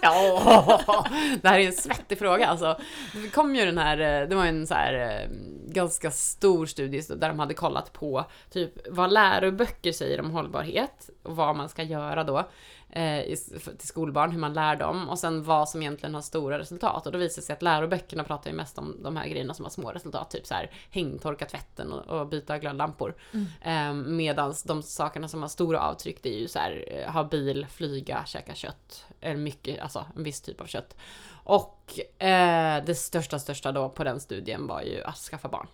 Ja, 0.86 1.06
det 1.42 1.48
här 1.48 1.58
är 1.58 1.66
en 1.66 1.72
svettig 1.72 2.18
fråga 2.18 2.46
alltså. 2.46 2.76
Det 3.12 3.30
kom 3.30 3.56
ju 3.56 3.64
den 3.64 3.78
här, 3.78 4.22
eh, 4.22 4.28
det 4.28 4.34
var 4.36 4.46
en 4.46 4.66
så 4.66 4.74
här 4.74 4.94
eh, 4.94 5.28
ganska 5.72 6.10
stor 6.10 6.66
studie 6.66 7.02
där 7.16 7.28
de 7.28 7.38
hade 7.38 7.54
kollat 7.54 7.92
på 7.92 8.24
typ 8.50 8.72
vad 8.88 9.12
läroböcker 9.12 9.92
säger 9.92 10.20
om 10.20 10.30
hållbarhet 10.30 11.10
och 11.22 11.36
vad 11.36 11.56
man 11.56 11.68
ska 11.68 11.82
göra 11.82 12.24
då 12.24 12.48
eh, 12.92 13.20
i- 13.20 13.36
till 13.78 13.88
skolbarn, 13.88 14.30
hur 14.32 14.38
man 14.38 14.52
lär 14.52 14.76
dem 14.76 15.08
och 15.08 15.18
sen 15.18 15.42
vad 15.42 15.68
som 15.68 15.82
egentligen 15.82 16.14
har 16.14 16.22
stora 16.22 16.58
resultat. 16.58 17.06
Och 17.06 17.12
då 17.12 17.18
visar 17.18 17.42
det 17.42 17.46
sig 17.46 17.52
att 17.52 17.62
läroböckerna 17.62 18.24
pratar 18.24 18.50
ju 18.50 18.56
mest 18.56 18.78
om 18.78 19.02
de 19.02 19.16
här 19.16 19.28
grejerna 19.28 19.54
som 19.54 19.64
har 19.64 19.70
små 19.70 19.90
resultat, 19.90 20.30
typ 20.30 20.46
så 20.46 20.54
här 20.54 20.70
hängtorka 20.90 21.46
tvätten 21.46 21.92
och, 21.92 22.20
och 22.20 22.26
byta 22.28 22.58
glödlampor. 22.58 23.14
Eh, 23.62 23.92
Medan 23.94 24.54
de 24.64 24.82
sakerna 24.82 25.28
som 25.28 25.42
har 25.42 25.48
stora 25.48 25.80
avtryck 25.80 26.22
det 26.22 26.34
är 26.34 26.38
ju 26.38 26.48
så 26.48 26.58
här, 26.58 26.84
eh, 27.06 27.12
ha 27.12 27.24
bil, 27.24 27.66
flyga, 27.70 28.24
käka 28.26 28.54
kött, 28.54 29.04
eller 29.20 29.36
mycket, 29.36 29.80
alltså 29.80 30.04
en 30.16 30.22
viss 30.22 30.40
typ 30.40 30.60
av 30.60 30.66
kött. 30.66 30.96
Och 31.44 32.00
eh, 32.22 32.84
det 32.84 32.94
största, 32.94 33.38
största 33.38 33.72
då 33.72 33.88
på 33.88 34.04
den 34.04 34.20
studien 34.20 34.66
var 34.66 34.82
ju 34.82 35.02
att 35.04 35.16
skaffa 35.16 35.48
barn. 35.48 35.66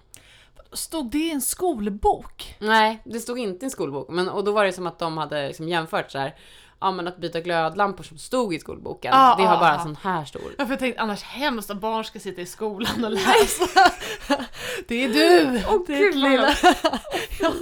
Stod 0.73 1.11
det 1.11 1.19
i 1.19 1.31
en 1.31 1.41
skolbok? 1.41 2.57
Nej, 2.59 3.03
det 3.05 3.21
stod 3.21 3.39
inte 3.39 3.65
i 3.65 3.67
en 3.67 3.71
skolbok, 3.71 4.09
men 4.09 4.29
och 4.29 4.45
då 4.45 4.53
var 4.53 4.65
det 4.65 4.73
som 4.73 4.87
att 4.87 4.99
de 4.99 5.19
hade 5.19 5.49
liksom 5.49 5.69
jämfört 5.69 6.11
så 6.11 6.19
här, 6.19 6.35
ja 6.81 6.93
men 6.93 7.09
att 7.09 7.17
byta 7.17 7.41
glödlampor 7.41 8.05
som 8.05 8.19
stod 8.19 8.55
i 8.55 8.59
skolboken, 8.59 9.13
Ah, 9.15 9.37
det 9.37 9.43
har 9.43 9.57
ah, 9.57 9.61
bara 9.61 9.77
ah. 9.77 9.83
sån 9.83 9.97
här 10.03 10.25
stor. 10.25 10.55
Ja, 10.59 10.65
för 10.65 10.73
jag 10.73 10.79
tänkte 10.79 11.03
annars 11.03 11.23
hemskt 11.23 11.71
att 11.71 11.81
barn 11.81 12.05
ska 12.05 12.19
sitta 12.19 12.41
i 12.41 12.47
skolan 12.47 13.05
och 13.05 13.11
läsa. 13.11 13.65
Det 14.89 15.05
är 15.05 15.09
du! 15.09 15.63
Åh, 15.69 15.81
det 15.87 15.95
är 15.95 15.99
gud, 15.99 16.15
lilla... 16.15 16.55
ja, 17.41 17.53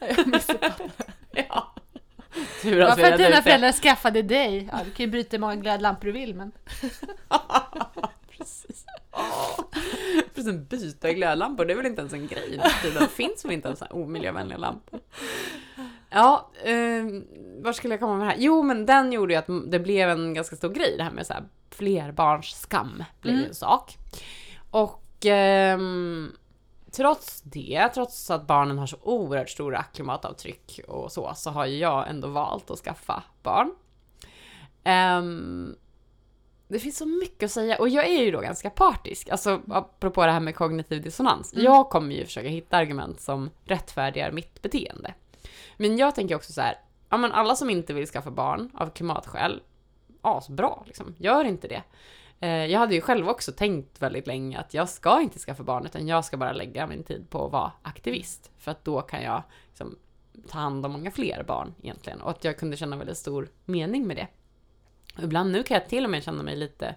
jag 0.00 0.26
missuppfattade. 0.26 0.90
Ja. 1.30 1.74
Tur 2.62 2.80
att 2.80 2.88
Varför 2.88 3.12
att 3.12 3.18
dina 3.18 3.30
det. 3.30 3.42
föräldrar 3.42 3.72
skaffade 3.72 4.22
dig? 4.22 4.68
Ja, 4.72 4.78
du 4.84 4.90
kan 4.90 5.06
ju 5.06 5.10
bryta 5.10 5.36
hur 5.36 5.38
många 5.38 5.56
glödlampor 5.56 6.06
du 6.06 6.12
vill 6.12 6.34
men... 6.34 6.52
Precis. 8.38 8.84
Precis, 10.34 10.68
byta 10.68 11.12
glödlampor, 11.12 11.64
det 11.64 11.72
är 11.72 11.76
väl 11.76 11.86
inte 11.86 12.00
ens 12.00 12.12
en 12.12 12.26
grej 12.26 12.60
nu. 12.84 12.90
Det 12.90 13.08
finns 13.08 13.44
väl 13.44 13.52
inte 13.52 13.68
ens 13.68 13.82
omiljövänliga 13.90 14.58
lampor? 14.58 15.00
Ja, 16.14 16.50
eh, 16.64 17.04
var 17.62 17.72
skulle 17.72 17.94
jag 17.94 18.00
komma 18.00 18.16
med 18.16 18.26
det 18.26 18.30
här? 18.30 18.38
Jo, 18.40 18.62
men 18.62 18.86
den 18.86 19.12
gjorde 19.12 19.32
ju 19.34 19.38
att 19.38 19.70
det 19.70 19.78
blev 19.78 20.10
en 20.10 20.34
ganska 20.34 20.56
stor 20.56 20.68
grej, 20.68 20.94
det 20.96 21.02
här 21.04 21.10
med 21.10 21.26
så 21.26 21.32
här 21.32 21.44
flerbarnsskam 21.70 23.04
blev 23.20 23.34
ju 23.34 23.38
Mm. 23.38 23.48
en 23.48 23.54
sak. 23.54 23.96
Och 24.70 25.26
ehm, 25.26 26.32
trots 26.90 27.40
det, 27.42 27.88
trots 27.94 28.30
att 28.30 28.46
barnen 28.46 28.78
har 28.78 28.86
så 28.86 28.96
oerhört 29.02 29.50
stora 29.50 29.82
klimatavtryck 29.82 30.80
och 30.88 31.12
så, 31.12 31.32
så 31.34 31.50
har 31.50 31.66
ju 31.66 31.76
jag 31.78 32.08
ändå 32.10 32.28
valt 32.28 32.70
att 32.70 32.78
skaffa 32.78 33.22
barn. 33.42 33.70
Ehm, 34.84 35.74
det 36.68 36.78
finns 36.78 36.98
så 36.98 37.06
mycket 37.06 37.46
att 37.46 37.50
säga 37.52 37.76
och 37.78 37.88
jag 37.88 38.06
är 38.06 38.22
ju 38.22 38.30
då 38.30 38.40
ganska 38.40 38.70
partisk, 38.70 39.28
alltså 39.28 39.60
apropå 39.68 40.26
det 40.26 40.32
här 40.32 40.40
med 40.40 40.54
kognitiv 40.54 41.02
dissonans. 41.02 41.52
Mm. 41.52 41.64
Jag 41.64 41.90
kommer 41.90 42.14
ju 42.14 42.24
försöka 42.24 42.48
hitta 42.48 42.76
argument 42.76 43.20
som 43.20 43.50
rättfärdigar 43.64 44.32
mitt 44.32 44.62
beteende. 44.62 45.14
Men 45.76 45.98
jag 45.98 46.14
tänker 46.14 46.34
också 46.34 46.52
så 46.52 46.60
här, 46.60 46.78
ja 47.08 47.16
men 47.16 47.32
alla 47.32 47.56
som 47.56 47.70
inte 47.70 47.94
vill 47.94 48.06
skaffa 48.06 48.30
barn 48.30 48.70
av 48.74 48.90
klimatskäl, 48.90 49.62
asbra 50.20 50.82
liksom, 50.86 51.14
gör 51.18 51.44
inte 51.44 51.68
det. 51.68 51.82
Eh, 52.40 52.66
jag 52.66 52.78
hade 52.78 52.94
ju 52.94 53.00
själv 53.00 53.28
också 53.28 53.52
tänkt 53.52 54.02
väldigt 54.02 54.26
länge 54.26 54.58
att 54.58 54.74
jag 54.74 54.88
ska 54.88 55.20
inte 55.20 55.38
skaffa 55.38 55.62
barn 55.62 55.86
utan 55.86 56.08
jag 56.08 56.24
ska 56.24 56.36
bara 56.36 56.52
lägga 56.52 56.86
min 56.86 57.04
tid 57.04 57.30
på 57.30 57.46
att 57.46 57.52
vara 57.52 57.72
aktivist. 57.82 58.50
För 58.58 58.70
att 58.70 58.84
då 58.84 59.00
kan 59.00 59.22
jag 59.22 59.42
liksom, 59.68 59.98
ta 60.48 60.58
hand 60.58 60.86
om 60.86 60.92
många 60.92 61.10
fler 61.10 61.42
barn 61.42 61.74
egentligen. 61.82 62.20
Och 62.20 62.30
att 62.30 62.44
jag 62.44 62.58
kunde 62.58 62.76
känna 62.76 62.96
väldigt 62.96 63.16
stor 63.16 63.48
mening 63.64 64.06
med 64.06 64.16
det. 64.16 64.28
Ibland 65.22 65.52
nu 65.52 65.62
kan 65.62 65.74
jag 65.74 65.88
till 65.88 66.04
och 66.04 66.10
med 66.10 66.24
känna 66.24 66.42
mig 66.42 66.56
lite 66.56 66.94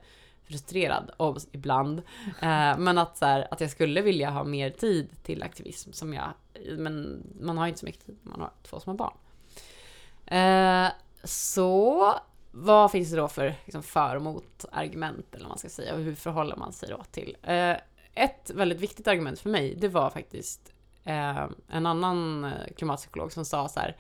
frustrerad, 0.48 1.12
och 1.18 1.38
ibland. 1.52 2.00
Eh, 2.42 2.78
men 2.78 2.98
att, 2.98 3.18
så 3.18 3.26
här, 3.26 3.48
att 3.52 3.62
jag 3.62 3.70
skulle 3.70 4.02
vilja 4.02 4.30
ha 4.30 4.44
mer 4.44 4.70
tid 4.70 5.10
till 5.24 5.44
aktivism 5.44 5.92
som 5.92 6.14
jag, 6.14 6.34
men 6.78 7.24
man 7.42 7.58
har 7.58 7.66
ju 7.66 7.70
inte 7.70 7.80
så 7.80 7.86
mycket 7.86 8.06
tid 8.06 8.18
när 8.24 8.32
man 8.32 8.42
har 8.42 8.52
två 8.64 8.80
små 8.80 8.94
barn. 8.94 9.14
Eh, 10.26 10.92
så 11.24 12.14
vad 12.52 12.92
finns 12.92 13.12
det 13.12 13.18
då 13.18 13.28
för 13.28 13.56
liksom, 13.66 13.84
för 13.84 14.16
och 14.16 14.22
motargument 14.22 15.26
eller 15.36 15.44
vad 15.44 15.50
man 15.50 15.58
ska 15.58 15.70
säga 15.70 15.94
och 15.94 16.00
hur 16.00 16.16
förhåller 16.16 16.56
man 16.56 16.74
sig 16.74 16.90
då 16.90 17.04
till? 17.12 17.38
Eh, 17.44 17.76
ett 18.14 18.50
väldigt 18.50 18.80
viktigt 18.80 19.08
argument 19.08 19.40
för 19.40 19.50
mig, 19.50 19.76
det 19.76 19.88
var 19.88 20.10
faktiskt 20.10 20.74
eh, 21.04 21.46
en 21.68 21.86
annan 21.86 22.52
klimatpsykolog 22.78 23.32
som 23.32 23.46
sa 23.46 23.68
så 23.68 23.80
här, 23.80 23.98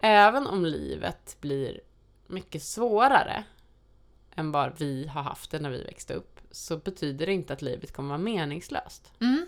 även 0.00 0.46
om 0.46 0.66
livet 0.66 1.36
blir 1.40 1.80
mycket 2.26 2.62
svårare 2.62 3.44
än 4.40 4.52
vad 4.52 4.78
vi 4.78 5.06
har 5.06 5.22
haft 5.22 5.50
det 5.50 5.58
när 5.58 5.70
vi 5.70 5.82
växte 5.82 6.14
upp, 6.14 6.40
så 6.50 6.76
betyder 6.76 7.26
det 7.26 7.32
inte 7.32 7.52
att 7.52 7.62
livet 7.62 7.92
kommer 7.92 8.08
vara 8.08 8.18
meningslöst. 8.18 9.12
Mm. 9.20 9.46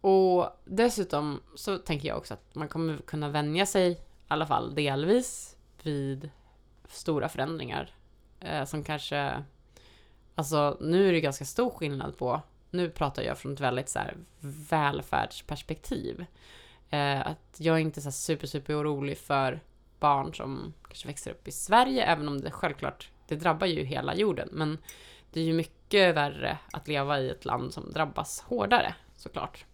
Och 0.00 0.46
dessutom 0.64 1.40
så 1.54 1.78
tänker 1.78 2.08
jag 2.08 2.18
också 2.18 2.34
att 2.34 2.54
man 2.54 2.68
kommer 2.68 2.96
kunna 2.96 3.28
vänja 3.28 3.66
sig, 3.66 3.90
i 3.92 3.98
alla 4.28 4.46
fall 4.46 4.74
delvis, 4.74 5.56
vid 5.82 6.30
stora 6.88 7.28
förändringar. 7.28 7.94
Eh, 8.40 8.64
som 8.64 8.84
kanske... 8.84 9.44
Alltså, 10.34 10.76
nu 10.80 11.08
är 11.08 11.12
det 11.12 11.20
ganska 11.20 11.44
stor 11.44 11.70
skillnad 11.70 12.18
på... 12.18 12.40
Nu 12.70 12.90
pratar 12.90 13.22
jag 13.22 13.38
från 13.38 13.52
ett 13.52 13.60
väldigt 13.60 13.88
så 13.88 13.98
här 13.98 14.16
välfärdsperspektiv. 14.70 16.26
Eh, 16.90 17.26
att 17.26 17.56
jag 17.56 17.76
är 17.76 17.80
inte 17.80 18.00
så 18.00 18.06
här 18.06 18.12
super, 18.12 18.46
super 18.46 18.80
orolig 18.82 19.18
för 19.18 19.60
barn 20.00 20.34
som 20.34 20.74
kanske 20.88 21.08
växer 21.08 21.30
upp 21.30 21.48
i 21.48 21.52
Sverige, 21.52 22.04
även 22.04 22.28
om 22.28 22.40
det 22.40 22.50
självklart, 22.50 23.10
det 23.28 23.36
drabbar 23.36 23.66
ju 23.66 23.84
hela 23.84 24.14
jorden. 24.14 24.48
Men 24.52 24.78
det 25.32 25.40
är 25.40 25.44
ju 25.44 25.52
mycket 25.52 26.14
värre 26.16 26.58
att 26.72 26.88
leva 26.88 27.20
i 27.20 27.30
ett 27.30 27.44
land 27.44 27.72
som 27.74 27.92
drabbas 27.92 28.40
hårdare, 28.40 28.94
såklart. 29.16 29.64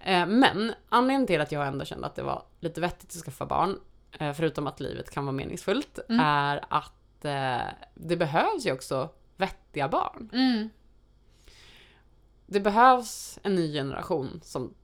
Eh, 0.00 0.26
Men 0.26 0.72
anledningen 0.88 1.26
till 1.26 1.40
att 1.40 1.52
jag 1.52 1.66
ändå 1.66 1.84
kände 1.84 2.06
att 2.06 2.14
det 2.14 2.22
var 2.22 2.42
lite 2.60 2.80
vettigt 2.80 3.10
att 3.10 3.22
skaffa 3.24 3.46
barn, 3.46 3.80
eh, 4.18 4.32
förutom 4.32 4.66
att 4.66 4.80
livet 4.80 5.10
kan 5.10 5.24
vara 5.26 5.32
meningsfullt, 5.36 5.98
Mm. 6.08 6.20
är 6.26 6.64
att 6.68 7.24
eh, 7.24 7.66
det 7.94 8.16
behövs 8.16 8.66
ju 8.66 8.72
också 8.72 9.08
vettiga 9.36 9.88
barn. 9.88 10.30
Mm. 10.32 10.70
Det 12.46 12.60
behövs 12.60 13.38
en 13.42 13.54
ny 13.54 13.72
generation 13.72 14.40
som 14.44 14.74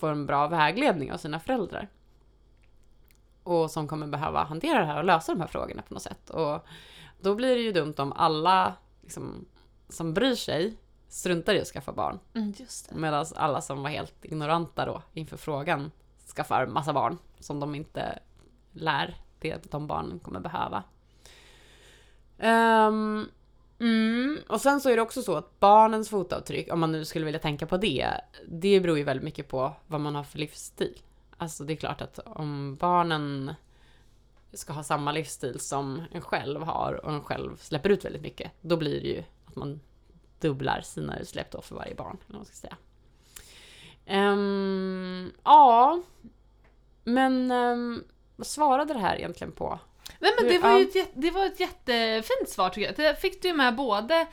får 0.00 0.10
en 0.10 0.26
bra 0.26 0.46
vägledning 0.48 1.12
av 1.12 1.16
sina 1.16 1.40
föräldrar. 1.40 1.88
Och 3.42 3.70
som 3.70 3.88
kommer 3.88 4.06
behöva 4.06 4.44
hantera 4.44 4.78
det 4.78 4.84
här 4.84 4.98
och 4.98 5.04
lösa 5.04 5.32
de 5.32 5.40
här 5.40 5.48
frågorna 5.48 5.82
på 5.82 5.94
något 5.94 6.02
sätt. 6.02 6.30
Och 6.30 6.66
då 7.20 7.34
blir 7.34 7.56
det 7.56 7.62
ju 7.62 7.72
dumt 7.72 7.94
om 7.98 8.12
alla 8.12 8.74
liksom, 9.02 9.46
som 9.88 10.14
bryr 10.14 10.34
sig 10.34 10.76
struntar 11.08 11.54
i 11.54 11.60
att 11.60 11.66
skaffa 11.66 11.92
barn. 11.92 12.18
Mm. 12.34 12.54
Medan 12.92 13.26
alla 13.36 13.60
som 13.60 13.82
var 13.82 13.90
helt 13.90 14.24
ignoranta 14.24 14.84
då 14.84 15.02
inför 15.12 15.36
frågan 15.36 15.90
skaffar 16.36 16.66
massa 16.66 16.92
barn 16.92 17.18
som 17.38 17.60
de 17.60 17.74
inte 17.74 18.18
lär 18.72 19.16
det 19.38 19.70
de 19.70 19.86
barnen 19.86 20.18
kommer 20.18 20.40
behöva. 20.40 20.82
Ehm, 22.38 23.28
mm, 23.78 24.38
och 24.48 24.60
sen 24.60 24.80
så 24.80 24.90
är 24.90 24.96
det 24.96 25.02
också 25.02 25.22
så 25.22 25.36
att 25.36 25.60
barnens 25.60 26.10
fotavtryck, 26.10 26.72
om 26.72 26.80
man 26.80 26.92
nu 26.92 27.04
skulle 27.04 27.24
vilja 27.24 27.40
tänka 27.40 27.66
på 27.66 27.76
det, 27.76 28.10
det 28.48 28.80
beror 28.80 28.98
ju 28.98 29.04
väldigt 29.04 29.24
mycket 29.24 29.48
på 29.48 29.72
vad 29.86 30.00
man 30.00 30.14
har 30.14 30.24
för 30.24 30.38
livsstil. 30.38 30.98
Alltså 31.40 31.64
det 31.64 31.72
är 31.72 31.76
klart 31.76 32.00
att 32.00 32.18
om 32.18 32.76
barnen 32.80 33.54
ska 34.52 34.72
ha 34.72 34.82
samma 34.82 35.12
livsstil 35.12 35.60
som 35.60 36.02
en 36.12 36.20
själv 36.20 36.62
har 36.62 37.04
och 37.04 37.12
en 37.12 37.24
själv 37.24 37.56
släpper 37.56 37.90
ut 37.90 38.04
väldigt 38.04 38.22
mycket, 38.22 38.52
då 38.60 38.76
blir 38.76 39.00
det 39.00 39.08
ju 39.08 39.24
att 39.46 39.56
man 39.56 39.80
dubblar 40.40 40.80
sina 40.80 41.18
utsläpp 41.18 41.50
då 41.50 41.62
för 41.62 41.74
varje 41.74 41.94
barn. 41.94 42.16
Eller 42.26 42.32
vad 42.32 42.36
man 42.36 42.44
ska 42.44 42.54
säga. 42.54 42.76
Ehm, 44.06 45.32
ja, 45.44 46.02
men 47.04 47.50
um, 47.50 48.04
vad 48.36 48.46
svarade 48.46 48.94
det 48.94 49.00
här 49.00 49.16
egentligen 49.16 49.52
på? 49.52 49.78
Nej 50.18 50.32
men 50.40 50.48
det 50.48 50.58
var 50.58 50.78
ju 50.78 50.84
ett, 50.84 51.10
det 51.14 51.30
var 51.30 51.46
ett 51.46 51.60
jättefint 51.60 52.48
svar 52.48 52.68
tycker 52.68 52.86
jag. 52.86 52.96
Det 52.96 53.20
fick 53.20 53.42
du 53.42 53.52
med 53.52 53.76
både, 53.76 54.26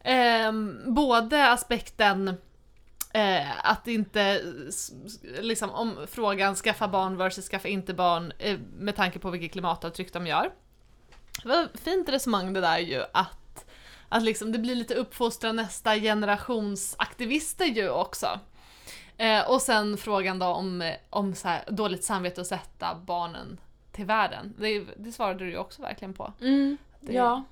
ehm, 0.00 0.94
både 0.94 1.50
aspekten 1.50 2.36
eh, 3.12 3.66
att 3.70 3.88
inte, 3.88 4.42
liksom 5.40 5.70
om 5.70 6.06
frågan 6.10 6.54
skaffa 6.54 6.88
barn 6.88 7.16
versus 7.16 7.48
skaffa 7.48 7.68
inte 7.68 7.94
barn 7.94 8.32
eh, 8.38 8.58
med 8.78 8.96
tanke 8.96 9.18
på 9.18 9.30
vilket 9.30 9.52
klimatavtryck 9.52 10.12
de 10.12 10.26
gör. 10.26 10.50
Det 11.42 11.48
var 11.48 11.62
ett 11.64 11.80
fint 11.80 12.08
resonemang 12.08 12.52
det 12.52 12.60
där 12.60 12.78
ju 12.78 13.02
att, 13.12 13.64
att 14.08 14.22
liksom 14.22 14.52
det 14.52 14.58
blir 14.58 14.74
lite 14.74 14.94
uppfostra 14.94 15.52
nästa 15.52 15.94
generations 15.96 16.94
aktivister 16.98 17.64
ju 17.64 17.90
också. 17.90 18.40
Eh, 19.16 19.50
och 19.50 19.62
sen 19.62 19.96
frågan 19.96 20.38
då 20.38 20.46
om, 20.46 20.92
om 21.10 21.34
så 21.34 21.48
här, 21.48 21.64
dåligt 21.70 22.04
samvete 22.04 22.40
att 22.40 22.46
sätta 22.46 22.94
barnen 22.94 23.60
till 23.92 24.04
världen. 24.04 24.54
Det, 24.58 24.84
det 24.96 25.12
svarade 25.12 25.38
du 25.44 25.50
ju 25.50 25.58
också 25.58 25.82
verkligen 25.82 26.14
på. 26.14 26.32
Det- 27.00 27.12
Ja. 27.12 27.44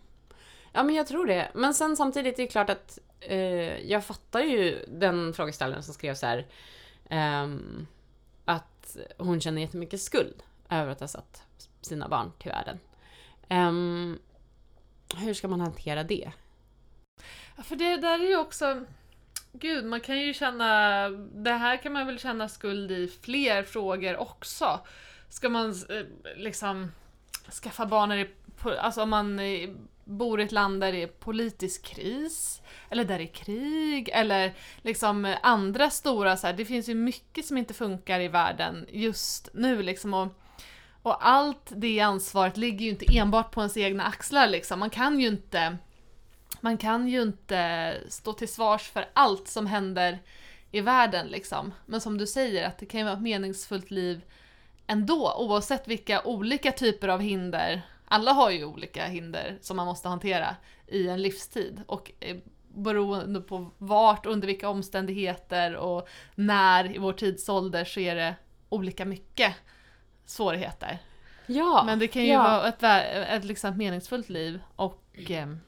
ja, 0.72 0.82
men 0.82 0.94
jag 0.94 1.06
tror 1.06 1.26
det. 1.26 1.48
Men 1.54 1.74
sen 1.74 1.96
samtidigt 1.96 2.38
är 2.38 2.42
det 2.42 2.48
klart 2.48 2.70
att 2.70 2.98
eh, 3.20 3.90
jag 3.90 4.04
fattar 4.04 4.40
ju 4.40 4.84
den 4.88 5.34
frågeställaren 5.34 5.82
som 5.82 5.94
skrev 5.94 6.14
så 6.14 6.26
här 6.26 6.46
eh, 7.10 7.48
att 8.44 8.96
hon 9.18 9.40
känner 9.40 9.62
jättemycket 9.62 10.00
skuld 10.00 10.42
över 10.70 10.92
att 10.92 11.00
ha 11.00 11.08
satt 11.08 11.42
sina 11.80 12.08
barn 12.08 12.32
till 12.38 12.50
världen. 12.50 12.78
Eh, 13.48 13.72
hur 15.20 15.34
ska 15.34 15.48
man 15.48 15.60
hantera 15.60 16.02
det? 16.04 16.32
Ja, 17.56 17.62
för 17.62 17.76
det 17.76 17.96
där 17.96 18.18
är 18.18 18.28
ju 18.28 18.36
också... 18.36 18.84
Gud, 19.52 19.84
man 19.84 20.00
kan 20.00 20.20
ju 20.20 20.34
känna... 20.34 21.08
Det 21.34 21.52
här 21.52 21.76
kan 21.76 21.92
man 21.92 22.06
väl 22.06 22.18
känna 22.18 22.48
skuld 22.48 22.90
i 22.90 23.08
fler 23.22 23.62
frågor 23.62 24.16
också. 24.16 24.80
Ska 25.28 25.48
man 25.48 25.70
eh, 25.70 26.36
liksom 26.36 26.92
skaffa 27.62 27.86
barn 27.86 28.08
när 28.08 28.16
det 28.16 28.28
Alltså 28.78 29.02
om 29.02 29.10
man 29.10 29.40
bor 30.08 30.40
i 30.40 30.44
ett 30.44 30.52
land 30.52 30.80
där 30.80 30.92
det 30.92 31.02
är 31.02 31.06
politisk 31.06 31.84
kris, 31.84 32.62
eller 32.90 33.04
där 33.04 33.18
det 33.18 33.24
är 33.24 33.34
krig, 33.34 34.10
eller 34.12 34.54
liksom 34.82 35.36
andra 35.42 35.90
stora 35.90 36.36
så 36.36 36.46
här, 36.46 36.54
det 36.54 36.64
finns 36.64 36.88
ju 36.88 36.94
mycket 36.94 37.44
som 37.46 37.56
inte 37.56 37.74
funkar 37.74 38.20
i 38.20 38.28
världen 38.28 38.86
just 38.92 39.48
nu 39.54 39.82
liksom. 39.82 40.14
Och, 40.14 40.28
och 41.02 41.28
allt 41.28 41.72
det 41.76 42.00
ansvaret 42.00 42.56
ligger 42.56 42.84
ju 42.84 42.90
inte 42.90 43.18
enbart 43.18 43.50
på 43.50 43.60
ens 43.60 43.76
egna 43.76 44.04
axlar 44.04 44.46
liksom. 44.46 44.78
Man 44.78 44.90
kan 44.90 45.20
ju 45.20 45.28
inte 45.28 45.78
man 46.60 46.76
kan 46.76 47.08
ju 47.08 47.22
inte 47.22 47.94
stå 48.08 48.32
till 48.32 48.48
svars 48.48 48.82
för 48.82 49.08
allt 49.12 49.48
som 49.48 49.66
händer 49.66 50.18
i 50.70 50.80
världen 50.80 51.26
liksom. 51.26 51.74
Men 51.86 52.00
som 52.00 52.18
du 52.18 52.26
säger, 52.26 52.66
att 52.66 52.78
det 52.78 52.86
kan 52.86 53.00
ju 53.00 53.04
vara 53.04 53.14
ett 53.14 53.22
meningsfullt 53.22 53.90
liv 53.90 54.20
ändå, 54.86 55.34
oavsett 55.38 55.88
vilka 55.88 56.22
olika 56.22 56.72
typer 56.72 57.08
av 57.08 57.20
hinder. 57.20 57.82
Alla 58.08 58.32
har 58.32 58.50
ju 58.50 58.64
olika 58.64 59.06
hinder 59.06 59.58
som 59.60 59.76
man 59.76 59.86
måste 59.86 60.08
hantera 60.08 60.56
i 60.86 61.08
en 61.08 61.22
livstid 61.22 61.82
och 61.86 62.12
eh, 62.20 62.36
beroende 62.68 63.40
på 63.40 63.70
vart, 63.78 64.26
under 64.26 64.46
vilka 64.46 64.68
omständigheter 64.68 65.76
och 65.76 66.08
när 66.34 66.94
i 66.94 66.98
vår 66.98 67.12
tidsålder 67.12 67.84
så 67.84 68.00
är 68.00 68.14
det 68.14 68.34
olika 68.68 69.04
mycket 69.04 69.54
svårigheter. 70.24 70.98
Ja, 71.46 71.82
Men 71.86 71.98
det 71.98 72.08
kan 72.08 72.22
ju 72.22 72.32
ja. 72.32 72.42
vara 72.42 72.68
ett, 72.68 72.82
ett 73.28 73.44
liksom 73.44 73.76
meningsfullt 73.76 74.28
liv 74.28 74.60
och 74.76 75.04
ehm, 75.28 75.60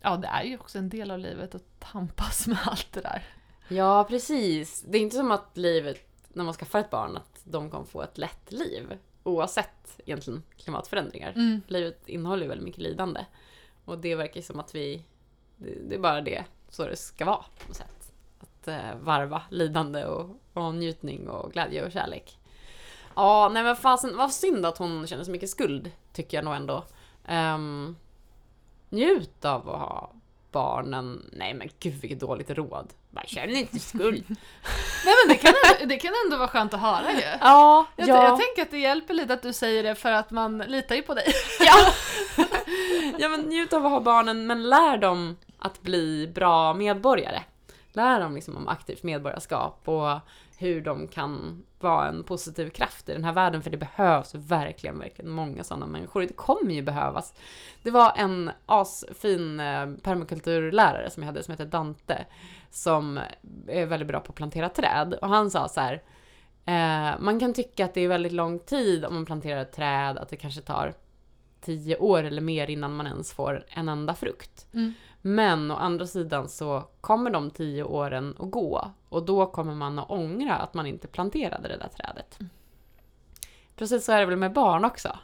ja, 0.00 0.16
det 0.16 0.28
är 0.28 0.42
ju 0.42 0.58
också 0.58 0.78
en 0.78 0.88
del 0.88 1.10
av 1.10 1.18
livet 1.18 1.54
att 1.54 1.80
tampas 1.80 2.46
med 2.46 2.58
allt 2.66 2.92
det 2.92 3.00
där. 3.00 3.22
Ja, 3.68 4.04
precis. 4.04 4.84
Det 4.88 4.98
är 4.98 5.02
inte 5.02 5.16
som 5.16 5.30
att 5.30 5.56
livet, 5.56 6.08
när 6.28 6.44
man 6.44 6.54
skaffar 6.54 6.78
ett 6.78 6.90
barn, 6.90 7.16
att 7.16 7.40
de 7.44 7.70
kommer 7.70 7.84
få 7.84 8.02
ett 8.02 8.18
lätt 8.18 8.52
liv. 8.52 8.98
Oavsett 9.22 10.00
egentligen 10.06 10.42
klimatförändringar. 10.56 11.32
Mm. 11.32 11.62
Livet 11.66 12.08
innehåller 12.08 12.42
ju 12.42 12.48
väldigt 12.48 12.64
mycket 12.64 12.82
lidande. 12.82 13.24
Och 13.84 13.98
det 13.98 14.14
verkar 14.14 14.36
ju 14.36 14.42
som 14.42 14.60
att 14.60 14.74
vi, 14.74 15.04
det, 15.56 15.74
det 15.88 15.94
är 15.94 15.98
bara 15.98 16.20
det, 16.20 16.44
så 16.68 16.86
det 16.86 16.96
ska 16.96 17.24
vara 17.24 17.36
på 17.36 17.68
något 17.68 17.76
sätt. 17.76 18.12
Att 18.40 18.68
eh, 18.68 18.94
varva 19.00 19.42
lidande 19.50 20.04
och, 20.04 20.40
och 20.52 20.74
njutning 20.74 21.28
och 21.28 21.52
glädje 21.52 21.84
och 21.84 21.92
kärlek. 21.92 22.38
Ja, 23.14 23.50
nej 23.52 23.62
men 23.62 23.76
fasen, 23.76 24.16
vad 24.16 24.32
synd 24.32 24.66
att 24.66 24.78
hon 24.78 25.06
känner 25.06 25.24
så 25.24 25.30
mycket 25.30 25.50
skuld, 25.50 25.90
tycker 26.12 26.36
jag 26.36 26.44
nog 26.44 26.54
ändå. 26.54 26.84
Um, 27.28 27.96
njut 28.88 29.44
av 29.44 29.70
att 29.70 29.80
ha 29.80 30.12
barnen. 30.50 31.30
Nej 31.32 31.54
men 31.54 31.68
gud 31.80 31.94
vilket 31.94 32.20
dåligt 32.20 32.50
råd. 32.50 32.92
Bara 33.12 33.26
känn 33.26 33.50
inte 33.50 33.78
skuld. 33.78 34.24
Nej 35.04 35.14
men 35.24 35.28
det 35.28 35.34
kan, 35.34 35.54
ändå, 35.64 35.86
det 35.86 35.96
kan 35.96 36.12
ändå 36.24 36.36
vara 36.36 36.48
skönt 36.48 36.74
att 36.74 36.80
höra 36.80 37.12
ju. 37.12 37.20
ja, 37.40 37.86
Jag, 37.96 38.08
ja. 38.08 38.24
jag 38.24 38.40
tänker 38.40 38.62
att 38.62 38.70
det 38.70 38.78
hjälper 38.78 39.14
lite 39.14 39.34
att 39.34 39.42
du 39.42 39.52
säger 39.52 39.82
det 39.82 39.94
för 39.94 40.12
att 40.12 40.30
man 40.30 40.58
litar 40.58 40.94
ju 40.94 41.02
på 41.02 41.14
dig. 41.14 41.24
Ja. 41.60 41.92
ja 43.18 43.28
men 43.28 43.40
njut 43.40 43.72
av 43.72 43.86
att 43.86 43.92
ha 43.92 44.00
barnen 44.00 44.46
men 44.46 44.68
lär 44.68 44.96
dem 44.96 45.36
att 45.58 45.82
bli 45.82 46.32
bra 46.34 46.74
medborgare. 46.74 47.42
Lär 47.92 48.20
dem 48.20 48.34
liksom 48.34 48.56
om 48.56 48.68
aktivt 48.68 49.02
medborgarskap 49.02 49.88
och 49.88 50.18
hur 50.58 50.80
de 50.80 51.08
kan 51.08 51.62
vara 51.80 52.08
en 52.08 52.24
positiv 52.24 52.70
kraft 52.70 53.08
i 53.08 53.12
den 53.12 53.24
här 53.24 53.32
världen 53.32 53.62
för 53.62 53.70
det 53.70 53.76
behövs 53.76 54.34
verkligen, 54.34 54.98
verkligen 54.98 55.30
många 55.30 55.64
sådana 55.64 55.86
människor. 55.86 56.20
Det 56.20 56.36
kommer 56.36 56.74
ju 56.74 56.82
behövas. 56.82 57.34
Det 57.82 57.90
var 57.90 58.12
en 58.16 58.50
asfin 58.66 59.60
eh, 59.60 59.90
permakulturlärare 60.02 61.10
som 61.10 61.22
jag 61.22 61.26
hade 61.26 61.42
som 61.42 61.52
heter 61.52 61.64
Dante 61.64 62.26
som 62.74 63.20
är 63.68 63.86
väldigt 63.86 64.08
bra 64.08 64.20
på 64.20 64.30
att 64.30 64.36
plantera 64.36 64.68
träd 64.68 65.14
och 65.14 65.28
han 65.28 65.50
sa 65.50 65.68
så 65.68 65.80
här 65.80 66.02
eh, 66.64 67.20
man 67.20 67.40
kan 67.40 67.54
tycka 67.54 67.84
att 67.84 67.94
det 67.94 68.00
är 68.00 68.08
väldigt 68.08 68.32
lång 68.32 68.58
tid 68.58 69.04
om 69.04 69.14
man 69.14 69.26
planterar 69.26 69.62
ett 69.62 69.72
träd, 69.72 70.18
att 70.18 70.28
det 70.28 70.36
kanske 70.36 70.60
tar 70.60 70.94
tio 71.60 71.96
år 71.96 72.24
eller 72.24 72.42
mer 72.42 72.70
innan 72.70 72.96
man 72.96 73.06
ens 73.06 73.32
får 73.32 73.64
en 73.68 73.88
enda 73.88 74.14
frukt. 74.14 74.66
Mm. 74.74 74.94
Men 75.22 75.70
å 75.70 75.74
andra 75.74 76.06
sidan 76.06 76.48
så 76.48 76.84
kommer 77.00 77.30
de 77.30 77.50
tio 77.50 77.84
åren 77.84 78.36
att 78.38 78.50
gå 78.50 78.90
och 79.08 79.24
då 79.24 79.46
kommer 79.46 79.74
man 79.74 79.98
att 79.98 80.10
ångra 80.10 80.56
att 80.56 80.74
man 80.74 80.86
inte 80.86 81.08
planterade 81.08 81.68
det 81.68 81.76
där 81.76 81.88
trädet. 81.88 82.38
Precis 83.76 84.04
så 84.04 84.12
är 84.12 84.20
det 84.20 84.26
väl 84.26 84.36
med 84.36 84.52
barn 84.52 84.84
också. 84.84 85.18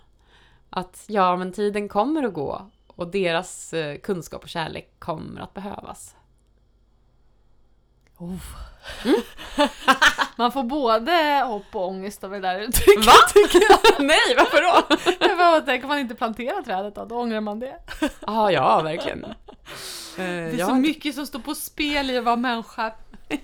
Att 0.71 1.05
ja, 1.09 1.37
men 1.37 1.53
tiden 1.53 1.89
kommer 1.89 2.23
att 2.23 2.35
gå 2.35 2.71
och 2.87 3.09
deras 3.09 3.73
eh, 3.73 3.99
kunskap 3.99 4.43
och 4.43 4.49
kärlek 4.49 4.95
kommer 4.99 5.41
att 5.41 5.55
behövas. 5.55 6.17
Man 10.37 10.53
får 10.53 10.63
både 10.63 11.43
hopp 11.47 11.75
och 11.75 11.89
ångest 11.89 12.25
av 12.25 12.31
det 12.31 12.41
där 12.41 12.61
uttrycket. 12.69 13.07
Va? 13.07 13.13
Nej, 13.99 14.35
varför 14.37 14.63
då? 14.63 14.83
Bara 15.37 15.61
tänker 15.61 15.85
om 15.85 15.89
man 15.89 15.99
inte 15.99 16.15
planterar 16.15 16.63
trädet 16.63 16.95
då, 16.95 17.05
då 17.05 17.15
ångrar 17.17 17.41
man 17.41 17.61
det. 17.61 17.77
Ah, 18.21 18.51
ja, 18.51 18.81
verkligen. 18.83 19.25
Eh, 19.25 19.31
Det 20.17 20.23
är 20.25 20.55
jag 20.59 20.69
så 20.69 20.75
mycket 20.75 21.15
som 21.15 21.27
står 21.27 21.39
på 21.39 21.55
spel 21.55 22.11
i 22.11 22.19
att 22.19 22.25
vara 22.25 22.37
människa. 22.37 22.93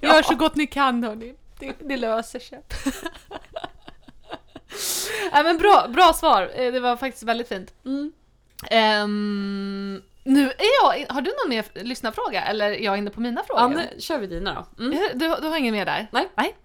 Gör 0.01 0.22
så 0.22 0.35
gott 0.35 0.57
ni 0.57 0.66
kan 0.66 1.05
hörni. 1.05 1.35
Det, 1.59 1.72
det 1.81 1.97
löser 1.97 2.39
sig. 2.39 2.61
Nej 5.33 5.45
men 5.45 5.59
bra, 5.59 5.87
bra 5.89 6.12
svar. 6.12 6.51
Eh, 6.55 6.72
Det 6.72 6.81
var 6.81 6.97
faktiskt 6.97 7.22
väldigt 7.22 7.49
fint. 7.49 7.75
Mm. 7.85 8.12
Ehm, 8.70 10.03
nu 10.25 10.51
är 10.51 10.83
jag, 10.83 11.07
har 11.14 11.20
du 11.22 11.31
någon 11.31 11.49
mer 11.49 11.64
lyssnarfråga 11.85 12.45
eller 12.45 12.70
är 12.70 12.85
jag 12.85 12.99
inne 12.99 13.11
på 13.11 13.20
mina 13.20 13.43
frågor? 13.43 13.62
Ja, 13.62 13.68
nu 13.68 14.01
kör 14.01 14.18
vi 14.18 14.27
dina 14.27 14.66
då. 14.77 14.85
Mm. 14.85 14.93
Eh, 14.93 15.01
Du, 15.14 15.29
du 15.43 15.49
har 15.49 15.57
ingen 15.57 15.75
mer 15.75 15.85
där? 15.85 16.07
Nej. 16.12 16.29
Nej. 16.35 16.57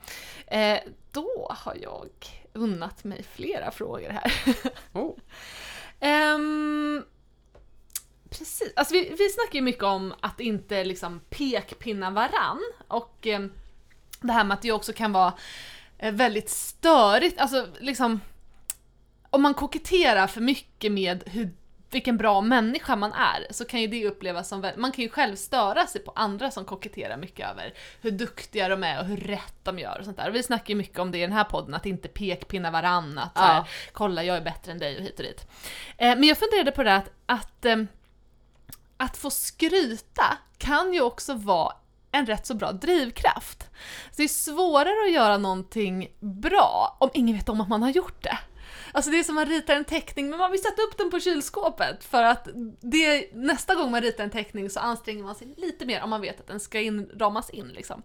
Eh, 0.47 0.79
då 1.11 1.51
har 1.59 1.75
jag 1.81 2.09
unnat 2.53 3.03
mig 3.03 3.23
flera 3.35 3.71
frågor 3.71 4.09
här. 4.09 4.33
Oh. 4.93 5.17
Ehm, 5.99 7.03
precis. 8.29 8.73
Alltså 8.75 8.93
vi, 8.93 9.15
vi 9.17 9.29
snackar 9.29 9.53
ju 9.55 9.61
mycket 9.61 9.83
om 9.83 10.13
att 10.21 10.39
inte 10.39 10.83
liksom 10.83 11.19
pekpinna 11.29 12.09
varann 12.09 12.61
och 12.87 13.27
eh, 13.27 13.39
det 14.21 14.31
här 14.31 14.43
med 14.43 14.55
att 14.55 14.61
det 14.61 14.71
också 14.71 14.93
kan 14.93 15.11
vara 15.11 15.33
eh, 15.97 16.13
väldigt 16.13 16.49
störigt, 16.49 17.39
alltså 17.39 17.67
liksom 17.79 18.21
om 19.29 19.41
man 19.41 19.53
koketterar 19.53 20.27
för 20.27 20.41
mycket 20.41 20.91
med 20.91 21.23
hur, 21.25 21.49
vilken 21.91 22.17
bra 22.17 22.41
människa 22.41 22.95
man 22.95 23.13
är 23.13 23.47
så 23.49 23.65
kan 23.65 23.81
ju 23.81 23.87
det 23.87 24.05
upplevas 24.07 24.47
som 24.47 24.71
man 24.77 24.91
kan 24.91 25.03
ju 25.03 25.09
själv 25.09 25.35
störa 25.35 25.87
sig 25.87 26.01
på 26.01 26.11
andra 26.15 26.51
som 26.51 26.65
koketterar 26.65 27.17
mycket 27.17 27.49
över 27.49 27.73
hur 28.01 28.11
duktiga 28.11 28.69
de 28.69 28.83
är 28.83 28.99
och 28.99 29.05
hur 29.05 29.17
rätt 29.17 29.55
de 29.63 29.79
gör 29.79 29.99
och 29.99 30.05
sånt 30.05 30.17
där. 30.17 30.29
Och 30.29 30.35
vi 30.35 30.43
snackar 30.43 30.69
ju 30.69 30.75
mycket 30.75 30.99
om 30.99 31.11
det 31.11 31.17
i 31.17 31.21
den 31.21 31.31
här 31.31 31.43
podden, 31.43 31.73
att 31.73 31.85
inte 31.85 32.07
pekpinna 32.07 32.71
varann, 32.71 33.17
att 33.17 33.37
så 33.37 33.43
här, 33.43 33.55
Ja. 33.55 33.65
kolla 33.91 34.23
jag 34.23 34.37
är 34.37 34.41
bättre 34.41 34.71
än 34.71 34.79
dig 34.79 34.97
och 34.97 35.03
hit 35.03 35.19
och 35.19 35.25
dit. 35.25 35.47
Eh, 35.97 36.15
men 36.15 36.23
jag 36.23 36.37
funderade 36.37 36.71
på 36.71 36.83
det 36.83 36.95
att, 36.95 37.09
att, 37.25 37.65
ehm, 37.65 37.87
att 38.97 39.17
få 39.17 39.29
skryta 39.29 40.37
kan 40.57 40.93
ju 40.93 41.01
också 41.01 41.33
vara 41.33 41.73
en 42.11 42.25
rätt 42.25 42.45
så 42.47 42.53
bra 42.53 42.71
drivkraft. 42.71 43.63
Så 44.11 44.15
det 44.17 44.23
är 44.23 44.27
svårare 44.27 45.05
att 45.07 45.13
göra 45.13 45.37
någonting 45.37 46.07
bra 46.19 46.97
om 46.99 47.09
ingen 47.13 47.35
vet 47.35 47.49
om 47.49 47.61
att 47.61 47.69
man 47.69 47.81
har 47.83 47.89
gjort 47.89 48.23
det. 48.23 48.37
Alltså 48.91 49.11
det 49.11 49.19
är 49.19 49.23
som 49.23 49.35
man 49.35 49.45
ritar 49.45 49.75
en 49.75 49.85
teckning 49.85 50.29
men 50.29 50.39
man 50.39 50.51
vill 50.51 50.61
sätta 50.61 50.81
upp 50.81 50.97
den 50.97 51.11
på 51.11 51.19
kylskåpet 51.19 52.03
för 52.03 52.23
att 52.23 52.47
det, 52.81 53.33
nästa 53.33 53.75
gång 53.75 53.91
man 53.91 54.01
ritar 54.01 54.23
en 54.23 54.29
teckning 54.29 54.69
så 54.69 54.79
anstränger 54.79 55.23
man 55.23 55.35
sig 55.35 55.53
lite 55.57 55.85
mer 55.85 56.03
om 56.03 56.09
man 56.09 56.21
vet 56.21 56.39
att 56.39 56.47
den 56.47 56.59
ska 56.59 56.79
in, 56.79 57.09
ramas 57.15 57.49
in. 57.49 57.67
Liksom. 57.67 58.03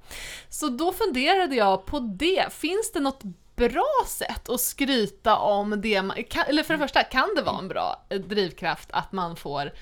Så 0.49 0.69
då 0.69 0.93
funderade 0.93 1.57
jag 1.57 1.87
på 1.87 1.99
det, 1.99 2.53
finns 2.53 2.93
det 2.93 3.01
något 3.01 3.23
bra 3.57 4.05
sätt 4.07 4.49
att 4.49 4.61
skryta 4.61 5.37
om 5.37 5.81
det 5.81 6.03
man, 6.03 6.25
kan, 6.25 6.45
eller 6.47 6.63
för 6.63 6.75
det 6.75 6.81
första, 6.81 7.03
kan 7.03 7.29
det 7.37 7.43
vara 7.43 7.59
en 7.59 7.69
bra 7.69 8.05
eh, 8.09 8.21
drivkraft 8.21 8.89
att 8.93 9.13
man 9.13 9.37
får 9.37 9.73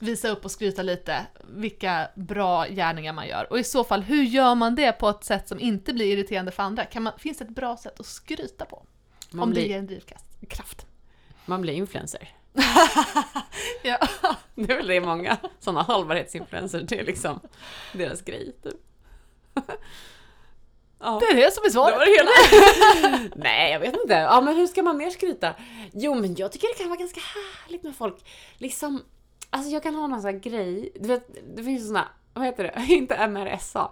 visa 0.00 0.28
upp 0.28 0.44
och 0.44 0.50
skryta 0.50 0.82
lite 0.82 1.26
vilka 1.48 2.08
bra 2.14 2.66
gärningar 2.66 3.12
man 3.12 3.28
gör? 3.28 3.46
Och 3.50 3.58
i 3.58 3.64
så 3.64 3.84
fall, 3.84 4.02
hur 4.02 4.22
gör 4.22 4.54
man 4.54 4.74
det 4.74 4.92
på 4.92 5.08
ett 5.08 5.24
sätt 5.24 5.48
som 5.48 5.60
inte 5.60 5.92
blir 5.92 6.06
irriterande 6.06 6.52
för 6.52 6.62
andra? 6.62 6.84
Kan 6.84 7.02
man, 7.02 7.12
finns 7.18 7.38
det 7.38 7.44
ett 7.44 7.50
bra 7.50 7.76
sätt 7.76 8.00
att 8.00 8.06
skryta 8.06 8.64
på? 8.64 8.82
Man, 9.30 9.42
om 9.42 9.48
det 9.48 9.54
blir, 9.54 9.68
ger 9.68 9.78
en 9.78 9.86
drivkraft. 9.86 10.29
Kraft. 10.48 10.86
man 11.46 11.60
blir 11.62 11.72
influencer. 11.74 12.28
Ja. 13.82 13.98
Det 14.54 14.72
är 14.72 14.76
väl 14.76 14.86
det 14.86 15.00
många 15.00 15.36
sådana 15.60 15.82
hållbarhetsinfluencers, 15.82 16.82
det 16.88 16.98
är 17.00 17.04
liksom 17.04 17.40
deras 17.92 18.22
grej 18.22 18.52
typ. 18.62 18.76
Ja. 21.02 21.18
Det 21.20 21.26
är 21.26 21.34
det 21.36 21.54
som 21.54 21.62
är 21.62 21.66
Det 21.68 21.72
svaret. 21.72 21.96
var 21.98 22.06
det 22.06 22.12
hela. 22.16 23.28
Nej, 23.36 23.72
jag 23.72 23.80
vet 23.80 23.94
inte. 24.02 24.14
Ja, 24.14 24.40
men 24.40 24.56
hur 24.56 24.66
ska 24.66 24.82
man 24.82 24.96
mer 24.96 25.10
skryta? 25.10 25.54
Jo, 25.92 26.14
men 26.14 26.34
jag 26.34 26.52
tycker 26.52 26.68
det 26.68 26.74
kan 26.74 26.88
vara 26.88 26.98
ganska 26.98 27.20
härligt 27.20 27.82
med 27.82 27.96
folk. 27.96 28.24
Liksom, 28.58 29.02
alltså 29.50 29.70
jag 29.70 29.82
kan 29.82 29.94
ha 29.94 30.06
någon 30.06 30.20
sån 30.22 30.30
här 30.34 30.38
grej. 30.40 30.92
Du 31.00 31.08
vet, 31.08 31.28
det 31.56 31.64
finns 31.64 31.86
såna, 31.86 32.08
vad 32.34 32.44
heter 32.44 32.64
det? 32.64 32.86
Inte 32.94 33.26
MRSA. 33.28 33.90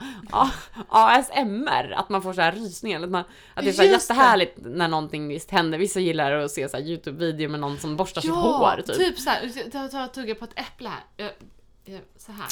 ASMR. 0.88 1.92
Att 1.92 2.08
man 2.08 2.22
får 2.22 2.32
så 2.32 2.40
här 2.40 2.52
rysningar. 2.52 3.02
Att, 3.02 3.10
man, 3.10 3.24
att 3.54 3.64
det 3.64 3.70
är 3.70 3.72
så 3.72 3.82
här 3.82 3.90
jättehärligt 3.90 4.56
när 4.56 4.88
någonting 4.88 5.28
visst 5.28 5.50
händer. 5.50 5.78
Vissa 5.78 6.00
gillar 6.00 6.32
att 6.32 6.50
se 6.50 6.68
så 6.68 6.76
här 6.76 6.84
YouTube-video 6.84 7.48
med 7.48 7.60
någon 7.60 7.78
som 7.78 7.96
borstar 7.96 8.20
sitt 8.20 8.30
hår. 8.30 8.82
Typ. 8.86 8.96
typ 8.96 9.18
såhär, 9.18 9.70
ta, 9.70 9.88
ta 9.88 10.06
tugga 10.06 10.34
på 10.34 10.44
ett 10.44 10.58
äpple 10.58 10.88
här. 10.88 11.00
Jag, 11.16 11.30
jag, 11.84 12.00
så 12.16 12.32
här. 12.32 12.48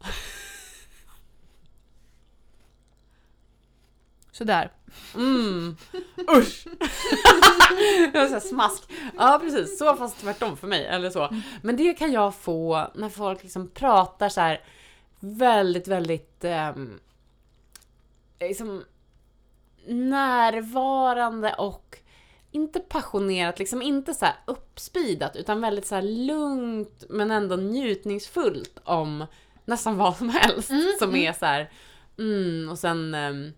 Sådär. 4.32 4.70
Mm. 5.14 5.76
Usch! 6.36 6.64
det 8.12 8.18
var 8.18 8.40
så 8.40 8.48
smask. 8.48 8.82
Ja 9.16 9.38
precis, 9.42 9.78
så 9.78 9.96
fast 9.96 10.20
tvärtom 10.20 10.56
för 10.56 10.66
mig. 10.66 10.86
Eller 10.86 11.10
så. 11.10 11.28
Men 11.62 11.76
det 11.76 11.94
kan 11.94 12.12
jag 12.12 12.34
få 12.34 12.90
när 12.94 13.08
folk 13.08 13.42
liksom 13.42 13.68
pratar 13.68 14.28
så 14.28 14.40
här 14.40 14.60
väldigt, 15.20 15.88
väldigt 15.88 16.44
ehm, 16.44 17.00
liksom 18.40 18.84
närvarande 19.86 21.54
och 21.54 21.98
inte 22.50 22.80
passionerat, 22.80 23.58
liksom 23.58 23.82
inte 23.82 24.14
så 24.14 24.24
här 24.24 24.34
uppspidat 24.44 25.36
utan 25.36 25.60
väldigt 25.60 25.86
så 25.86 26.00
lugnt 26.00 27.04
men 27.08 27.30
ändå 27.30 27.56
njutningsfullt 27.56 28.78
om 28.84 29.26
nästan 29.64 29.96
vad 29.96 30.16
som 30.16 30.28
helst. 30.28 30.70
som 30.98 31.14
är 31.14 31.32
så 31.32 31.46
här, 31.46 31.70
mm, 32.18 32.68
och 32.68 32.78
sen 32.78 33.14
ehm, 33.14 33.52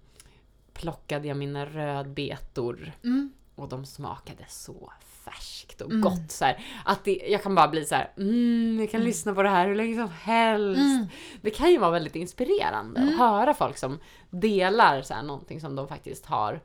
plockade 0.78 1.28
jag 1.28 1.36
mina 1.36 1.66
rödbetor 1.66 2.92
Mm. 3.04 3.32
och 3.54 3.68
de 3.68 3.86
smakade 3.86 4.44
så 4.48 4.92
färskt 5.24 5.80
och 5.80 5.90
Mm. 5.90 6.00
gott. 6.00 6.30
Så 6.30 6.44
här, 6.44 6.64
att 6.84 7.04
det, 7.04 7.22
jag 7.28 7.42
kan 7.42 7.54
bara 7.54 7.68
bli 7.68 7.84
så 7.84 7.94
här, 7.94 8.12
mm, 8.16 8.76
jag 8.80 8.90
kan 8.90 9.00
lyssna 9.04 9.34
på 9.34 9.42
det 9.42 9.48
här 9.48 9.66
hur 9.66 9.74
länge 9.74 9.96
som 9.96 10.10
helst. 10.22 10.80
Mm. 10.80 11.06
Det 11.40 11.50
kan 11.50 11.70
ju 11.70 11.78
vara 11.78 11.90
väldigt 11.90 12.16
inspirerande 12.16 13.00
att 13.00 13.18
höra 13.18 13.54
folk 13.54 13.78
som 13.78 13.98
delar 14.30 15.02
så 15.02 15.14
här, 15.14 15.22
någonting 15.22 15.60
som 15.60 15.76
de 15.76 15.88
faktiskt 15.88 16.26
har 16.26 16.60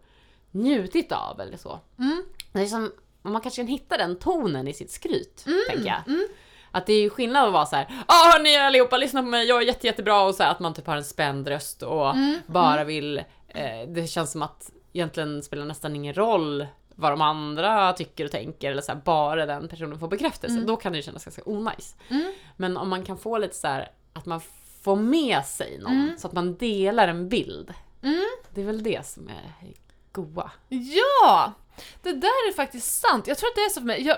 njutit 0.52 1.12
av 1.12 1.42
eller 1.42 1.58
så. 1.58 1.80
Mm. 2.00 2.24
Det 2.52 2.62
är 2.62 2.66
som, 2.66 2.92
man 3.22 3.42
kanske 3.42 3.62
kan 3.62 3.68
hitta 3.68 3.98
den 3.98 4.20
tonen 4.20 4.68
i 4.68 4.74
sitt 4.74 4.92
skryt, 4.92 5.46
tänker 5.70 5.88
jag. 5.88 6.08
Mm. 6.08 6.28
Att 6.74 6.86
det 6.86 6.94
är 6.94 7.02
ju 7.02 7.10
skillnad 7.10 7.48
att 7.48 7.54
vara 7.54 7.66
så 7.66 7.76
här, 7.76 7.88
ja 8.08 8.32
hörni 8.34 8.58
allihopa 8.58 8.98
lyssna 8.98 9.22
på 9.22 9.28
mig, 9.28 9.48
jag 9.48 9.62
är 9.62 9.66
jätte, 9.66 9.88
jättebra 9.88 10.22
och 10.24 10.36
så 10.36 10.44
här, 10.44 10.52
att 10.52 10.60
man 10.60 10.74
typ 10.74 10.88
har 10.88 10.98
en 10.98 11.04
spänd 11.04 11.48
röst 11.48 11.84
och 11.84 12.10
Mm. 12.10 12.38
bara 12.48 12.84
vill, 12.84 13.24
eh, 13.54 13.88
det 13.88 14.08
känns 14.08 14.32
som 14.32 14.42
att 14.42 14.72
egentligen 14.94 15.44
spelar 15.44 15.66
nästan 15.66 15.96
ingen 15.96 16.14
roll 16.14 16.68
vad 16.96 17.12
de 17.12 17.22
andra 17.22 17.94
tycker 17.94 18.26
och 18.26 18.32
tänker 18.32 18.72
eller 18.72 18.82
så 18.82 18.92
här, 18.92 19.02
bara 19.06 19.46
den 19.46 19.68
personen 19.68 20.00
får 20.00 20.08
bekräftelse. 20.08 20.60
Då 20.60 20.76
kan 20.76 20.92
det 20.92 20.98
ju 20.98 21.02
kännas 21.02 21.26
ganska 21.26 21.42
onajs. 21.46 21.96
Mm. 22.10 22.34
Men 22.58 22.78
om 22.78 22.90
man 22.90 23.04
kan 23.04 23.18
få 23.18 23.38
lite 23.38 23.56
så 23.56 23.68
här 23.68 23.92
att 24.14 24.26
man 24.26 24.42
får 24.82 24.96
med 24.96 25.46
sig 25.46 25.80
någon 25.80 26.12
så 26.18 26.28
att 26.28 26.34
man 26.34 26.56
delar 26.56 27.08
en 27.08 27.30
bild. 27.30 27.74
Mm. 28.04 28.26
Det 28.50 28.62
är 28.62 28.66
väl 28.66 28.84
det 28.84 29.06
som 29.06 29.30
är 29.30 29.74
goa. 30.12 30.52
Ja! 30.70 31.54
Det 32.02 32.14
där 32.14 32.50
är 32.50 32.54
faktiskt 32.54 33.00
sant. 33.00 33.28
Jag 33.28 33.38
tror 33.38 33.50
att 33.50 33.56
det 33.56 33.62
är 33.62 33.70
så 33.70 33.80
för 33.80 33.88
mig. 33.88 34.02
Jag, 34.02 34.18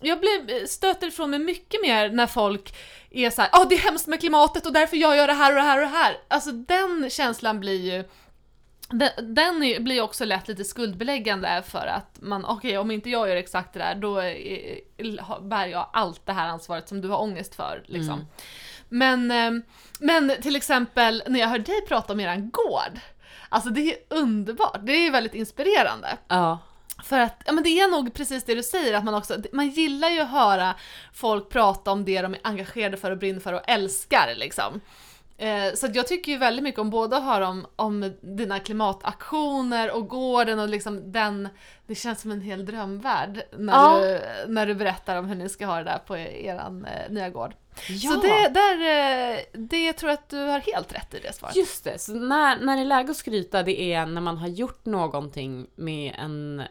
jag 0.00 0.20
blev, 0.20 0.66
stöter 0.66 1.06
ifrån 1.06 1.30
mig 1.30 1.38
mycket 1.38 1.82
mer 1.82 2.10
när 2.10 2.26
folk 2.26 2.74
är 3.10 3.30
så 3.30 3.42
här, 3.42 3.50
ja 3.52 3.64
det 3.64 3.74
är 3.74 3.78
hemskt 3.78 4.06
med 4.06 4.20
klimatet 4.20 4.66
och 4.66 4.72
därför 4.72 4.96
jag 4.96 5.16
gör 5.16 5.26
det 5.26 5.32
här 5.32 5.50
och 5.50 5.56
det 5.56 5.62
här 5.62 5.76
och 5.76 5.82
det 5.82 5.96
här. 5.96 6.16
Alltså 6.28 6.52
den 6.52 7.10
känslan 7.10 7.60
blir 7.60 7.94
ju 7.94 8.04
den, 8.88 9.34
den 9.34 9.84
blir 9.84 10.00
också 10.00 10.24
lätt 10.24 10.48
lite 10.48 10.64
skuldbeläggande 10.64 11.62
för 11.66 11.86
att 11.86 12.18
man, 12.20 12.44
okej 12.44 12.78
om 12.78 12.90
inte 12.90 13.10
jag 13.10 13.28
gör 13.28 13.36
exakt 13.36 13.72
det 13.72 13.78
där 13.78 13.94
då 13.94 14.14
bär 15.40 15.66
jag 15.66 15.90
allt 15.92 16.26
det 16.26 16.32
här 16.32 16.48
ansvaret 16.48 16.88
som 16.88 17.00
du 17.00 17.08
har 17.08 17.20
ångest 17.20 17.54
för. 17.54 17.84
Liksom. 17.86 18.14
Mm. 18.14 18.26
Men, 18.88 19.30
eh, 19.30 19.62
men 19.98 20.42
till 20.42 20.56
exempel 20.56 21.22
när 21.26 21.40
jag 21.40 21.48
hör 21.48 21.58
dig 21.58 21.86
prata 21.88 22.12
om 22.12 22.20
eran 22.20 22.50
gård, 22.50 23.00
alltså 23.48 23.70
det 23.70 23.92
är 23.92 23.96
underbart, 24.08 24.80
det 24.82 24.92
är 24.92 25.10
väldigt 25.10 25.34
inspirerande. 25.34 26.16
Ja. 26.28 26.58
För 27.04 27.20
att, 27.20 27.42
ja 27.46 27.52
men 27.52 27.64
det 27.64 27.80
är 27.80 27.90
nog 27.90 28.14
precis 28.14 28.44
det 28.44 28.54
du 28.54 28.62
säger, 28.62 28.94
att 28.94 29.04
man 29.04 29.14
också, 29.14 29.36
man 29.52 29.68
gillar 29.68 30.08
ju 30.08 30.20
att 30.20 30.30
höra 30.30 30.74
folk 31.12 31.48
prata 31.48 31.92
om 31.92 32.04
det 32.04 32.22
de 32.22 32.34
är 32.34 32.40
engagerade 32.42 32.96
för 32.96 33.10
och 33.10 33.18
brinner 33.18 33.40
för 33.40 33.52
och 33.52 33.68
älskar 33.68 34.34
liksom. 34.36 34.80
Eh, 35.38 35.74
så 35.74 35.86
jag 35.94 36.06
tycker 36.06 36.32
ju 36.32 36.38
väldigt 36.38 36.62
mycket 36.62 36.80
om 36.80 36.90
både 36.90 37.16
att 37.16 37.22
höra 37.24 37.48
om, 37.48 37.66
om 37.76 38.12
dina 38.20 38.58
klimataktioner 38.60 39.90
och 39.96 40.08
gården 40.08 40.58
och 40.58 40.68
liksom 40.68 41.12
den, 41.12 41.48
det 41.86 41.94
känns 41.94 42.20
som 42.20 42.30
en 42.30 42.40
hel 42.40 42.66
drömvärld 42.66 43.42
när, 43.58 43.72
Ja. 43.72 43.98
du, 44.00 44.20
när 44.52 44.66
du 44.66 44.74
berättar 44.74 45.16
om 45.16 45.24
hur 45.26 45.34
ni 45.36 45.48
ska 45.48 45.66
ha 45.66 45.76
det 45.78 45.84
där 45.84 45.98
på 46.06 46.16
eran 46.16 46.84
eh, 46.84 47.10
nya 47.12 47.30
gård. 47.30 47.54
ja. 47.88 48.10
Så 48.10 48.20
det, 48.20 48.48
där, 48.48 49.32
eh, 49.32 49.38
det 49.52 49.92
tror 49.92 50.10
jag 50.10 50.18
att 50.18 50.28
du 50.28 50.36
har 50.38 50.60
helt 50.60 50.92
rätt 50.94 51.14
i 51.14 51.18
det 51.18 51.32
svaret. 51.32 51.56
Just 51.56 51.84
det, 51.84 51.98
så 51.98 52.12
när, 52.14 52.56
när 52.60 52.76
det 52.76 52.82
är 52.82 52.86
läge 52.86 53.10
att 53.10 53.16
skryta 53.16 53.62
det 53.62 53.80
är 53.80 54.06
när 54.06 54.20
man 54.20 54.38
har 54.38 54.48
gjort 54.48 54.84
någonting 54.84 55.66
med 55.76 56.14
en 56.18 56.62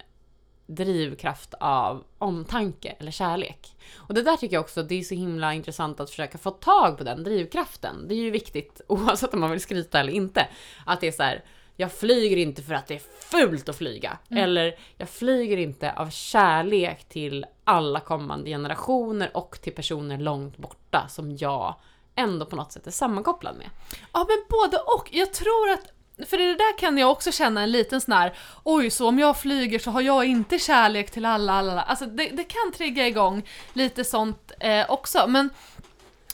drivkraft 0.76 1.54
av 1.60 2.04
omtanke 2.18 2.96
eller 3.00 3.12
kärlek. 3.12 3.76
Och 3.96 4.14
det 4.14 4.22
där 4.22 4.38
tycker 4.38 4.56
jag 4.56 4.62
också, 4.62 4.84
det 4.84 5.00
är 5.00 5.04
så 5.04 5.16
himla 5.16 5.54
intressant 5.54 6.00
att 6.00 6.10
försöka 6.10 6.38
få 6.38 6.52
tag 6.52 6.98
på 6.98 7.04
den 7.04 7.24
drivkraften. 7.24 8.08
Det 8.08 8.14
är 8.14 8.20
ju 8.20 8.32
viktigt 8.32 8.82
oavsett 8.88 9.34
om 9.34 9.40
man 9.40 9.52
vill 9.52 9.62
skryta 9.62 10.00
eller 10.00 10.14
inte. 10.14 10.48
Att 10.86 11.02
det 11.02 11.08
är 11.08 11.12
så 11.12 11.24
här, 11.24 11.44
jag 11.76 11.92
flyger 11.92 12.38
inte 12.38 12.62
för 12.62 12.74
att 12.74 12.88
det 12.88 12.96
är 12.96 13.02
fult 13.32 13.70
att 13.70 13.76
flyga. 13.76 14.18
Eller 14.30 14.76
jag 14.98 15.10
flyger 15.10 15.58
inte 15.58 15.92
av 15.92 16.10
kärlek 16.10 17.10
till 17.10 17.46
alla 17.64 18.00
kommande 18.00 18.50
generationer 18.50 19.38
och 19.38 19.60
till 19.62 19.74
personer 19.74 20.18
långt 20.18 20.58
borta 20.58 21.08
som 21.10 21.38
jag 21.38 21.76
ändå 22.16 22.46
på 22.46 22.56
något 22.56 22.72
sätt 22.72 22.88
är 22.88 22.92
sammankopplad 22.92 23.58
med. 23.58 23.70
Ja 24.14 24.26
men 24.30 24.46
både 24.50 24.78
och. 24.78 25.10
Jag 25.12 25.34
tror 25.34 25.70
att 25.70 25.92
för 26.30 26.38
det 26.38 26.54
där 26.56 26.78
kan 26.78 26.98
jag 26.98 27.12
också 27.12 27.32
känna 27.32 27.62
en 27.64 27.72
liten 27.72 28.02
sån 28.02 28.14
här, 28.14 28.34
oj 28.64 28.90
så 28.90 29.08
om 29.08 29.20
jag 29.20 29.38
flyger 29.38 29.80
så 29.80 29.92
har 29.92 30.02
jag 30.02 30.26
inte 30.26 30.60
kärlek 30.60 31.12
till 31.12 31.26
alla, 31.26 31.54
alla. 31.54 31.82
Alltså 31.82 32.06
det, 32.06 32.30
det 32.30 32.44
kan 32.44 32.72
trigga 32.78 33.08
igång 33.08 33.50
lite 33.74 34.04
sånt 34.04 34.52
eh, 34.60 34.92
också. 34.92 35.26
Men 35.28 35.50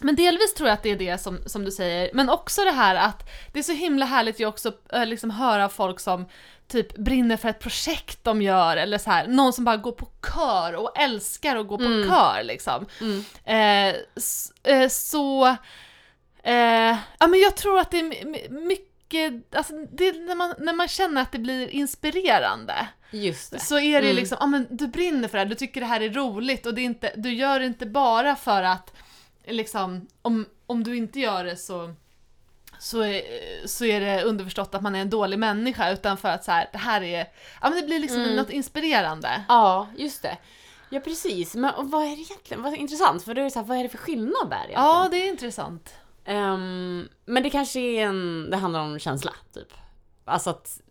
men 0.01 0.15
delvis 0.15 0.53
tror 0.53 0.69
jag 0.69 0.73
att 0.73 0.83
det 0.83 0.89
är 0.89 0.95
det 0.95 1.17
som, 1.17 1.39
som 1.45 1.65
du 1.65 1.71
säger, 1.71 2.09
men 2.13 2.29
också 2.29 2.63
det 2.63 2.71
här 2.71 2.95
att 2.95 3.29
det 3.53 3.59
är 3.59 3.63
så 3.63 3.71
himla 3.73 4.05
härligt 4.05 4.39
ju 4.39 4.45
också 4.45 4.71
äh, 4.93 5.05
liksom 5.05 5.29
höra 5.31 5.69
folk 5.69 5.99
som 5.99 6.25
typ 6.67 6.97
brinner 6.97 7.37
för 7.37 7.49
ett 7.49 7.59
projekt 7.59 8.23
de 8.23 8.41
gör 8.41 8.77
eller 8.77 8.97
så 8.97 9.09
här, 9.11 9.27
någon 9.27 9.53
som 9.53 9.65
bara 9.65 9.77
går 9.77 9.91
på 9.91 10.07
kör 10.33 10.75
och 10.75 10.97
älskar 10.99 11.55
att 11.55 11.67
gå 11.67 11.77
på 11.77 11.83
Mm. 11.83 12.09
kör 12.09 12.43
liksom. 12.43 12.85
Mm. 13.01 13.23
Eh, 13.45 13.95
eh, 14.75 14.89
så, 14.89 15.47
eh, 16.43 16.97
ja 17.19 17.27
men 17.27 17.39
jag 17.39 17.55
tror 17.57 17.79
att 17.79 17.91
det 17.91 17.99
är 17.99 18.03
my- 18.03 18.23
my- 18.25 18.49
mycket, 18.49 18.88
alltså 19.55 19.73
det 19.91 20.07
är 20.07 20.27
när 20.27 20.35
man, 20.35 20.53
när 20.59 20.73
man 20.73 20.87
känner 20.87 21.21
att 21.21 21.31
det 21.31 21.39
blir 21.39 21.67
inspirerande 21.69 22.87
Just 23.11 23.51
det. 23.51 23.59
så 23.59 23.79
är 23.79 24.01
det 24.01 24.07
Mm. 24.07 24.15
liksom, 24.15 24.37
ja 24.41 24.45
men 24.45 24.67
du 24.69 24.87
brinner 24.87 25.27
för 25.27 25.37
det 25.37 25.43
här, 25.43 25.49
du 25.49 25.55
tycker 25.55 25.81
det 25.81 25.87
här 25.87 26.01
är 26.01 26.09
roligt 26.09 26.65
och 26.65 26.73
det 26.73 26.81
är 26.81 26.85
inte, 26.85 27.13
du 27.15 27.33
gör 27.33 27.59
det 27.59 27.65
inte 27.65 27.85
bara 27.85 28.35
för 28.35 28.63
att 28.63 28.93
liksom, 29.47 30.07
om, 30.21 30.45
om 30.65 30.83
du 30.83 30.97
inte 30.97 31.19
gör 31.19 31.43
det 31.43 31.55
så 31.57 31.93
så 32.79 33.01
är, 33.01 33.21
så 33.67 33.85
är 33.85 33.99
det 34.01 34.23
underförstått 34.23 34.75
att 34.75 34.81
man 34.81 34.95
är 34.95 34.99
en 35.01 35.09
dålig 35.09 35.39
människa 35.39 35.91
utan 35.91 36.17
för 36.17 36.29
att 36.29 36.43
så 36.43 36.51
här, 36.51 36.69
det 36.71 36.77
här 36.77 37.01
är, 37.03 37.27
ja 37.61 37.69
men 37.69 37.81
det 37.81 37.85
blir 37.87 37.99
liksom 37.99 38.21
Mm. 38.21 38.35
något 38.35 38.49
inspirerande. 38.49 39.43
Ja, 39.47 39.87
just 39.97 40.21
det. 40.21 40.37
Ja, 40.89 40.99
precis. 40.99 41.55
Men 41.55 41.73
vad 41.77 42.03
är 42.03 42.15
det 42.15 42.21
egentligen? 42.21 42.63
Vad 42.63 42.73
intressant, 42.75 43.23
för 43.23 43.33
då 43.33 43.41
är 43.41 43.45
det 43.45 43.51
så 43.51 43.59
här, 43.59 43.65
vad 43.65 43.77
är 43.77 43.83
det 43.83 43.89
för 43.89 43.97
skillnad 43.97 44.49
där 44.49 44.55
egentligen? 44.55 44.83
Ja, 44.83 45.07
det 45.11 45.17
är 45.17 45.27
intressant. 45.29 45.93
Ehm, 46.29 47.09
men 47.25 47.43
det 47.43 47.49
kanske 47.49 47.79
är 47.79 48.05
en, 48.05 48.47
det 48.51 48.57
handlar 48.57 48.79
om 48.79 48.99
känsla, 48.99 49.31
typ. 49.53 49.73
Alltså 50.25 50.49
att 50.49 50.81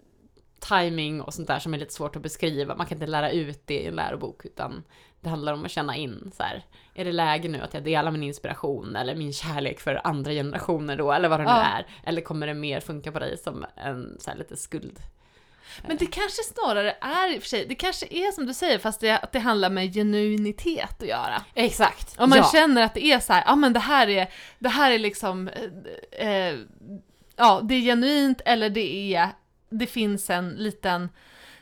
timing 0.60 1.20
och 1.20 1.34
sånt 1.34 1.48
där 1.48 1.58
som 1.58 1.74
är 1.74 1.78
lite 1.78 1.94
svårt 1.94 2.16
att 2.16 2.22
beskriva, 2.22 2.76
man 2.76 2.86
kan 2.86 2.96
inte 2.96 3.06
lära 3.06 3.30
ut 3.30 3.62
det 3.66 3.78
i 3.80 3.86
en 3.86 3.94
lärobok, 3.94 4.44
utan 4.44 4.82
det 5.20 5.28
handlar 5.28 5.52
om 5.52 5.64
att 5.64 5.70
känna 5.70 5.96
in 5.96 6.30
så 6.36 6.42
här. 6.42 6.62
Är 6.94 7.04
det 7.04 7.12
läge 7.12 7.48
nu 7.48 7.60
att 7.60 7.74
jag 7.74 7.84
delar 7.84 8.10
min 8.10 8.22
inspiration 8.22 8.96
eller 8.96 9.14
min 9.14 9.32
kärlek 9.32 9.80
för 9.80 10.00
andra 10.06 10.32
generationer 10.32 10.96
då, 10.96 11.12
eller 11.12 11.28
vad 11.28 11.40
det 11.40 11.44
nu 11.44 11.50
Ja. 11.50 11.62
är? 11.64 11.86
Eller 12.04 12.20
kommer 12.20 12.46
det 12.46 12.54
mer 12.54 12.80
funka 12.80 13.12
på 13.12 13.18
dig 13.18 13.38
som 13.38 13.64
en 13.76 14.16
så 14.20 14.30
här 14.30 14.38
lite 14.38 14.56
skuld? 14.56 14.98
Men 15.86 15.96
det 15.96 16.06
kanske 16.06 16.42
snarare 16.42 16.96
är 17.00 17.34
i 17.34 17.38
och 17.38 17.42
för 17.42 17.48
sig, 17.48 17.66
det 17.68 17.74
kanske 17.74 18.06
är 18.06 18.32
som 18.32 18.46
du 18.46 18.54
säger 18.54 18.78
fast 18.78 19.00
det, 19.00 19.18
att 19.18 19.32
det 19.32 19.38
handlar 19.38 19.70
med 19.70 19.94
genuinitet 19.94 21.02
att 21.02 21.08
göra. 21.08 21.42
Exakt! 21.54 22.14
Om 22.18 22.30
man 22.30 22.38
ja. 22.38 22.50
känner 22.52 22.82
att 22.82 22.94
det 22.94 23.04
är 23.04 23.20
så 23.20 23.32
här, 23.32 23.42
ja 23.46 23.56
men 23.56 23.72
det 23.72 23.80
här 23.80 24.08
är, 24.08 24.28
det 24.58 24.68
här 24.68 24.90
är 24.90 24.98
liksom, 24.98 25.48
eh, 25.48 26.28
eh, 26.28 26.58
ja 27.36 27.60
det 27.62 27.74
är 27.74 27.80
genuint 27.80 28.40
eller 28.44 28.70
det 28.70 29.14
är, 29.14 29.28
det 29.70 29.86
finns 29.86 30.30
en 30.30 30.50
liten, 30.50 31.08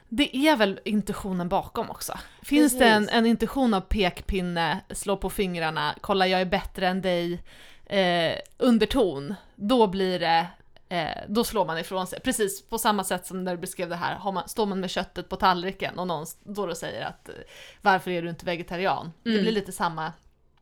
det 0.08 0.36
är 0.36 0.56
väl 0.56 0.80
intuitionen 0.84 1.48
bakom 1.48 1.90
också. 1.90 2.18
Finns 2.42 2.78
det 2.78 2.88
en, 2.88 3.02
Precis. 3.02 3.18
en 3.18 3.26
intuition 3.26 3.74
av 3.74 3.80
pekpinne, 3.80 4.80
slå 4.90 5.16
på 5.16 5.30
fingrarna, 5.30 5.94
kolla 6.00 6.26
jag 6.26 6.40
är 6.40 6.44
bättre 6.44 6.88
än 6.88 7.02
dig, 7.02 7.42
eh, 7.86 8.38
underton, 8.58 9.34
då 9.54 9.86
blir 9.86 10.18
det 10.20 10.46
Eh, 10.88 11.08
då 11.28 11.44
slår 11.44 11.64
man 11.66 11.78
ifrån 11.78 12.06
sig. 12.06 12.20
Precis 12.20 12.68
på 12.68 12.78
samma 12.78 13.04
sätt 13.04 13.26
som 13.26 13.44
när 13.44 13.54
du 13.54 13.60
beskrev 13.60 13.88
det 13.88 13.96
här, 13.96 14.14
har 14.14 14.32
man, 14.32 14.48
står 14.48 14.66
man 14.66 14.80
med 14.80 14.90
köttet 14.90 15.28
på 15.28 15.36
tallriken 15.36 15.98
och 15.98 16.06
någon 16.06 16.26
står 16.26 16.68
och 16.68 16.76
säger 16.76 17.06
att 17.06 17.28
eh, 17.28 17.34
varför 17.82 18.10
är 18.10 18.22
du 18.22 18.28
inte 18.28 18.46
vegetarian? 18.46 19.12
Det 19.22 19.30
Mm. 19.30 19.42
blir 19.42 19.52
lite 19.52 19.72
samma, 19.72 20.12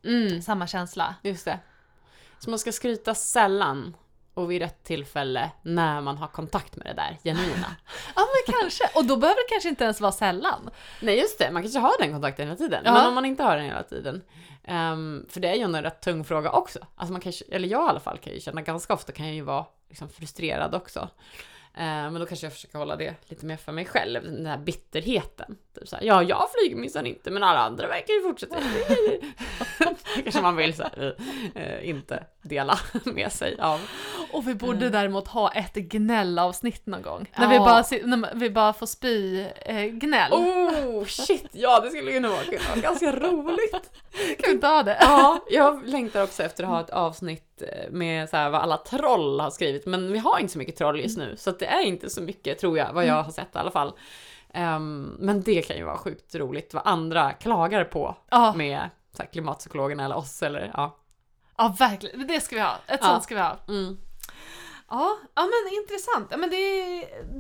Mm. 0.05 0.43
samma 0.43 0.67
känsla. 0.67 1.15
Just 1.23 1.45
det. 1.45 1.59
Så 2.39 2.51
man 2.51 2.59
ska 2.59 2.73
skryta 2.73 3.15
sällan 3.15 3.97
och 4.35 4.51
vid 4.51 4.63
rätt 4.63 4.85
tillfälle 4.85 5.51
när 5.63 6.01
man 6.01 6.19
har 6.19 6.27
kontakt 6.29 6.77
med 6.77 6.87
det 6.87 6.93
där 6.95 7.19
genuina. 7.25 7.67
Ja 8.17 8.23
men 8.47 8.55
kanske, 8.61 8.85
och 8.95 9.05
då 9.05 9.17
behöver 9.17 9.41
det 9.41 9.49
kanske 9.55 9.69
inte 9.69 9.85
ens 9.85 10.01
vara 10.01 10.13
sällan. 10.13 10.71
Nej 11.01 11.19
just 11.21 11.39
det, 11.39 11.51
man 11.51 11.63
kanske 11.63 11.79
har 11.81 11.93
den 12.01 12.13
kontakten 12.13 12.47
hela 12.47 12.57
tiden. 12.57 12.83
Ja. 12.85 12.93
Men 12.93 13.07
om 13.07 13.15
man 13.15 13.25
inte 13.25 13.43
har 13.43 13.57
den 13.57 13.67
hela 13.67 13.83
tiden. 13.83 14.23
Um, 14.69 15.27
för 15.29 15.41
det 15.41 15.49
är 15.49 15.55
ju 15.55 15.63
en 15.63 15.83
rätt 15.83 16.01
tung 16.01 16.25
fråga 16.25 16.51
också. 16.51 16.79
Alltså 16.95 17.13
man 17.13 17.21
kan, 17.21 17.33
eller 17.51 17.69
jag 17.69 17.87
i 17.87 17.89
alla 17.89 18.01
fall 18.01 18.19
kan 18.19 18.33
ju 18.33 18.41
känna 18.41 18.63
ganska 18.63 18.95
ofta 18.95 19.13
kan 19.13 19.27
jag 19.27 19.35
ju 19.35 19.43
vara 19.43 19.67
liksom 19.89 20.09
frustrerad 20.09 20.75
också. 20.75 21.01
Uh, 21.01 21.85
men 21.85 22.15
då 22.15 22.27
kanske 22.27 22.47
jag 22.47 22.53
försöker 22.53 22.79
hålla 22.79 22.97
det 22.97 23.15
lite 23.29 23.47
mer 23.47 23.57
för 23.57 23.73
mig 23.73 23.85
själv, 23.85 24.23
den 24.23 24.47
här 24.47 24.59
bitterheten. 24.59 25.57
Typ 25.75 25.89
så 25.89 25.97
här, 25.97 26.03
ja, 26.03 26.23
jag 26.23 26.49
flyger 26.51 26.77
minsann 26.77 27.07
inte, 27.07 27.31
men 27.31 27.43
alla 27.43 27.61
andra 27.61 27.89
verkar 27.89 28.15
ju 28.15 28.23
fortsätta. 28.23 28.57
kanske 30.23 30.43
man 30.43 30.57
vill 30.57 30.75
så 30.75 30.83
här, 30.83 31.17
eh, 31.55 31.89
inte 31.89 32.25
dela 32.43 32.79
med 33.05 33.33
sig 33.33 33.57
av. 33.61 33.81
Och 34.35 34.49
vi 34.49 34.55
borde 34.55 34.79
Mm. 34.79 34.93
däremot 34.93 35.29
ha 35.29 35.53
ett 35.53 35.75
gnällavsnitt 35.75 36.87
någon 36.87 37.03
gång. 37.03 37.31
När, 37.37 37.45
Ja. 37.45 37.51
vi, 37.51 37.59
bara, 37.59 38.17
när 38.17 38.35
vi 38.35 38.51
bara 38.51 38.73
får 38.73 38.87
spy 38.87 39.47
eh, 39.67 39.83
gnäll. 39.85 40.33
Oh 40.33 41.05
shit, 41.05 41.47
ja 41.53 41.81
det 41.81 41.91
skulle 41.91 42.11
ju 42.13 42.21
nog 42.21 42.31
vara 42.33 42.45
kunna 42.45 42.61
vara 42.71 42.81
ganska 42.81 43.13
roligt. 43.13 43.71
Kan 44.13 44.45
vi 44.47 44.51
inte 44.53 44.67
ha 44.67 44.83
det? 44.83 44.99
Ja, 45.01 45.39
jag 45.51 45.89
längtar 45.89 46.23
också 46.23 46.43
efter 46.43 46.65
att 46.65 46.71
ha 46.71 46.81
ett 46.81 46.91
avsnitt 46.91 47.63
eh, 47.63 47.91
med 47.91 48.29
så 48.31 48.37
här 48.37 48.51
vad 48.51 48.61
alla 48.61 48.77
troll 48.77 49.41
har 49.41 49.51
skrivit, 49.51 49.87
men 49.87 50.13
vi 50.13 50.19
har 50.19 50.39
inte 50.39 50.53
så 50.53 50.59
mycket 50.59 50.77
troll 50.77 51.01
just 51.01 51.19
nu, 51.19 51.37
så 51.37 51.51
att 51.51 51.59
det 51.59 51.67
är 51.67 51.81
inte 51.81 52.11
så 52.11 52.23
mycket 52.23 52.59
tror 52.59 52.79
jag, 52.79 52.93
vad 52.93 53.07
jag 53.07 53.23
har 53.23 53.33
sett 53.33 53.55
i 53.55 53.59
alla 53.59 53.71
fall. 53.71 53.93
Ehm, 54.55 55.17
men 55.19 55.43
det 55.43 55.63
kan 55.63 55.77
ju 55.77 55.85
vara 55.85 55.97
sjukt 55.99 56.35
roligt 56.35 56.75
vad 56.75 56.83
andra 56.87 57.33
klagar 57.33 57.85
på 57.85 58.17
Ja, 58.31 58.53
med 58.57 58.91
så 59.17 59.23
här, 59.23 59.31
klimatpsykologerna 59.31 60.05
eller 60.05 60.17
oss 60.17 60.43
eller 60.43 60.71
ja. 60.75 60.97
ja 61.57 61.75
verkligen. 61.79 62.27
Det 62.27 62.41
ska 62.41 62.57
vi 62.57 62.63
ha. 62.63 62.75
Ett 62.87 62.99
Ja. 63.03 63.07
sånt 63.09 63.23
ska 63.25 63.35
vi 63.35 63.41
ha. 63.41 63.57
Mm. 63.69 63.99
Ja, 64.89 65.19
ja 65.35 65.43
men 65.43 65.75
intressant. 65.83 66.29
Ja, 66.31 66.37
men 66.37 66.51
det, 66.51 66.57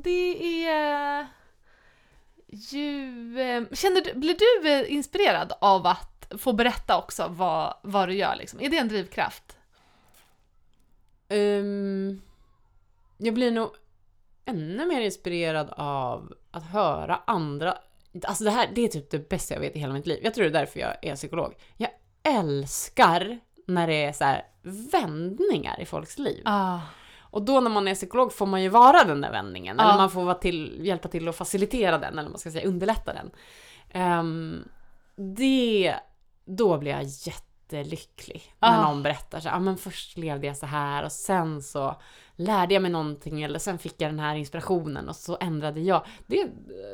det 0.05 0.64
är 0.66 1.26
ju... 2.49 3.40
eh, 3.40 3.64
Känner 3.72 4.01
du, 4.05 4.14
blir 4.14 4.36
du 4.62 4.68
eh, 4.70 4.92
inspirerad 4.92 5.53
av 5.61 5.86
att 5.86 6.32
få 6.38 6.53
berätta 6.53 6.99
också 6.99 7.26
vad, 7.28 7.74
vad 7.82 8.09
du 8.09 8.14
gör? 8.14 8.36
Liksom? 8.36 8.61
Är 8.61 8.68
det 8.70 8.78
en 8.78 8.88
drivkraft? 8.88 9.59
Ehm, 11.28 12.20
jag 13.18 13.34
blir 13.34 13.51
nog 13.51 13.70
ännu 14.45 14.86
mer 14.86 15.01
inspirerad 15.01 15.70
av 15.76 16.34
att 16.51 16.64
höra 16.64 17.20
andra. 17.26 17.78
Alltså 18.24 18.45
det 18.45 18.51
här, 18.51 18.70
det 18.74 18.80
är 18.84 18.88
typ 18.88 19.11
det 19.11 19.28
bästa 19.28 19.55
jag 19.55 19.61
vet 19.61 19.76
i 19.76 19.78
hela 19.78 19.92
mitt 19.92 20.07
liv. 20.07 20.20
Jag 20.22 20.34
tror 20.34 20.45
det 20.45 20.51
är 20.51 20.61
därför 20.61 20.80
jag 20.80 20.97
är 21.03 21.16
psykolog. 21.16 21.55
Jag 21.76 21.90
älskar 22.22 23.38
när 23.66 23.86
det 23.86 24.05
är 24.05 24.12
så 24.12 24.24
här 24.24 24.47
vändningar 24.92 25.80
i 25.80 25.84
folks 25.86 26.18
liv. 26.18 26.42
Ah. 26.45 26.78
Och 27.35 27.43
då 27.43 27.61
när 27.61 27.70
man 27.70 27.89
är 27.89 27.95
psykolog 27.95 28.32
får 28.32 28.47
man 28.47 28.62
ju 28.62 28.68
vara 28.68 29.05
den 29.05 29.20
där 29.20 29.30
vändningen. 29.30 29.76
Ja. 29.78 29.85
Eller 29.85 29.97
man 29.97 30.11
får 30.11 30.24
vara 30.24 30.35
till, 30.35 30.87
hjälpa 30.87 31.09
till 31.09 31.28
att 31.28 31.37
facilitera 31.37 31.99
den, 31.99 32.18
eller 32.18 32.30
man 32.30 32.39
ska 32.39 32.51
säga 32.51 32.68
underlätta 32.68 33.12
den. 33.12 33.30
Ehm, 33.91 34.68
det, 35.16 35.95
då 36.45 36.78
blir 36.78 36.91
jag 36.91 37.03
jättelycklig. 37.03 38.55
När 38.59 38.76
Ja. 38.76 38.82
någon 38.82 39.03
berättar 39.03 39.41
så 39.41 39.49
här, 39.49 39.57
ah, 39.57 39.61
men 39.61 39.76
först 39.76 40.16
levde 40.16 40.47
jag 40.47 40.57
så 40.57 40.66
här 40.66 41.05
och 41.05 41.12
sen 41.12 41.62
så 41.62 41.97
lärde 42.37 42.74
jag 42.74 42.82
mig 42.82 42.91
någonting 42.91 43.43
eller 43.43 43.59
sen 43.59 43.78
fick 43.78 44.01
jag 44.01 44.11
den 44.11 44.20
här 44.20 44.35
inspirationen 44.37 45.09
och 45.09 45.16
så 45.16 45.39
ändrade 45.41 45.80
jag. 45.80 46.07
Det, 46.26 46.49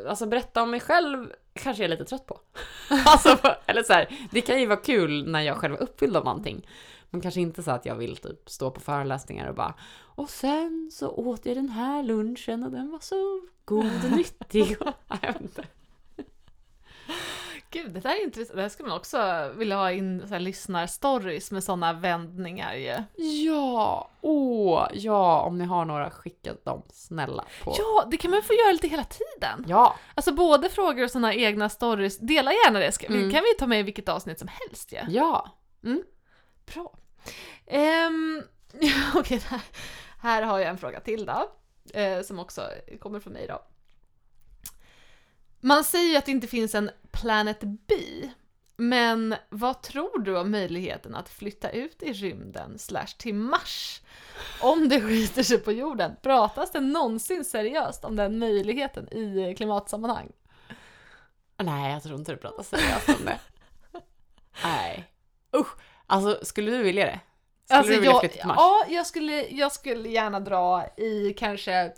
alltså 0.08 0.26
berätta 0.26 0.62
om 0.62 0.70
mig 0.70 0.80
själv 0.80 1.32
kanske 1.54 1.82
jag 1.82 1.86
är 1.86 1.96
lite 1.96 2.04
trött 2.04 2.26
på. 2.26 2.40
alltså, 3.06 3.38
eller 3.66 3.82
så 3.82 3.92
här, 3.92 4.08
det 4.30 4.40
kan 4.40 4.60
ju 4.60 4.66
vara 4.66 4.80
kul 4.80 5.30
när 5.30 5.40
jag 5.40 5.56
själv 5.56 5.74
är 5.74 5.82
uppfylld 5.82 6.16
av 6.16 6.24
någonting. 6.24 6.66
Men 7.10 7.20
kanske 7.20 7.40
inte 7.40 7.62
så 7.62 7.70
att 7.70 7.86
jag 7.86 7.94
vill 7.94 8.16
typ 8.16 8.50
stå 8.50 8.70
på 8.70 8.80
föreläsningar 8.80 9.48
och 9.48 9.54
bara 9.54 9.74
och 9.98 10.30
sen 10.30 10.90
så 10.92 11.10
åt 11.10 11.46
jag 11.46 11.56
den 11.56 11.68
här 11.68 12.02
lunchen 12.02 12.64
och 12.64 12.70
den 12.70 12.90
var 12.90 12.98
så 12.98 13.40
god 13.64 14.04
och 14.04 14.16
nyttig. 14.16 14.76
Jag 15.22 15.34
inte. 15.40 15.64
Gud, 17.72 17.90
det 17.92 18.00
där 18.00 18.10
är 18.10 18.22
intressant. 18.24 18.56
Det 18.56 18.62
här 18.62 18.68
skulle 18.68 18.88
man 18.88 18.98
också 18.98 19.50
vilja 19.56 19.76
ha 19.76 19.92
in 19.92 20.20
så 20.28 20.34
här, 20.34 20.40
lyssnarstories 20.40 21.50
med 21.50 21.64
sådana 21.64 21.92
vändningar 21.92 22.74
ju. 22.74 23.24
Ja, 23.24 24.10
åh, 24.20 24.88
ja, 24.92 25.40
om 25.40 25.58
ni 25.58 25.64
har 25.64 25.84
några, 25.84 26.10
skicka 26.10 26.54
dem 26.64 26.82
snälla 26.92 27.44
på. 27.64 27.74
Ja, 27.78 28.04
det 28.10 28.16
kan 28.16 28.30
man 28.30 28.42
få 28.42 28.52
göra 28.52 28.72
lite 28.72 28.88
hela 28.88 29.04
tiden. 29.04 29.64
Ja, 29.68 29.96
Alltså 30.14 30.32
både 30.32 30.68
frågor 30.68 31.04
och 31.04 31.10
sådana 31.10 31.34
egna 31.34 31.68
stories. 31.68 32.18
Dela 32.18 32.52
gärna 32.52 32.78
det. 32.78 32.92
Ska, 32.92 33.06
Mm. 33.06 33.30
kan 33.30 33.42
vi 33.42 33.54
ta 33.58 33.66
med 33.66 33.80
i 33.80 33.82
vilket 33.82 34.08
avsnitt 34.08 34.38
som 34.38 34.48
helst 34.48 34.92
ja. 34.92 35.02
ja. 35.08 35.50
Bra. 36.74 36.92
Um, 38.06 38.42
Okej, 39.14 39.38
här, 39.46 39.60
här 40.18 40.42
har 40.42 40.58
jag 40.58 40.68
en 40.68 40.78
fråga 40.78 41.00
till 41.00 41.26
då. 41.26 41.52
Eh, 41.94 42.22
som 42.22 42.38
också 42.38 42.68
kommer 43.00 43.20
från 43.20 43.32
mig 43.32 43.46
då. 43.46 43.62
Man 45.60 45.84
säger 45.84 46.10
ju 46.10 46.16
att 46.16 46.26
det 46.26 46.32
inte 46.32 46.46
finns 46.46 46.74
en 46.74 46.90
Planet 47.12 47.60
B. 47.60 47.94
Men 48.76 49.34
vad 49.48 49.82
tror 49.82 50.18
du 50.18 50.38
om 50.38 50.50
möjligheten 50.50 51.14
att 51.14 51.28
flytta 51.28 51.70
ut 51.70 52.02
i 52.02 52.12
rymden 52.12 52.78
slash 52.78 53.06
till 53.18 53.34
Mars? 53.34 54.02
Om 54.62 54.88
det 54.88 55.00
skiter 55.00 55.42
sig 55.42 55.58
på 55.58 55.72
jorden, 55.72 56.16
pratas 56.22 56.72
det 56.72 56.80
någonsin 56.80 57.44
seriöst 57.44 58.04
om 58.04 58.16
den 58.16 58.38
möjligheten 58.38 59.12
i 59.12 59.54
klimatsammanhang? 59.56 60.32
Nej, 61.56 61.92
jag 61.92 62.02
tror 62.02 62.18
inte 62.18 62.32
det 62.32 62.38
pratas 62.38 62.68
seriöst 62.68 63.08
om 63.08 63.24
det. 63.24 63.40
Nej. 64.64 65.12
Usch, 65.56 65.76
alltså 66.10 66.38
skulle 66.42 66.70
du 66.70 66.82
vilja 66.82 67.04
det? 67.04 67.20
Skulle 67.64 67.78
Alltså, 67.78 67.92
du 67.92 67.98
vilja 67.98 68.10
jag, 68.12 68.20
flytta 68.20 68.34
till 68.36 68.46
Mars? 68.46 68.56
Ja, 68.58 68.84
jag 68.88 69.06
skulle, 69.06 69.46
jag 69.48 69.72
skulle 69.72 70.08
gärna 70.08 70.40
dra 70.40 70.86
i 70.96 71.34
kanske 71.38 71.92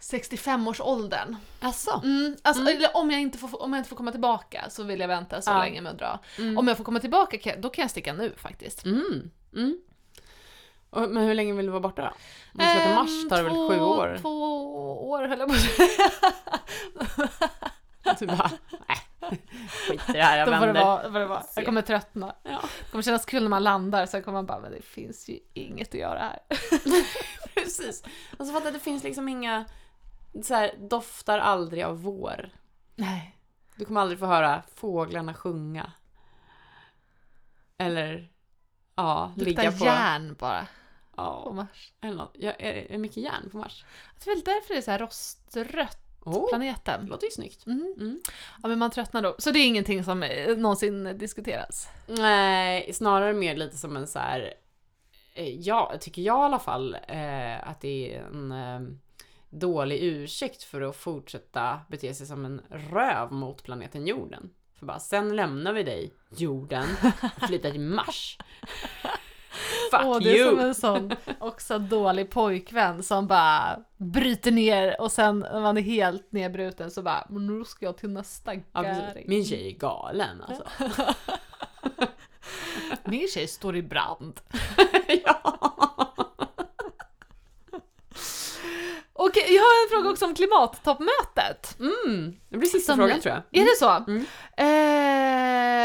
65-årsåldern. 0.00 1.36
Alltså. 1.60 2.00
Mm, 2.04 2.36
alltså, 2.42 2.62
Mm. 2.62 2.76
Eller 2.76 2.96
om 2.96 3.10
jag, 3.10 3.20
inte 3.20 3.38
får, 3.38 3.62
om 3.62 3.72
jag 3.72 3.80
inte 3.80 3.88
får 3.88 3.96
komma 3.96 4.10
tillbaka 4.10 4.64
så 4.70 4.82
vill 4.82 5.00
jag 5.00 5.08
vänta 5.08 5.42
så 5.42 5.50
Ja. 5.50 5.58
länge 5.58 5.80
med 5.80 5.92
att 5.92 5.98
dra. 5.98 6.18
Mm. 6.38 6.58
Om 6.58 6.68
jag 6.68 6.76
får 6.76 6.84
komma 6.84 7.00
tillbaka 7.00 7.54
då 7.58 7.70
kan 7.70 7.82
jag 7.82 7.90
sticka 7.90 8.12
nu 8.12 8.32
faktiskt. 8.36 8.84
Mm. 8.84 9.30
Mm. 9.54 9.78
Och, 10.90 11.00
men 11.10 11.24
hur 11.26 11.34
länge 11.34 11.52
vill 11.52 11.66
du 11.66 11.72
vara 11.72 11.80
borta 11.80 12.02
då? 12.02 12.08
Om 12.08 12.14
du 12.52 12.64
ska 12.64 12.80
till 12.84 12.94
Mars 12.94 13.28
tar 13.28 13.36
det 13.36 13.42
väl 13.42 13.52
Ehm, 13.52 13.68
sju 13.68 13.80
år? 13.80 14.18
Två 14.20 15.08
år 15.10 15.22
höll 15.28 15.38
jag 15.38 15.48
på 15.48 15.54
att 15.54 15.60
säga. 15.60 15.88
Du 18.18 18.26
bara, 18.26 18.50
nej, 18.88 18.98
skit 19.70 20.08
i 20.08 20.12
det 20.12 20.22
här, 20.22 20.38
jag 20.38 20.46
får 20.46 20.52
det 20.52 20.60
vänder. 20.66 20.84
vara, 20.84 21.02
får 21.12 21.18
det 21.18 21.26
vara. 21.26 21.42
Jag 21.56 21.64
kommer 21.64 21.82
tröttna. 21.82 22.34
Ja. 22.42 22.60
Det 22.84 22.90
kommer 22.90 23.02
kännas 23.02 23.24
kul 23.24 23.42
när 23.42 23.50
man 23.50 23.62
landar, 23.64 24.06
sen 24.06 24.22
kommer 24.22 24.38
man 24.38 24.46
bara, 24.46 24.60
men 24.60 24.72
det 24.72 24.82
finns 24.82 25.28
ju 25.28 25.38
inget 25.54 25.88
att 25.88 25.94
göra 25.94 26.18
här. 26.18 26.38
Precis. 27.54 28.02
Alltså 28.38 28.60
för 28.60 28.66
att 28.68 28.74
det 28.74 28.80
finns 28.80 29.04
liksom 29.04 29.28
inga, 29.28 29.64
så 30.42 30.54
här, 30.54 30.74
doftar 30.78 31.38
aldrig 31.38 31.82
av 31.84 32.02
vår. 32.02 32.50
Nej. 32.94 33.34
Du 33.76 33.84
kommer 33.84 34.00
aldrig 34.00 34.18
få 34.18 34.26
höra 34.26 34.62
fåglarna 34.74 35.34
sjunga. 35.34 35.92
Eller, 37.78 38.30
ja, 38.96 39.32
Det 39.36 39.44
ligga 39.44 39.62
luktar 39.62 39.78
på... 39.78 39.84
järn 39.84 40.36
bara 40.38 40.60
på 40.60 40.66
Ja, 41.16 41.52
Mars. 41.54 41.92
eller 42.00 42.14
något. 42.16 42.36
Ja, 42.38 42.52
är 42.52 42.86
det 42.90 42.98
mycket 42.98 43.16
järn 43.16 43.50
på 43.50 43.56
Mars? 43.58 43.84
Det 44.24 44.30
är 44.30 44.34
väl 44.34 44.44
därför 44.44 44.74
det 44.74 44.78
är 44.78 44.82
så 44.82 44.90
här 44.90 44.98
rostrött, 44.98 46.07
Oh, 46.24 46.42
det 46.44 46.48
planeten. 46.48 47.06
låter 47.06 47.24
ju 47.26 47.30
snyggt. 47.30 47.66
Mm. 47.66 47.94
Mm. 47.96 48.20
Ja, 48.62 48.68
men 48.68 48.78
man 48.78 48.90
tröttnar 48.90 49.22
då. 49.22 49.34
Så 49.38 49.50
det 49.50 49.58
är 49.58 49.66
ingenting 49.66 50.04
som 50.04 50.22
eh, 50.22 50.56
någonsin 50.56 51.18
diskuteras? 51.18 51.88
Nej, 52.06 52.92
snarare 52.92 53.32
mer 53.32 53.56
lite 53.56 53.76
som 53.76 53.96
en 53.96 54.06
så 54.06 54.18
här. 54.18 54.54
eh, 55.34 55.48
Ja, 55.48 55.94
tycker 56.00 56.22
jag 56.22 56.36
i 56.38 56.44
alla 56.44 56.58
fall, 56.58 56.94
eh, 57.08 57.68
att 57.68 57.80
det 57.80 58.14
är 58.14 58.20
en 58.22 58.52
eh, 58.52 58.80
dålig 59.50 60.02
ursäkt 60.02 60.62
för 60.62 60.80
att 60.80 60.96
fortsätta 60.96 61.80
bete 61.88 62.14
sig 62.14 62.26
som 62.26 62.44
en 62.44 62.60
röv 62.70 63.32
mot 63.32 63.62
planeten 63.62 64.06
jorden. 64.06 64.50
För 64.78 64.86
bara, 64.86 64.98
sen 64.98 65.36
lämnar 65.36 65.72
vi 65.72 65.82
dig, 65.82 66.12
jorden, 66.36 66.86
och 67.36 67.48
flyttar 67.48 67.70
till 67.70 67.80
Mars. 67.80 68.38
Fuck 69.90 70.00
Åh, 70.04 70.18
det 70.20 70.30
är 70.30 70.36
you! 70.36 70.50
som 70.50 70.58
en 70.58 70.74
sån 70.74 71.12
också 71.38 71.78
dålig 71.78 72.30
pojkvän 72.30 73.02
som 73.02 73.26
bara 73.26 73.78
bryter 73.96 74.50
ner 74.50 75.00
och 75.00 75.12
sen 75.12 75.38
när 75.38 75.60
man 75.60 75.76
är 75.76 75.82
helt 75.82 76.32
nedbruten 76.32 76.90
så 76.90 77.02
bara 77.02 77.26
"Men 77.28 77.46
nu 77.46 77.64
ska 77.64 77.84
jag 77.86 77.96
till 77.96 78.10
nästa 78.10 78.54
gäring. 78.54 79.24
Min 79.28 79.44
tjej 79.44 79.68
är 79.68 79.78
galen 79.78 80.42
alltså. 80.48 80.64
Min 83.04 83.28
tjej 83.28 83.46
står 83.46 83.76
i 83.76 83.82
brand. 83.82 84.40
ja. 85.24 85.58
Okej, 89.20 89.54
jag 89.54 89.62
har 89.62 89.84
en 89.84 89.90
fråga 89.90 90.10
också 90.10 90.24
om 90.26 90.34
klimattoppmötet. 90.34 91.76
Mm, 91.80 92.36
det 92.48 92.58
blir 92.58 92.68
sista 92.68 92.92
Som 92.92 92.98
frågan 93.00 93.20
tror 93.20 93.34
jag. 93.34 93.62
Är 93.62 93.64
det 93.64 93.76
så? 93.78 93.90
Mm. 94.10 94.24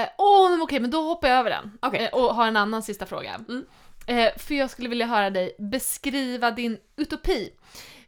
Eh, 0.03 0.09
åh, 0.17 0.49
men 0.51 0.61
okej, 0.61 0.79
men 0.79 0.91
då 0.91 1.01
hoppar 1.01 1.27
jag 1.27 1.37
över 1.39 1.49
den. 1.49 1.77
Okej. 1.81 2.09
Eh, 2.13 2.19
och 2.19 2.35
har 2.35 2.47
en 2.47 2.57
annan 2.57 2.83
sista 2.83 3.05
fråga. 3.05 3.35
Mm. 3.49 3.65
Eh, 4.07 4.37
för 4.37 4.55
jag 4.55 4.69
skulle 4.69 4.89
vilja 4.89 5.05
höra 5.05 5.29
dig 5.29 5.55
beskriva 5.59 6.51
din 6.51 6.77
utopi. 6.95 7.49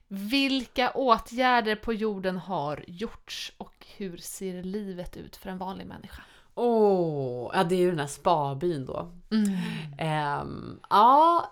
Vilka 0.07 0.91
åtgärder 0.91 1.75
på 1.75 1.93
jorden 1.93 2.37
har 2.37 2.83
gjorts 2.87 3.53
och 3.57 3.85
hur 3.97 4.17
ser 4.17 4.63
livet 4.63 5.17
ut 5.17 5.35
för 5.35 5.49
en 5.49 5.57
vanlig 5.57 5.87
människa? 5.87 6.21
Åh, 6.55 7.51
ja 7.53 7.63
det 7.63 7.75
är 7.75 7.79
ju 7.79 7.89
den 7.89 7.99
här 7.99 8.07
spabyn 8.07 8.85
då. 8.85 9.11
Mm. 9.31 9.49
Ehm, 9.97 10.79
ja, 10.89 11.51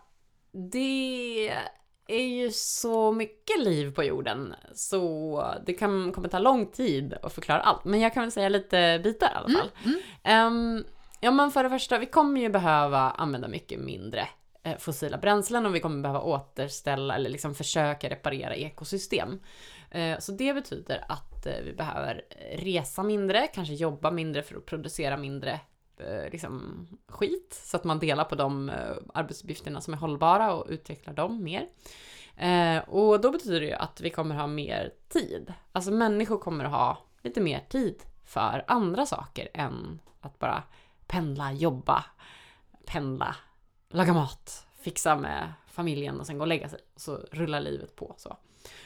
det 0.52 1.54
är 2.08 2.28
ju 2.28 2.52
så 2.52 3.12
mycket 3.12 3.64
liv 3.64 3.92
på 3.92 4.04
jorden 4.04 4.56
så 4.74 5.46
det 5.66 5.74
kan, 5.74 6.12
kommer 6.12 6.28
ta 6.28 6.40
lång 6.40 6.66
tid 6.66 7.14
att 7.24 7.34
förklara 7.34 7.62
allt. 7.62 7.86
Men 7.86 8.00
jag 8.00 8.14
kan 8.14 8.24
väl 8.24 8.32
säga 8.32 8.50
lite 8.50 9.02
bitar 9.04 9.28
i 9.28 9.36
alla 9.36 9.60
fall. 9.60 9.72
Mm. 9.84 10.00
Ehm, 10.24 10.84
ja 11.24 11.32
men 11.32 11.52
för 11.52 11.64
det 11.64 11.70
första, 11.70 11.98
vi 11.98 12.06
kommer 12.06 12.42
ju 12.42 12.50
behöva 12.50 13.00
använda 13.00 13.48
mycket 13.48 13.80
mindre 13.80 14.28
eh, 14.64 14.78
fossila 14.78 15.18
bränslen 15.18 15.66
och 15.66 15.76
vi 15.76 15.80
kommer 15.80 16.02
behöva 16.02 16.22
återställa 16.22 17.16
eller 17.16 17.30
liksom 17.30 17.56
försöka 17.56 18.10
reparera 18.10 18.56
ekosystem. 18.56 19.40
Eh, 19.92 20.20
så 20.20 20.32
det 20.32 20.54
betyder 20.54 21.06
att 21.10 21.46
eh, 21.46 21.62
vi 21.66 21.74
behöver 21.74 22.22
resa 22.56 23.04
mindre, 23.04 23.48
kanske 23.48 23.74
jobba 23.74 24.12
mindre 24.12 24.44
för 24.44 24.56
att 24.56 24.66
producera 24.66 25.18
mindre 25.18 25.60
liksom, 26.32 26.88
skit. 27.08 27.62
Så 27.64 27.78
att 27.78 27.84
man 27.84 28.00
delar 28.00 28.24
på 28.24 28.36
de 28.36 28.72
arbetsuppgifterna 29.14 29.82
som 29.82 29.94
är 29.94 29.98
hållbara 29.98 30.54
och 30.54 30.66
utvecklar 30.70 31.14
dem 31.14 31.44
mer. 31.44 31.68
Och 32.88 33.22
då 33.22 33.32
betyder 33.32 33.60
det 33.60 33.66
ju 33.66 33.74
att 33.74 34.02
vi 34.02 34.10
kommer 34.10 34.36
ha 34.36 34.48
mer 34.48 34.94
tid. 35.10 35.54
Alltså 35.72 35.92
människor 35.92 36.38
kommer 36.38 36.66
ha 36.66 36.98
lite 37.22 37.42
mer 37.42 37.60
tid 37.70 38.04
för 38.26 38.66
andra 38.68 39.06
saker 39.06 39.50
än 39.54 40.00
att 40.22 40.40
bara 40.40 40.64
pendla, 41.08 41.52
jobba, 41.52 42.06
pendla, 42.86 43.36
laga 43.90 44.14
mat, 44.14 44.68
fixa 44.82 45.16
med 45.16 45.54
familjen 45.68 46.20
och 46.20 46.26
sen 46.26 46.38
gå 46.38 46.42
och 46.42 46.48
lägga 46.48 46.70
sig. 46.70 46.80
Så 46.96 47.16
rullar 47.32 47.60
livet 47.60 47.96
på 47.96 48.14
så. 48.18 48.38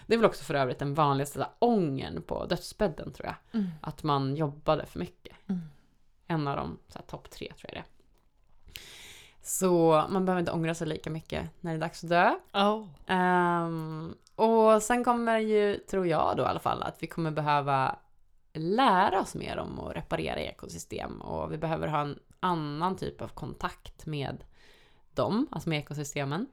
Det 0.06 0.14
är 0.14 0.18
väl 0.18 0.26
också 0.26 0.44
för 0.44 0.54
övrigt 0.54 0.80
den 0.80 0.94
vanligaste 0.94 1.48
ångern 1.60 2.22
på 2.22 2.46
dödsbädden 2.46 3.14
tror 3.14 3.26
jag. 3.26 3.36
Mm. 3.52 3.72
Att 3.82 4.04
man 4.04 4.36
jobbade 4.36 4.86
för 4.86 5.00
mycket. 5.00 5.36
Mm. 5.50 5.62
En 6.28 6.48
av 6.48 6.58
de 6.58 6.78
topp 7.08 7.30
tre 7.30 7.54
tror 7.58 7.72
jag 7.74 7.74
det 7.74 7.80
är. 7.80 7.98
Så 9.42 10.06
man 10.10 10.26
behöver 10.26 10.40
inte 10.40 10.52
ångra 10.52 10.76
sig 10.76 10.88
lika 10.88 11.10
mycket 11.10 11.50
när 11.62 11.72
det 11.72 11.78
är 11.78 11.82
dags 11.82 12.04
att 12.04 12.10
dö. 12.10 12.36
Oh. 12.54 12.88
Ehm, 13.08 14.16
och 14.36 14.84
sen 14.84 15.04
kommer 15.04 15.40
ju, 15.40 15.78
tror 15.78 16.08
jag 16.08 16.34
då 16.38 16.44
i 16.44 16.46
alla 16.46 16.60
fall, 16.60 16.84
att 16.84 17.04
vi 17.04 17.08
kommer 17.08 17.32
behöva 17.32 17.96
lära 18.58 19.22
oss 19.22 19.36
mer 19.36 19.58
om 19.58 19.80
att 19.80 19.96
reparera 19.96 20.40
ekosystem 20.40 21.22
och 21.22 21.52
vi 21.52 21.58
behöver 21.58 21.88
ha 21.88 22.02
en 22.02 22.20
annan 22.40 22.96
typ 22.96 23.22
av 23.22 23.28
kontakt 23.28 24.06
med 24.06 24.44
dem, 25.14 25.48
alltså 25.52 25.70
med 25.70 25.80
ekosystemen. 25.80 26.48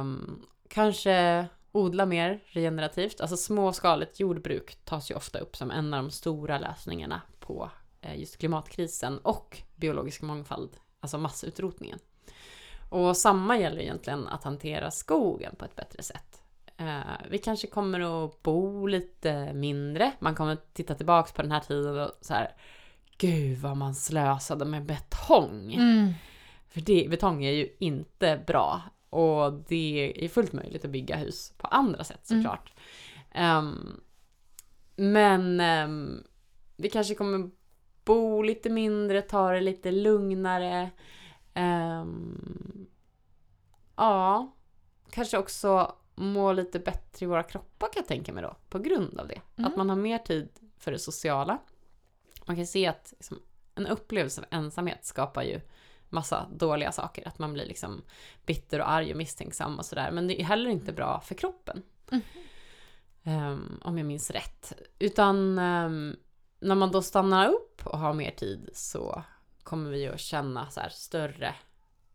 Um, 0.00 0.46
kanske 0.68 1.46
odla 1.72 2.06
mer 2.06 2.40
regenerativt, 2.46 3.20
alltså 3.20 3.36
småskaligt 3.36 4.20
jordbruk 4.20 4.78
tas 4.84 5.10
ju 5.10 5.14
ofta 5.14 5.38
upp 5.38 5.56
som 5.56 5.70
en 5.70 5.94
av 5.94 6.02
de 6.04 6.10
stora 6.10 6.58
lösningarna 6.58 7.22
på 7.40 7.70
eh, 8.00 8.20
just 8.20 8.38
klimatkrisen 8.38 9.18
och 9.18 9.62
biologisk 9.76 10.22
mångfald, 10.22 10.70
alltså 11.00 11.18
massutrotningen. 11.18 11.98
Och 12.90 13.16
samma 13.16 13.58
gäller 13.58 13.80
egentligen 13.80 14.28
att 14.28 14.44
hantera 14.44 14.90
skogen 14.90 15.56
på 15.56 15.64
ett 15.64 15.76
bättre 15.76 16.02
sätt. 16.02 16.42
Eh, 16.78 17.26
vi 17.30 17.38
kanske 17.38 17.66
kommer 17.66 18.24
att 18.24 18.42
bo 18.42 18.86
lite 18.86 19.52
mindre. 19.52 20.12
Man 20.18 20.34
kommer 20.34 20.52
att 20.52 20.74
titta 20.74 20.94
tillbaks 20.94 21.32
på 21.32 21.42
den 21.42 21.52
här 21.52 21.60
tiden 21.60 21.98
och 21.98 22.10
så 22.20 22.34
här. 22.34 22.54
Gud 23.18 23.58
vad 23.58 23.76
man 23.76 23.94
slösade 23.94 24.64
med 24.64 24.84
betong. 24.84 25.74
Mm. 25.74 26.12
För 26.68 26.80
det, 26.80 27.06
betong 27.10 27.44
är 27.44 27.52
ju 27.52 27.68
inte 27.78 28.44
bra. 28.46 28.82
Och 29.10 29.52
det 29.52 30.24
är 30.24 30.28
fullt 30.28 30.52
möjligt 30.52 30.84
att 30.84 30.90
bygga 30.90 31.16
hus 31.16 31.52
på 31.58 31.66
andra 31.66 32.04
sätt 32.04 32.30
Mm. 32.30 32.42
såklart. 32.42 32.72
Ehm, 33.32 34.00
men 34.96 35.60
ehm, 35.60 36.22
vi 36.76 36.90
kanske 36.90 37.14
kommer 37.14 37.50
bo 38.04 38.42
lite 38.42 38.70
mindre, 38.70 39.22
ta 39.22 39.50
det 39.52 39.60
lite 39.60 39.90
lugnare. 39.90 40.90
Ehm, 41.54 42.86
ja, 43.96 44.54
kanske 45.10 45.38
också 45.38 45.94
må 46.16 46.52
lite 46.52 46.78
bättre 46.78 47.24
i 47.24 47.28
våra 47.28 47.42
kroppar 47.42 47.86
kan 47.86 48.00
jag 48.00 48.06
tänka 48.06 48.32
mig 48.32 48.42
då. 48.42 48.56
På 48.68 48.78
grund 48.78 49.20
av 49.20 49.28
det. 49.28 49.40
Mm. 49.56 49.70
Att 49.70 49.76
man 49.76 49.88
har 49.88 49.96
mer 49.96 50.18
tid 50.18 50.48
för 50.78 50.92
det 50.92 50.98
sociala. 50.98 51.58
Man 52.44 52.56
kan 52.56 52.66
se 52.66 52.86
att 52.86 53.12
liksom, 53.16 53.42
en 53.74 53.86
upplevelse 53.86 54.40
av 54.40 54.46
ensamhet 54.50 55.04
skapar 55.04 55.42
ju 55.42 55.60
massa 56.08 56.46
dåliga 56.52 56.92
saker. 56.92 57.28
Att 57.28 57.38
man 57.38 57.52
blir 57.52 57.66
liksom 57.66 58.02
bitter 58.46 58.80
och 58.80 58.90
arg 58.90 59.10
och 59.10 59.16
misstänksam 59.16 59.78
och 59.78 59.86
sådär. 59.86 60.10
Men 60.10 60.26
det 60.28 60.40
är 60.40 60.44
heller 60.44 60.70
inte 60.70 60.92
bra 60.92 61.20
för 61.20 61.34
kroppen. 61.34 61.82
Mm. 62.10 62.22
Ehm, 63.22 63.80
om 63.84 63.98
jag 63.98 64.06
minns 64.06 64.30
rätt. 64.30 64.72
Utan 64.98 65.58
ehm, 65.58 66.16
när 66.60 66.74
man 66.74 66.90
då 66.90 67.02
stannar 67.02 67.48
upp 67.48 67.86
och 67.86 67.98
har 67.98 68.12
mer 68.12 68.30
tid 68.30 68.70
så 68.72 69.22
kommer 69.62 69.90
vi 69.90 70.08
att 70.08 70.20
känna 70.20 70.70
så 70.70 70.80
här 70.80 70.88
större, 70.88 71.54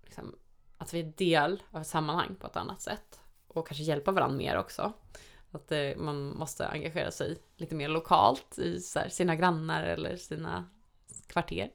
liksom, 0.04 0.36
att 0.78 0.94
vi 0.94 1.00
är 1.00 1.14
del 1.18 1.64
av 1.72 1.82
ett 1.82 1.88
sammanhang 1.88 2.36
på 2.36 2.48
ett 2.48 2.56
annat 2.56 2.82
sätt. 2.82 3.21
Och 3.54 3.68
kanske 3.68 3.84
hjälpa 3.84 4.12
varandra 4.12 4.38
mer 4.38 4.58
också. 4.58 4.94
Att 5.52 5.72
eh, 5.72 5.96
man 5.96 6.38
måste 6.38 6.68
engagera 6.68 7.12
sig 7.12 7.38
lite 7.58 7.76
mer 7.76 7.88
lokalt 7.88 8.60
i 8.60 8.80
så 8.80 9.00
här, 9.00 9.10
sina 9.10 9.36
grannar 9.36 9.84
eller 9.84 10.16
sina 10.16 10.66
kvarter. 11.28 11.72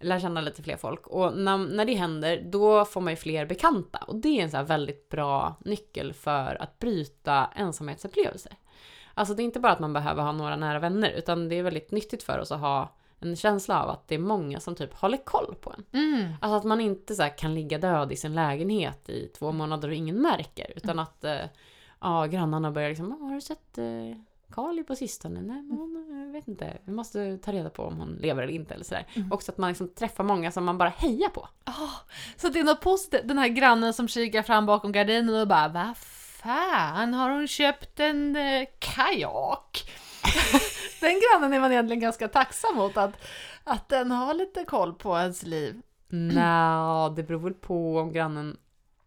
Lära 0.00 0.20
känna 0.20 0.40
lite 0.40 0.62
fler 0.62 0.76
folk. 0.76 1.06
Och 1.06 1.36
när, 1.36 1.58
när 1.58 1.84
det 1.84 1.94
händer, 1.94 2.42
då 2.42 2.84
får 2.84 3.00
man 3.00 3.12
ju 3.12 3.16
fler 3.16 3.46
bekanta. 3.46 3.98
Och 3.98 4.16
det 4.16 4.28
är 4.28 4.42
en 4.42 4.50
så 4.50 4.56
här 4.56 4.64
väldigt 4.64 5.08
bra 5.08 5.56
nyckel 5.64 6.12
för 6.12 6.62
att 6.62 6.78
bryta 6.78 7.50
ensamhetsupplevelser. 7.54 8.52
Alltså 9.14 9.34
det 9.34 9.42
är 9.42 9.44
inte 9.44 9.60
bara 9.60 9.72
att 9.72 9.80
man 9.80 9.92
behöver 9.92 10.22
ha 10.22 10.32
några 10.32 10.56
nära 10.56 10.78
vänner, 10.78 11.10
utan 11.10 11.48
det 11.48 11.54
är 11.54 11.62
väldigt 11.62 11.90
nyttigt 11.90 12.22
för 12.22 12.38
oss 12.38 12.52
att 12.52 12.60
ha 12.60 12.96
en 13.20 13.36
känsla 13.36 13.82
av 13.82 13.90
att 13.90 14.08
det 14.08 14.14
är 14.14 14.18
många 14.18 14.60
som 14.60 14.74
typ 14.74 14.94
håller 14.94 15.16
koll 15.24 15.54
på 15.60 15.74
en. 15.76 15.84
Mm. 16.00 16.32
Alltså 16.40 16.56
att 16.56 16.64
man 16.64 16.80
inte 16.80 17.14
så 17.14 17.28
kan 17.38 17.54
ligga 17.54 17.78
död 17.78 18.12
i 18.12 18.16
sin 18.16 18.34
lägenhet 18.34 19.08
i 19.08 19.28
två 19.38 19.52
månader 19.52 19.88
och 19.88 19.94
ingen 19.94 20.22
märker. 20.22 20.72
Utan 20.76 20.98
att 20.98 21.24
eh, 21.24 21.40
ja, 22.00 22.26
grannarna 22.26 22.70
börjar 22.70 22.88
liksom, 22.88 23.12
"Ah, 23.12 23.24
har 23.24 23.34
du 23.34 23.40
sett 23.40 23.78
eh, 23.78 23.84
Kali 24.54 24.84
på 24.84 24.96
sistone? 24.96 25.40
Nej, 25.40 25.62
men 25.62 25.76
hon, 25.78 26.24
jag 26.26 26.32
vet 26.32 26.48
inte, 26.48 26.78
vi 26.84 26.92
måste 26.92 27.38
ta 27.38 27.52
reda 27.52 27.70
på 27.70 27.82
om 27.82 27.96
hon 27.98 28.08
lever 28.20 28.42
eller 28.42 28.52
inte 28.52 28.74
eller 28.74 28.84
sådär. 28.84 29.06
Mm. 29.14 29.32
Också 29.32 29.52
att 29.52 29.58
man 29.58 29.68
liksom 29.68 29.88
träffar 29.88 30.24
många 30.24 30.50
som 30.52 30.64
man 30.64 30.78
bara 30.78 30.88
hejar 30.88 31.28
på. 31.28 31.48
Så 32.36 32.48
det 32.48 32.58
är 32.60 32.64
något 32.64 32.80
positivt. 32.80 33.28
Den 33.28 33.38
här 33.38 33.48
grannen 33.48 33.94
som 33.94 34.08
kikar 34.08 34.42
fram 34.42 34.66
bakom 34.66 34.92
gardinen 34.92 35.40
och 35.40 35.48
bara 35.48 35.68
Vad 35.68 35.96
fan, 35.96 37.14
har 37.14 37.30
hon 37.30 37.48
köpt 37.48 38.00
en 38.00 38.36
eh, 38.36 38.66
kajak? 38.78 39.90
den 41.00 41.20
grannen 41.20 41.52
är 41.52 41.60
man 41.60 41.72
egentligen 41.72 42.00
ganska 42.00 42.28
tacksam 42.28 42.76
mot, 42.76 42.96
att, 42.96 43.12
att 43.64 43.88
den 43.88 44.10
har 44.10 44.34
lite 44.34 44.64
koll 44.64 44.94
på 44.94 45.18
ens 45.18 45.42
liv. 45.42 45.82
Nja, 46.08 47.12
det 47.16 47.22
beror 47.22 47.40
väl 47.40 47.54
på 47.54 47.98
om 47.98 48.12
grannen 48.12 48.56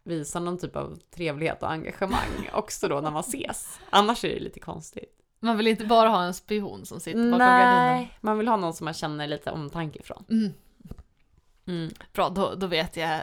visar 0.04 0.40
någon 0.40 0.58
typ 0.58 0.76
av 0.76 0.98
trevlighet 1.14 1.62
och 1.62 1.70
engagemang 1.70 2.50
också 2.52 2.88
då 2.88 3.00
när 3.00 3.10
man 3.10 3.20
ses. 3.20 3.80
Annars 3.90 4.24
är 4.24 4.28
det 4.28 4.40
lite 4.40 4.60
konstigt. 4.60 5.20
Man 5.40 5.56
vill 5.56 5.66
inte 5.66 5.84
bara 5.84 6.08
ha 6.08 6.24
en 6.24 6.34
spion 6.34 6.86
som 6.86 7.00
sitter 7.00 7.30
bakom 7.30 7.38
gardinen. 7.38 7.86
Nej, 7.86 8.18
man 8.20 8.38
vill 8.38 8.48
ha 8.48 8.56
någon 8.56 8.74
som 8.74 8.84
man 8.84 8.94
känner 8.94 9.26
lite 9.26 9.50
omtanke 9.50 9.98
ifrån. 9.98 10.24
Mm. 10.30 10.52
Mm. 11.66 11.94
Bra, 12.12 12.28
då, 12.28 12.54
då 12.54 12.66
vet 12.66 12.96
jag. 12.96 13.22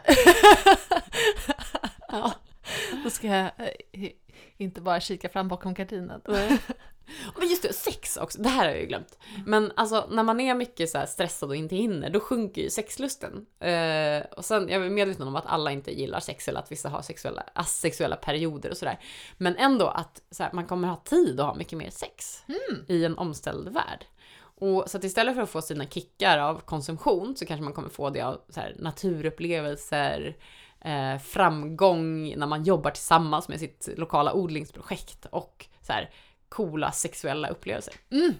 ja, 2.08 2.32
då 3.04 3.10
ska 3.10 3.26
jag 3.26 3.50
eh, 3.92 4.10
inte 4.62 4.80
bara 4.80 5.00
kika 5.00 5.28
fram 5.28 5.48
bakom 5.48 5.74
gardinen. 5.74 6.20
Men 7.38 7.48
just 7.48 7.62
det, 7.62 7.72
sex 7.72 8.16
också, 8.16 8.42
det 8.42 8.48
här 8.48 8.64
har 8.64 8.70
jag 8.70 8.80
ju 8.80 8.86
glömt. 8.86 9.18
Men 9.46 9.72
alltså 9.76 10.08
när 10.10 10.22
man 10.22 10.40
är 10.40 10.54
mycket 10.54 10.90
så 10.90 10.98
här 10.98 11.06
stressad 11.06 11.48
och 11.48 11.56
inte 11.56 11.76
hinner, 11.76 12.10
då 12.10 12.20
sjunker 12.20 12.62
ju 12.62 12.70
sexlusten. 12.70 13.46
Eh, 13.60 14.22
och 14.36 14.44
sen, 14.44 14.68
jag 14.68 14.86
är 14.86 14.90
medveten 14.90 15.28
om 15.28 15.36
att 15.36 15.46
alla 15.46 15.72
inte 15.72 15.92
gillar 15.92 16.20
sex 16.20 16.48
eller 16.48 16.60
att 16.60 16.72
vissa 16.72 16.88
har 16.88 17.02
sexuella, 17.02 17.44
asexuella 17.54 18.16
perioder 18.16 18.70
och 18.70 18.76
sådär. 18.76 18.98
Men 19.36 19.56
ändå 19.56 19.86
att 19.86 20.22
så 20.30 20.42
här, 20.42 20.52
man 20.52 20.66
kommer 20.66 20.88
ha 20.88 21.02
tid 21.04 21.40
att 21.40 21.46
ha 21.46 21.54
mycket 21.54 21.78
mer 21.78 21.90
sex 21.90 22.44
i 22.88 23.04
en 23.04 23.18
omställd 23.18 23.68
värld. 23.68 24.06
Och 24.62 24.90
så 24.90 24.96
att 24.96 25.04
istället 25.04 25.34
för 25.34 25.42
att 25.42 25.50
få 25.50 25.62
sina 25.62 25.86
kickar 25.86 26.38
av 26.38 26.60
konsumtion 26.60 27.36
så 27.36 27.46
kanske 27.46 27.64
man 27.64 27.72
kommer 27.72 27.88
få 27.88 28.10
det 28.10 28.20
av 28.20 28.40
så 28.48 28.60
här, 28.60 28.76
naturupplevelser, 28.78 30.36
eh, 30.84 31.18
framgång 31.18 32.34
när 32.38 32.46
man 32.46 32.64
jobbar 32.64 32.90
tillsammans 32.90 33.48
med 33.48 33.60
sitt 33.60 33.88
lokala 33.96 34.32
odlingsprojekt 34.32 35.26
och 35.30 35.66
så 35.86 35.92
här, 35.92 36.10
coola 36.48 36.92
sexuella 36.92 37.48
upplevelser. 37.48 37.94
Mhm. 38.08 38.34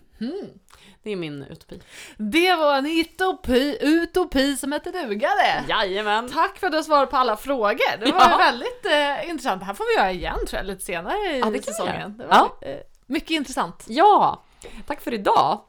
Det 1.03 1.11
är 1.11 1.16
min 1.16 1.43
utopi. 1.43 1.80
Det 2.16 2.55
var 2.55 2.78
en 2.78 2.86
utopi, 2.86 3.78
utopi 3.80 4.57
som 4.57 4.72
hette 4.72 4.90
duga 4.90 5.28
det. 5.28 5.64
Jajamän! 5.68 6.28
Tack 6.28 6.59
för 6.59 6.66
att 6.66 6.72
du 6.72 6.82
svarat 6.82 7.11
på 7.11 7.16
alla 7.16 7.36
frågor. 7.36 7.97
Det 8.05 8.12
var 8.12 8.20
Ja. 8.30 8.36
väldigt 8.38 8.86
eh, 8.86 9.30
intressant. 9.30 9.61
Det 9.61 9.64
här 9.66 9.74
får 9.74 9.84
vi 9.95 10.01
göra 10.01 10.12
igen 10.12 10.47
tror 10.49 10.59
jag, 10.59 10.66
lite 10.66 10.84
senare 10.84 11.36
i 11.36 11.38
Ja, 11.38 11.51
det 11.51 11.62
säsongen. 11.64 12.16
Det 12.18 12.26
var 12.26 12.51
eh, 12.62 12.76
mycket 13.07 13.30
intressant. 13.30 13.84
Ja! 13.88 14.43
Tack 14.86 15.01
för 15.01 15.14
idag! 15.14 15.61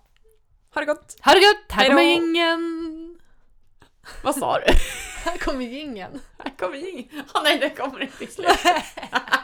Ha 0.74 0.80
det 0.82 0.86
gott! 0.86 1.16
Ha 1.22 1.34
det 1.34 1.40
gött! 1.40 1.66
Här 1.72 1.86
kommer 1.88 2.02
då. 2.02 2.08
jingeln! 2.10 3.20
Vad 4.24 4.36
sa 4.36 4.60
du? 4.60 4.66
Här 5.24 5.38
kommer 5.38 5.66
jingeln. 5.66 6.20
Här 6.38 6.52
kommer 6.58 6.90
ingen. 6.90 7.06
Åh 7.36 7.42
nej, 7.44 7.60
det 7.60 7.70
kommer 7.70 8.02
inte 8.02 8.24
i 8.24 8.28
slutet. 8.28 8.60